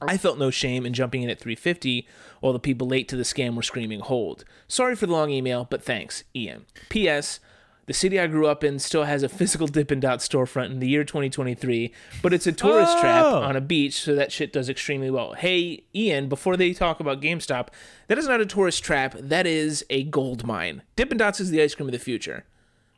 I 0.00 0.16
felt 0.16 0.38
no 0.38 0.50
shame 0.50 0.84
in 0.86 0.94
jumping 0.94 1.22
in 1.22 1.30
at 1.30 1.38
350 1.38 2.08
while 2.40 2.52
the 2.52 2.58
people 2.58 2.88
late 2.88 3.06
to 3.08 3.16
the 3.16 3.22
scam 3.22 3.54
were 3.54 3.62
screaming 3.62 4.00
hold. 4.00 4.44
Sorry 4.66 4.96
for 4.96 5.06
the 5.06 5.12
long 5.12 5.30
email, 5.30 5.66
but 5.70 5.82
thanks, 5.82 6.24
Ian. 6.34 6.66
P.S. 6.88 7.38
The 7.86 7.92
city 7.94 8.18
I 8.18 8.26
grew 8.28 8.46
up 8.46 8.62
in 8.64 8.78
still 8.78 9.04
has 9.04 9.22
a 9.24 9.28
physical 9.28 9.66
Dippin' 9.66 10.00
Dot 10.00 10.20
storefront 10.20 10.70
in 10.70 10.78
the 10.78 10.88
year 10.88 11.02
2023, 11.04 11.92
but 12.22 12.32
it's 12.32 12.46
a 12.46 12.52
tourist 12.52 12.98
trap 13.00 13.24
Oh. 13.26 13.42
on 13.42 13.56
a 13.56 13.60
beach, 13.60 14.00
so 14.00 14.14
that 14.14 14.30
shit 14.32 14.52
does 14.52 14.68
extremely 14.68 15.10
well. 15.10 15.34
Hey, 15.34 15.84
Ian, 15.94 16.28
before 16.28 16.56
they 16.56 16.72
talk 16.72 17.00
about 17.00 17.20
GameStop, 17.20 17.68
that 18.06 18.18
is 18.18 18.26
not 18.28 18.40
a 18.40 18.46
tourist 18.46 18.82
trap. 18.84 19.14
That 19.18 19.46
is 19.48 19.84
a 19.90 20.04
gold 20.04 20.44
mine. 20.46 20.82
Dippin' 20.96 21.18
Dots 21.18 21.40
is 21.40 21.50
the 21.50 21.60
ice 21.60 21.74
cream 21.74 21.88
of 21.88 21.92
the 21.92 21.98
future. 21.98 22.44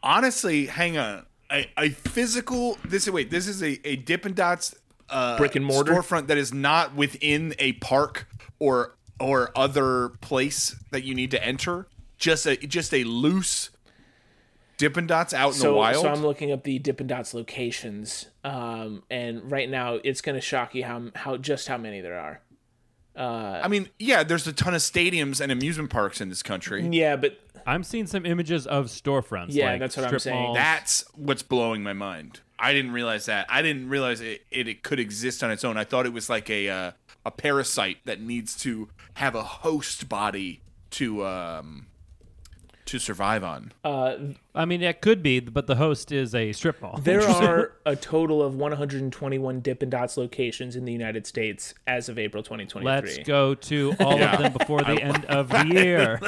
Honestly, 0.02 0.66
hang 0.66 0.96
on. 0.98 1.24
A, 1.54 1.70
a 1.78 1.90
physical. 1.90 2.76
This 2.84 3.08
wait. 3.08 3.30
This 3.30 3.46
is 3.46 3.62
a 3.62 3.80
a 3.86 3.96
Dippin' 3.96 4.34
Dots 4.34 4.74
uh, 5.08 5.36
Brick 5.38 5.54
and 5.54 5.64
mortar? 5.64 5.92
storefront 5.92 6.26
that 6.26 6.36
is 6.36 6.52
not 6.52 6.96
within 6.96 7.54
a 7.60 7.74
park 7.74 8.26
or 8.58 8.96
or 9.20 9.56
other 9.56 10.10
place 10.20 10.74
that 10.90 11.04
you 11.04 11.14
need 11.14 11.30
to 11.30 11.44
enter. 11.44 11.86
Just 12.18 12.44
a 12.46 12.56
just 12.56 12.92
a 12.92 13.04
loose 13.04 13.70
Dippin' 14.78 15.06
Dots 15.06 15.32
out 15.32 15.50
in 15.50 15.60
so, 15.60 15.68
the 15.68 15.74
wild. 15.74 16.02
So 16.02 16.08
I'm 16.08 16.22
looking 16.22 16.50
up 16.50 16.64
the 16.64 16.80
Dippin' 16.80 17.06
Dots 17.06 17.34
locations, 17.34 18.26
um, 18.42 19.04
and 19.08 19.48
right 19.50 19.70
now 19.70 20.00
it's 20.02 20.20
going 20.20 20.34
to 20.34 20.40
shock 20.40 20.74
you 20.74 20.84
how 20.84 21.10
how 21.14 21.36
just 21.36 21.68
how 21.68 21.78
many 21.78 22.00
there 22.00 22.18
are. 22.18 22.40
I 23.22 23.68
mean, 23.68 23.88
yeah, 23.98 24.22
there's 24.24 24.46
a 24.46 24.52
ton 24.52 24.74
of 24.74 24.80
stadiums 24.80 25.40
and 25.40 25.52
amusement 25.52 25.90
parks 25.90 26.20
in 26.20 26.28
this 26.28 26.42
country. 26.42 26.86
Yeah, 26.88 27.16
but 27.16 27.38
I'm 27.66 27.82
seeing 27.84 28.06
some 28.06 28.26
images 28.26 28.66
of 28.66 28.86
storefronts. 28.86 29.46
Yeah, 29.50 29.72
like 29.72 29.80
that's 29.80 29.96
what 29.96 30.12
I'm 30.12 30.18
saying. 30.18 30.42
malls. 30.42 30.56
That's 30.56 31.04
what's 31.14 31.42
blowing 31.42 31.82
my 31.82 31.92
mind. 31.92 32.40
I 32.58 32.72
didn't 32.72 32.92
realize 32.92 33.26
that. 33.26 33.46
I 33.48 33.62
didn't 33.62 33.88
realize 33.88 34.20
it, 34.20 34.44
it, 34.50 34.68
it 34.68 34.82
could 34.82 35.00
exist 35.00 35.42
on 35.42 35.50
its 35.50 35.64
own. 35.64 35.76
I 35.76 35.84
thought 35.84 36.06
it 36.06 36.12
was 36.12 36.28
like 36.30 36.50
a 36.50 36.68
uh, 36.68 36.90
a 37.26 37.30
parasite 37.30 37.98
that 38.04 38.20
needs 38.20 38.56
to 38.58 38.88
have 39.14 39.34
a 39.34 39.42
host 39.42 40.08
body 40.08 40.60
to 40.90 41.24
um 41.26 41.86
to 42.86 42.98
survive 42.98 43.42
on. 43.42 43.72
uh, 43.84 44.16
I 44.56 44.66
mean, 44.66 44.82
it 44.82 45.00
could 45.00 45.22
be, 45.22 45.40
but 45.40 45.66
the 45.66 45.74
host 45.76 46.12
is 46.12 46.34
a 46.34 46.52
strip 46.52 46.80
mall. 46.80 47.00
there 47.02 47.22
are 47.28 47.72
a 47.84 47.96
total 47.96 48.40
of 48.42 48.54
121 48.54 49.60
Dippin' 49.60 49.90
Dots 49.90 50.16
locations 50.16 50.76
in 50.76 50.84
the 50.84 50.92
United 50.92 51.26
States 51.26 51.74
as 51.86 52.08
of 52.08 52.18
April 52.18 52.42
2023. 52.42 52.84
Let's 53.16 53.18
go 53.26 53.54
to 53.54 53.94
all 53.98 54.18
Yeah. 54.18 54.34
of 54.36 54.42
them 54.42 54.52
before 54.52 54.82
the 54.82 55.02
end 55.02 55.24
of 55.24 55.48
the 55.48 55.66
year. 55.66 56.20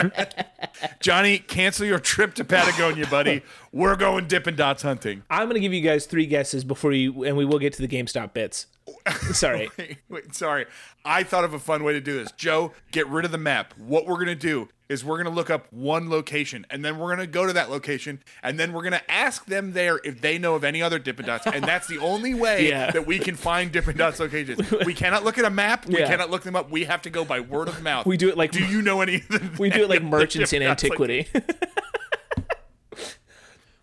Johnny, 1.00 1.38
cancel 1.38 1.86
your 1.86 1.98
trip 1.98 2.34
to 2.34 2.44
Patagonia, 2.44 3.06
buddy. 3.06 3.42
We're 3.72 3.96
going 3.96 4.26
Dippin' 4.26 4.56
Dots 4.56 4.82
hunting. 4.82 5.22
I'm 5.30 5.44
going 5.44 5.54
to 5.54 5.60
give 5.60 5.72
you 5.72 5.80
guys 5.82 6.06
three 6.06 6.26
guesses 6.26 6.64
before 6.64 6.92
you, 6.92 7.24
and 7.24 7.36
we 7.36 7.44
will 7.44 7.58
get 7.58 7.74
to 7.74 7.82
the 7.86 7.88
GameStop 7.88 8.32
bits. 8.32 8.66
Sorry. 9.32 9.68
Wait, 9.78 9.98
wait, 10.08 10.34
sorry. 10.34 10.66
I 11.04 11.24
thought 11.24 11.42
of 11.44 11.52
a 11.52 11.58
fun 11.58 11.82
way 11.82 11.92
to 11.94 12.00
do 12.00 12.14
this. 12.22 12.30
Joe, 12.32 12.70
get 12.92 13.08
rid 13.08 13.24
of 13.24 13.32
the 13.32 13.38
map. 13.38 13.74
What 13.76 14.06
we're 14.06 14.14
going 14.14 14.26
to 14.26 14.34
do 14.36 14.68
is 14.88 15.04
we're 15.04 15.16
going 15.16 15.24
to 15.26 15.36
look 15.36 15.50
up 15.50 15.66
one 15.72 16.08
location 16.08 16.64
and 16.70 16.84
then 16.84 16.98
we're 16.98 17.08
going 17.08 17.18
to 17.18 17.26
go 17.26 17.46
to 17.46 17.52
that 17.52 17.70
location 17.70 18.22
and 18.42 18.58
then 18.58 18.72
we're 18.72 18.82
going 18.82 18.92
to 18.92 19.10
ask 19.10 19.46
them 19.46 19.72
there 19.72 20.00
if 20.04 20.20
they 20.20 20.38
know 20.38 20.54
of 20.54 20.62
any 20.64 20.80
other 20.82 20.98
Dippin' 20.98 21.26
Dots. 21.26 21.46
And 21.46 21.64
that's 21.64 21.86
the 21.88 21.98
only 21.98 22.34
way 22.34 22.68
Yeah. 22.68 22.90
that 22.92 23.06
we 23.06 23.18
can 23.18 23.34
find 23.36 23.72
Dippin' 23.72 23.96
Dots 23.96 24.20
locations. 24.20 24.60
We 24.86 24.94
cannot 24.94 25.24
look 25.24 25.38
at 25.38 25.44
a 25.44 25.50
map. 25.50 25.86
We 25.86 25.98
Yeah. 25.98 26.06
cannot 26.06 26.30
look 26.30 26.42
them 26.42 26.54
up. 26.54 26.70
We 26.70 26.84
have 26.84 27.02
to 27.02 27.10
go 27.10 27.24
by 27.24 27.40
word 27.40 27.68
of 27.68 27.82
mouth. 27.82 28.06
We 28.06 28.16
do 28.16 28.28
it 28.28 28.36
like 28.36 28.52
Do 28.52 28.64
you 28.64 28.82
know 28.82 29.00
any 29.00 29.16
of 29.16 29.28
the 29.28 29.50
we 29.58 29.70
do 29.70 29.82
it 29.84 29.88
like 29.88 29.96
any 30.00 30.06
of 30.06 30.10
the 30.10 30.16
merchants 30.18 30.52
in 30.52 30.62
antiquity. 30.62 31.26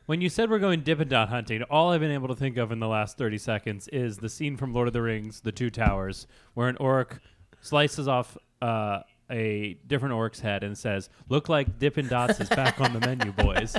When 0.05 0.19
you 0.19 0.27
said 0.27 0.49
we're 0.49 0.59
going 0.59 0.81
Dippin' 0.81 1.07
Dot 1.07 1.29
hunting, 1.29 1.63
all 1.63 1.91
I've 1.91 2.01
been 2.01 2.11
able 2.11 2.27
to 2.27 2.35
think 2.35 2.57
of 2.57 2.73
in 2.73 2.79
the 2.79 2.89
last 2.89 3.17
30 3.17 3.37
seconds 3.37 3.87
is 3.87 4.17
the 4.17 4.27
scene 4.27 4.57
from 4.57 4.73
Lord 4.73 4.87
of 4.87 4.93
the 4.93 5.01
Rings, 5.01 5.39
The 5.39 5.53
Two 5.53 5.69
Towers, 5.69 6.27
where 6.55 6.67
an 6.67 6.75
orc 6.77 7.21
slices 7.61 8.05
off 8.05 8.37
uh, 8.61 8.99
a 9.31 9.77
different 9.87 10.13
orc's 10.15 10.39
head 10.39 10.63
and 10.63 10.77
says, 10.77 11.09
Look 11.29 11.49
like 11.49 11.79
Dippin' 11.79 12.07
Dots 12.07 12.39
is 12.39 12.49
back 12.49 12.79
on 12.81 12.93
the 12.93 12.99
menu, 12.99 13.31
boys. 13.31 13.75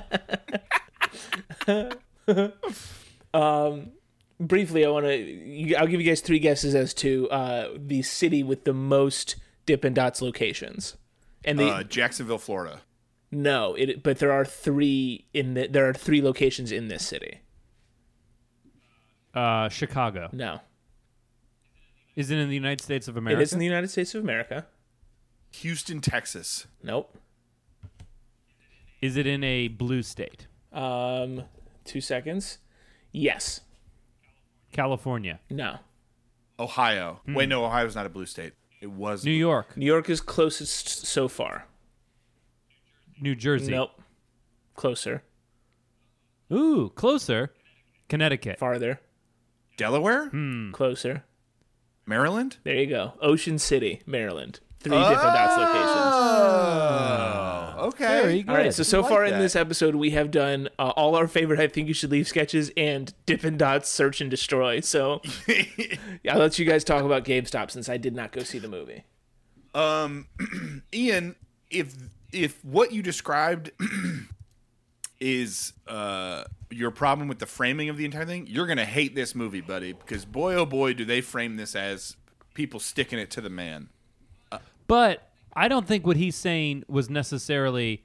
um, 3.35 3.93
Briefly, 4.41 4.85
I 4.85 4.91
want 4.91 5.07
to. 5.07 5.75
I'll 5.77 5.87
give 5.87 6.01
you 6.01 6.07
guys 6.11 6.21
three 6.21 6.41
guesses 6.41 6.75
as 6.75 6.93
to 6.95 7.31
uh, 7.31 7.69
the 7.77 8.03
city 8.03 8.43
with 8.43 8.65
the 8.65 8.75
most 8.75 9.37
Dippin' 9.65 9.95
Dots 9.95 10.21
locations. 10.21 10.97
And 11.45 11.59
the 11.59 11.69
Uh, 11.69 11.83
Jacksonville, 11.85 12.39
Florida. 12.39 12.81
no, 13.31 13.75
it 13.75 14.03
but 14.03 14.19
there 14.19 14.33
are 14.33 14.45
three 14.45 15.27
in 15.33 15.55
the 15.55 15.69
there 15.69 15.89
are 15.89 15.95
three 15.95 16.21
locations 16.21 16.73
in 16.73 16.89
this 16.89 17.07
city. 17.07 17.41
Uh, 19.35 19.69
Chicago. 19.69 20.31
No, 20.33 20.61
Is 22.17 22.31
it 22.31 22.39
in 22.39 22.49
the 22.49 22.55
United 22.55 22.81
States 22.83 23.07
of 23.09 23.17
America? 23.17 23.41
It 23.41 23.45
is 23.45 23.53
in 23.53 23.59
the 23.61 23.65
United 23.67 23.89
States 23.89 24.15
of 24.15 24.23
America. 24.23 24.67
Houston, 25.61 26.01
Texas. 26.01 26.67
Nope. 26.83 27.17
is 29.01 29.17
it 29.17 29.27
in 29.27 29.45
a 29.45 29.69
blue 29.69 30.03
state? 30.03 30.47
Um, 30.73 31.45
two 31.85 32.01
seconds. 32.01 32.59
Yes. 33.13 33.61
California. 34.73 35.41
No. 35.51 35.79
Ohio. 36.59 37.21
Wait, 37.27 37.49
no, 37.49 37.65
Ohio's 37.65 37.95
not 37.95 38.07
a 38.07 38.09
blue 38.09 38.27
state. 38.27 38.53
It 38.81 38.91
was. 38.91 39.23
Hmm. 39.23 39.29
New 39.29 39.35
York. 39.35 39.77
New 39.77 39.87
York 39.87 40.11
is 40.11 40.21
closest 40.21 41.07
so 41.07 41.29
far. 41.29 41.67
New 43.21 43.35
Jersey. 43.35 43.71
Nope. 43.73 44.01
Closer. 44.75 45.23
Ooh, 46.53 46.91
closer. 46.95 47.53
Connecticut. 48.09 48.59
Farther. 48.59 49.01
Delaware? 49.77 50.29
Hmm. 50.29 50.73
Closer. 50.73 51.25
Maryland? 52.07 52.59
There 52.65 52.75
you 52.75 52.87
go. 52.87 53.15
Ocean 53.23 53.59
City, 53.59 54.03
Maryland. 54.07 54.61
Three 54.85 54.99
different 54.99 55.35
dots 55.35 55.57
locations. 55.57 56.15
Oh, 57.77 57.87
okay. 57.89 58.21
Very 58.21 58.43
good. 58.43 58.51
All 58.51 58.57
right, 58.57 58.75
so 58.75 58.83
so 58.83 59.01
like 59.01 59.11
far 59.11 59.25
in 59.25 59.39
this 59.39 59.57
episode, 59.57 59.95
we 59.95 60.11
have 60.11 60.31
done 60.31 60.69
uh, 60.79 60.91
all 60.91 61.17
our 61.17 61.27
favorite 61.27 61.59
"I 61.59 61.69
Think 61.69 61.89
You 61.89 61.95
Should 61.95 62.11
Leave" 62.11 62.29
sketches 62.29 62.71
and 62.77 63.15
Dippin' 63.25 63.57
Dots 63.57 63.89
Search 63.89 64.21
and 64.21 64.31
Destroy. 64.31 64.81
So 64.81 65.23
I'll 66.31 66.39
let 66.39 66.59
you 66.59 66.67
guys 66.67 66.85
talk 66.85 67.03
about 67.03 67.25
GameStop 67.25 67.71
since 67.71 67.89
I 67.89 67.97
did 67.97 68.15
not 68.15 68.31
go 68.31 68.43
see 68.43 68.59
the 68.59 68.69
movie. 68.69 69.05
Um, 69.75 70.29
Ian, 70.95 71.35
if 71.71 71.95
if 72.31 72.63
what 72.63 72.93
you 72.93 73.03
described 73.03 73.71
is 75.19 75.73
uh 75.89 76.45
your 76.71 76.91
problem 76.91 77.29
with 77.29 77.39
the 77.39 77.47
framing 77.47 77.89
of 77.89 77.97
the 77.97 78.05
entire 78.05 78.27
thing, 78.27 78.47
you're 78.49 78.67
gonna 78.67 78.85
hate 78.85 79.15
this 79.15 79.35
movie, 79.35 79.63
buddy, 79.63 79.95
because 79.95 80.27
boy 80.27 80.55
oh 80.55 80.67
boy 80.67 80.93
do 80.93 81.07
they 81.07 81.23
frame 81.23 81.57
this 81.57 81.75
as 81.75 82.17
people 82.53 82.81
sticking 82.81 83.19
it 83.19 83.31
to 83.31 83.41
the 83.41 83.49
man. 83.49 83.89
But 84.87 85.31
I 85.55 85.69
don't 85.69 85.87
think 85.87 86.07
what 86.07 86.17
he's 86.17 86.37
saying 86.37 86.85
was 86.89 87.09
necessarily 87.11 88.05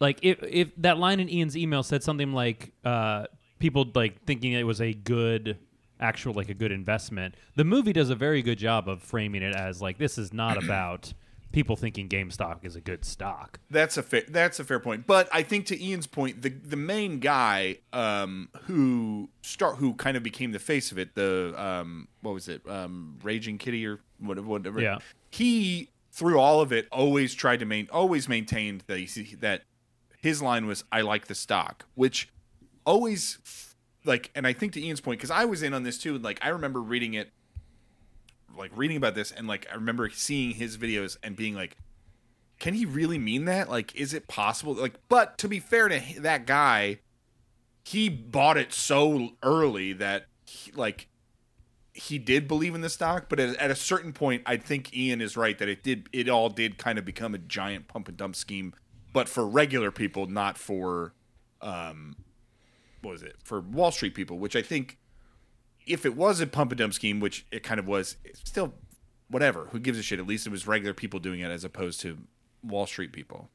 like 0.00 0.18
if 0.22 0.42
if 0.42 0.70
that 0.78 0.98
line 0.98 1.20
in 1.20 1.28
Ian's 1.28 1.56
email 1.56 1.82
said 1.82 2.02
something 2.02 2.32
like 2.32 2.72
uh, 2.84 3.26
people 3.58 3.90
like 3.94 4.24
thinking 4.24 4.52
it 4.52 4.64
was 4.64 4.80
a 4.80 4.92
good 4.92 5.58
actual 6.00 6.34
like 6.34 6.48
a 6.48 6.54
good 6.54 6.72
investment. 6.72 7.34
The 7.56 7.64
movie 7.64 7.92
does 7.92 8.10
a 8.10 8.14
very 8.14 8.42
good 8.42 8.58
job 8.58 8.88
of 8.88 9.02
framing 9.02 9.42
it 9.42 9.54
as 9.54 9.80
like 9.80 9.98
this 9.98 10.18
is 10.18 10.32
not 10.32 10.62
about 10.62 11.12
people 11.52 11.74
thinking 11.74 12.06
GameStop 12.06 12.66
is 12.66 12.76
a 12.76 12.82
good 12.82 13.02
stock. 13.02 13.58
That's 13.70 13.96
a 13.96 14.02
fair. 14.02 14.24
That's 14.28 14.60
a 14.60 14.64
fair 14.64 14.78
point. 14.78 15.06
But 15.06 15.26
I 15.32 15.42
think 15.42 15.64
to 15.66 15.82
Ian's 15.82 16.06
point, 16.06 16.42
the 16.42 16.50
the 16.50 16.76
main 16.76 17.18
guy 17.18 17.78
um, 17.94 18.50
who 18.64 19.30
start 19.40 19.76
who 19.76 19.94
kind 19.94 20.16
of 20.16 20.22
became 20.22 20.52
the 20.52 20.58
face 20.58 20.92
of 20.92 20.98
it, 20.98 21.14
the 21.14 21.54
um, 21.56 22.08
what 22.20 22.34
was 22.34 22.48
it, 22.48 22.60
um, 22.68 23.18
Raging 23.22 23.56
Kitty 23.56 23.86
or 23.86 24.00
whatever, 24.18 24.46
whatever. 24.46 24.80
Yeah. 24.80 24.98
He 25.30 25.88
through 26.16 26.40
all 26.40 26.60
of 26.60 26.72
it 26.72 26.88
always 26.90 27.34
tried 27.34 27.60
to 27.60 27.66
main 27.66 27.88
always 27.92 28.28
maintained 28.28 28.82
that 28.86 28.98
he, 28.98 29.36
that 29.36 29.62
his 30.18 30.40
line 30.40 30.66
was 30.66 30.82
I 30.90 31.02
like 31.02 31.26
the 31.26 31.34
stock, 31.34 31.84
which 31.94 32.28
always 32.84 33.38
like, 34.04 34.30
and 34.34 34.46
I 34.46 34.52
think 34.52 34.72
to 34.72 34.80
Ian's 34.80 35.00
point 35.00 35.18
because 35.18 35.30
I 35.30 35.44
was 35.44 35.62
in 35.62 35.74
on 35.74 35.82
this 35.82 35.98
too. 35.98 36.16
Like 36.18 36.38
I 36.42 36.48
remember 36.48 36.80
reading 36.80 37.14
it. 37.14 37.30
Like 38.56 38.70
reading 38.74 38.96
about 38.96 39.14
this, 39.14 39.32
and 39.32 39.46
like 39.46 39.66
I 39.70 39.74
remember 39.74 40.08
seeing 40.08 40.54
his 40.54 40.78
videos 40.78 41.18
and 41.22 41.36
being 41.36 41.54
like, 41.54 41.76
can 42.58 42.72
he 42.72 42.86
really 42.86 43.18
mean 43.18 43.44
that? 43.44 43.68
Like, 43.68 43.94
is 43.94 44.14
it 44.14 44.28
possible? 44.28 44.72
Like, 44.72 44.94
but 45.10 45.36
to 45.38 45.48
be 45.48 45.60
fair 45.60 45.88
to 45.88 46.00
that 46.20 46.46
guy, 46.46 47.00
he 47.84 48.08
bought 48.08 48.56
it 48.56 48.72
so 48.72 49.32
early 49.42 49.92
that, 49.92 50.26
he, 50.46 50.72
like, 50.72 51.08
he 51.96 52.18
did 52.18 52.46
believe 52.46 52.74
in 52.74 52.82
the 52.82 52.88
stock. 52.88 53.26
But 53.28 53.40
at, 53.40 53.56
at 53.56 53.70
a 53.70 53.74
certain 53.74 54.12
point, 54.12 54.42
I 54.46 54.56
think 54.56 54.94
Ian 54.96 55.20
is 55.20 55.36
right 55.36 55.58
that 55.58 55.68
it 55.68 55.82
did. 55.82 56.08
It 56.12 56.28
all 56.28 56.48
did 56.48 56.78
kind 56.78 56.98
of 56.98 57.04
become 57.04 57.34
a 57.34 57.38
giant 57.38 57.88
pump 57.88 58.08
and 58.08 58.16
dump 58.16 58.36
scheme, 58.36 58.74
but 59.12 59.28
for 59.28 59.46
regular 59.46 59.90
people, 59.90 60.26
not 60.26 60.58
for, 60.58 61.14
um, 61.62 62.16
what 63.00 63.12
was 63.12 63.22
it? 63.22 63.36
For 63.42 63.60
Wall 63.60 63.90
Street 63.90 64.14
people, 64.14 64.38
which 64.38 64.54
I 64.54 64.62
think, 64.62 64.98
if 65.86 66.04
it 66.04 66.16
was 66.16 66.40
a 66.40 66.46
pump 66.46 66.72
and 66.72 66.78
dump 66.78 66.94
scheme, 66.94 67.20
which 67.20 67.46
it 67.50 67.62
kind 67.62 67.80
of 67.80 67.86
was, 67.86 68.16
still 68.44 68.74
whatever. 69.28 69.68
Who 69.70 69.78
gives 69.78 69.98
a 69.98 70.02
shit? 70.02 70.18
At 70.18 70.26
least 70.26 70.46
it 70.46 70.50
was 70.50 70.66
regular 70.66 70.92
people 70.92 71.20
doing 71.20 71.40
it 71.40 71.50
as 71.50 71.64
opposed 71.64 72.00
to 72.02 72.18
Wall 72.62 72.86
Street 72.86 73.12
people. 73.12 73.50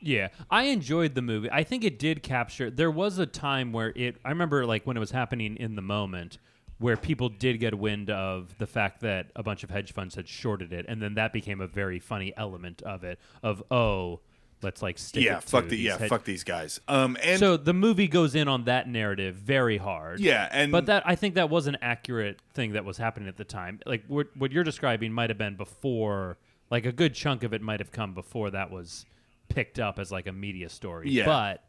Yeah, 0.00 0.28
I 0.50 0.64
enjoyed 0.64 1.14
the 1.14 1.22
movie. 1.22 1.48
I 1.52 1.62
think 1.62 1.84
it 1.84 1.98
did 1.98 2.22
capture. 2.22 2.70
There 2.70 2.90
was 2.90 3.18
a 3.18 3.26
time 3.26 3.72
where 3.72 3.92
it. 3.94 4.16
I 4.24 4.30
remember 4.30 4.66
like 4.66 4.84
when 4.84 4.96
it 4.96 5.00
was 5.00 5.12
happening 5.12 5.56
in 5.56 5.76
the 5.76 5.82
moment, 5.82 6.38
where 6.82 6.96
people 6.96 7.28
did 7.28 7.60
get 7.60 7.78
wind 7.78 8.10
of 8.10 8.58
the 8.58 8.66
fact 8.66 9.00
that 9.00 9.30
a 9.36 9.42
bunch 9.42 9.62
of 9.62 9.70
hedge 9.70 9.92
funds 9.92 10.16
had 10.16 10.28
shorted 10.28 10.72
it, 10.72 10.84
and 10.88 11.00
then 11.00 11.14
that 11.14 11.32
became 11.32 11.60
a 11.60 11.66
very 11.66 11.98
funny 11.98 12.32
element 12.36 12.82
of 12.82 13.04
it. 13.04 13.18
Of 13.42 13.62
oh, 13.70 14.20
let's 14.62 14.82
like 14.82 14.98
stick. 14.98 15.24
Yeah, 15.24 15.38
fuck 15.40 15.64
the 15.64 15.70
these 15.70 15.80
yeah, 15.80 15.96
fuck 15.96 16.24
these 16.24 16.44
guys. 16.44 16.80
Um, 16.88 17.16
and 17.22 17.38
So 17.38 17.56
the 17.56 17.72
movie 17.72 18.08
goes 18.08 18.34
in 18.34 18.48
on 18.48 18.64
that 18.64 18.88
narrative 18.88 19.36
very 19.36 19.78
hard. 19.78 20.20
yeah, 20.20 20.48
and 20.50 20.72
But 20.72 20.86
that 20.86 21.04
I 21.06 21.14
think 21.14 21.36
that 21.36 21.50
was 21.50 21.68
an 21.68 21.78
accurate 21.80 22.40
thing 22.52 22.72
that 22.72 22.84
was 22.84 22.98
happening 22.98 23.28
at 23.28 23.36
the 23.36 23.44
time. 23.44 23.80
Like 23.86 24.04
what 24.08 24.28
what 24.36 24.50
you're 24.52 24.64
describing 24.64 25.12
might 25.12 25.30
have 25.30 25.38
been 25.38 25.56
before. 25.56 26.36
Like 26.70 26.84
a 26.86 26.92
good 26.92 27.14
chunk 27.14 27.44
of 27.44 27.52
it 27.52 27.62
might 27.62 27.80
have 27.80 27.92
come 27.92 28.12
before 28.14 28.50
that 28.50 28.70
was 28.70 29.06
picked 29.48 29.78
up 29.78 29.98
as 29.98 30.10
like 30.10 30.26
a 30.26 30.32
media 30.32 30.68
story. 30.68 31.10
Yeah. 31.10 31.26
But 31.26 31.62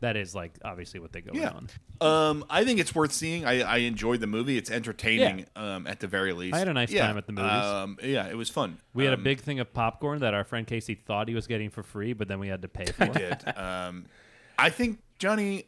that 0.00 0.16
is 0.16 0.34
like 0.34 0.52
obviously 0.64 1.00
what 1.00 1.12
they 1.12 1.20
go 1.20 1.32
yeah, 1.34 1.50
on. 1.50 1.68
um, 2.00 2.44
I 2.50 2.64
think 2.64 2.78
it's 2.80 2.94
worth 2.94 3.12
seeing. 3.12 3.44
I, 3.44 3.62
I 3.62 3.76
enjoyed 3.78 4.20
the 4.20 4.26
movie. 4.26 4.56
It's 4.58 4.70
entertaining. 4.70 5.46
Um, 5.56 5.86
at 5.86 6.00
the 6.00 6.06
very 6.06 6.32
least, 6.32 6.54
I 6.54 6.58
had 6.58 6.68
a 6.68 6.72
nice 6.74 6.90
Yeah, 6.90 7.06
time 7.06 7.16
at 7.18 7.26
the 7.26 7.32
movies. 7.32 7.50
Um, 7.50 7.98
yeah, 8.02 8.26
it 8.28 8.36
was 8.36 8.50
fun. 8.50 8.78
We 8.94 9.04
had 9.04 9.12
a 9.14 9.16
Um, 9.16 9.22
big 9.24 9.40
thing 9.40 9.58
of 9.60 9.72
popcorn 9.72 10.20
that 10.20 10.34
our 10.34 10.44
friend 10.44 10.66
Casey 10.66 10.94
thought 10.94 11.28
he 11.28 11.34
was 11.34 11.46
getting 11.46 11.70
for 11.70 11.82
free, 11.82 12.12
but 12.12 12.28
then 12.28 12.38
we 12.38 12.48
had 12.48 12.62
to 12.62 12.68
pay 12.68 12.84
for. 12.92 13.06
did. 13.06 13.42
Um, 13.56 14.06
I 14.58 14.70
think 14.70 15.00
Johnny, 15.18 15.64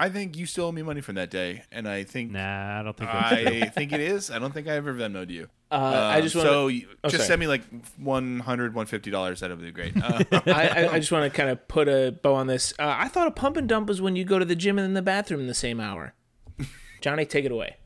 I 0.00 0.08
think 0.08 0.36
you 0.36 0.46
still 0.46 0.64
owe 0.64 0.72
me 0.72 0.82
money 0.82 1.00
from 1.02 1.16
that 1.16 1.30
day, 1.30 1.62
and 1.70 1.86
I 1.86 2.04
think 2.04 2.30
nah, 2.32 2.80
I 2.80 2.82
don't 2.82 2.96
think 2.96 3.10
that's. 3.10 3.32
I 3.32 3.68
think 3.74 3.92
it 3.92 4.00
is. 4.00 4.30
I 4.30 4.38
don't 4.38 4.52
think 4.54 4.66
I 4.66 4.72
ever 4.72 4.94
Venmoed 4.94 5.28
you. 5.30 5.48
Uh, 5.70 5.74
I 5.74 6.16
Um, 6.16 6.22
just 6.22 6.34
want 6.34 6.48
so 6.48 6.68
you- 6.68 6.88
Oh, 7.04 7.08
just 7.10 7.16
sorry. 7.18 7.26
send 7.28 7.40
me 7.40 7.46
like 7.46 7.62
100 7.98 8.74
150 8.74 9.10
dollars. 9.10 9.40
That 9.40 9.50
would 9.50 9.60
be 9.60 9.70
great. 9.70 9.94
Uh, 10.02 10.24
I, 10.32 10.68
I, 10.86 10.92
I 10.94 10.98
just 10.98 11.12
want 11.12 11.30
to 11.30 11.36
kind 11.36 11.50
of 11.50 11.68
put 11.68 11.86
a 11.88 12.12
bow 12.22 12.34
on 12.34 12.46
this. 12.46 12.72
Uh, 12.78 12.96
I 12.98 13.08
thought 13.08 13.28
a 13.28 13.30
pump 13.30 13.56
and 13.58 13.68
dump 13.68 13.88
was 13.88 14.00
when 14.00 14.16
you 14.16 14.24
go 14.24 14.38
to 14.38 14.44
the 14.44 14.56
gym 14.56 14.78
and 14.78 14.86
then 14.86 14.94
the 14.94 15.02
bathroom 15.02 15.40
in 15.40 15.46
the 15.46 15.54
same 15.54 15.78
hour. 15.80 16.14
Johnny, 17.02 17.24
take 17.26 17.44
it 17.44 17.52
away. 17.52 17.76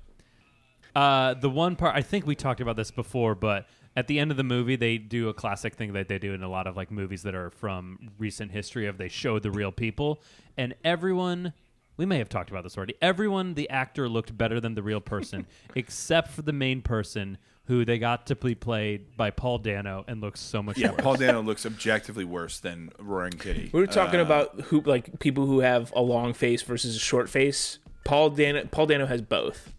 Uh, 0.94 1.34
the 1.34 1.50
one 1.50 1.74
part 1.76 1.96
I 1.96 2.02
think 2.02 2.26
we 2.26 2.36
talked 2.36 2.60
about 2.60 2.76
this 2.76 2.90
before, 2.92 3.34
but 3.34 3.66
at 3.96 4.06
the 4.06 4.18
end 4.18 4.30
of 4.30 4.36
the 4.36 4.44
movie, 4.44 4.76
they 4.76 4.96
do 4.98 5.28
a 5.28 5.34
classic 5.34 5.74
thing 5.74 5.92
that 5.94 6.08
they 6.08 6.18
do 6.18 6.32
in 6.32 6.42
a 6.42 6.48
lot 6.48 6.66
of 6.66 6.76
like 6.76 6.90
movies 6.90 7.22
that 7.24 7.34
are 7.34 7.50
from 7.50 8.10
recent 8.18 8.52
history 8.52 8.86
of 8.86 8.98
they 8.98 9.08
show 9.08 9.38
the 9.38 9.50
real 9.50 9.72
people, 9.72 10.22
and 10.56 10.74
everyone. 10.84 11.52
We 11.96 12.06
may 12.06 12.18
have 12.18 12.28
talked 12.28 12.50
about 12.50 12.64
this 12.64 12.76
already. 12.76 12.94
Everyone, 13.00 13.54
the 13.54 13.70
actor 13.70 14.08
looked 14.08 14.36
better 14.36 14.60
than 14.60 14.74
the 14.74 14.82
real 14.82 15.00
person, 15.00 15.46
except 15.76 16.30
for 16.32 16.42
the 16.42 16.52
main 16.52 16.82
person, 16.82 17.38
who 17.66 17.84
they 17.84 17.98
got 17.98 18.26
to 18.26 18.34
be 18.34 18.54
played 18.54 19.16
by 19.16 19.30
Paul 19.30 19.58
Dano 19.58 20.04
and 20.06 20.20
looks 20.20 20.40
so 20.40 20.62
much 20.62 20.76
yeah, 20.76 20.90
worse. 20.90 21.00
Paul 21.00 21.16
Dano 21.16 21.40
looks 21.40 21.64
objectively 21.64 22.24
worse 22.24 22.58
than 22.60 22.90
Roaring 22.98 23.32
Kitty. 23.32 23.70
We 23.72 23.80
were 23.80 23.86
talking 23.86 24.20
Uh, 24.20 24.24
about 24.24 24.60
who 24.62 24.80
like 24.82 25.18
people 25.20 25.46
who 25.46 25.60
have 25.60 25.90
a 25.96 26.02
long 26.02 26.34
face 26.34 26.60
versus 26.62 26.94
a 26.96 26.98
short 26.98 27.30
face. 27.30 27.78
Paul 28.04 28.30
Dano 28.30 28.66
Paul 28.70 28.86
Dano 28.86 29.06
has 29.06 29.22
both. 29.22 29.72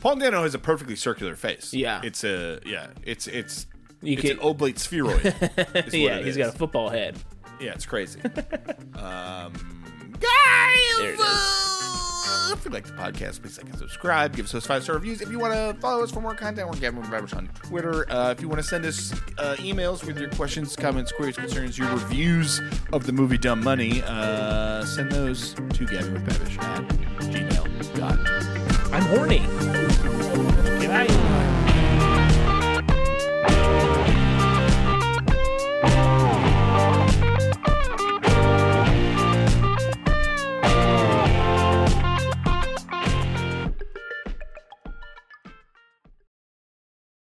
Paul 0.00 0.16
Dano 0.16 0.42
has 0.42 0.54
a 0.54 0.58
perfectly 0.58 0.96
circular 0.96 1.34
face. 1.34 1.72
Yeah. 1.72 2.00
it's 2.04 2.24
a 2.24 2.60
yeah, 2.66 2.88
it's 3.02 3.26
it's 3.26 3.66
You 4.02 4.12
it's 4.14 4.22
can 4.22 4.30
an 4.32 4.38
oblate 4.40 4.78
spheroid. 4.78 5.24
is 5.24 5.32
what 5.64 5.94
yeah, 5.94 6.16
it 6.16 6.24
he's 6.26 6.36
is. 6.36 6.36
got 6.36 6.54
a 6.54 6.58
football 6.58 6.90
head. 6.90 7.16
yeah, 7.58 7.72
it's 7.72 7.86
crazy. 7.86 8.20
um, 8.94 9.75
guys. 10.20 10.98
There 10.98 11.12
it 11.14 11.20
is. 11.20 12.52
If 12.52 12.64
you 12.64 12.70
like 12.70 12.86
the 12.86 12.92
podcast, 12.92 13.42
please 13.42 13.58
like 13.58 13.68
and 13.68 13.78
subscribe. 13.78 14.34
Give 14.34 14.52
us 14.52 14.66
five 14.66 14.82
star 14.82 14.94
reviews. 14.96 15.20
If 15.20 15.30
you 15.30 15.38
want 15.38 15.54
to 15.54 15.74
follow 15.80 16.02
us 16.02 16.10
for 16.10 16.20
more 16.20 16.34
content, 16.34 16.68
we're 16.68 16.76
Gavin 16.76 17.02
Babish 17.04 17.36
on 17.36 17.48
Twitter. 17.48 18.10
Uh, 18.10 18.30
if 18.30 18.40
you 18.40 18.48
want 18.48 18.60
to 18.60 18.66
send 18.66 18.84
us 18.84 19.12
uh, 19.38 19.56
emails 19.58 20.04
with 20.04 20.18
your 20.18 20.30
questions, 20.30 20.74
comments, 20.76 21.12
queries, 21.12 21.36
concerns, 21.36 21.76
your 21.78 21.88
reviews 21.90 22.60
of 22.92 23.04
the 23.06 23.12
movie 23.12 23.38
Dumb 23.38 23.62
Money, 23.62 24.02
uh, 24.06 24.84
send 24.84 25.10
those 25.12 25.54
to 25.54 25.86
Gavin 25.86 26.24
Babish 26.24 26.62
at 26.62 27.94
dot. 27.96 28.18
I'm 28.92 29.02
horny. 29.02 29.40
Good 30.80 30.90
night. 30.90 31.36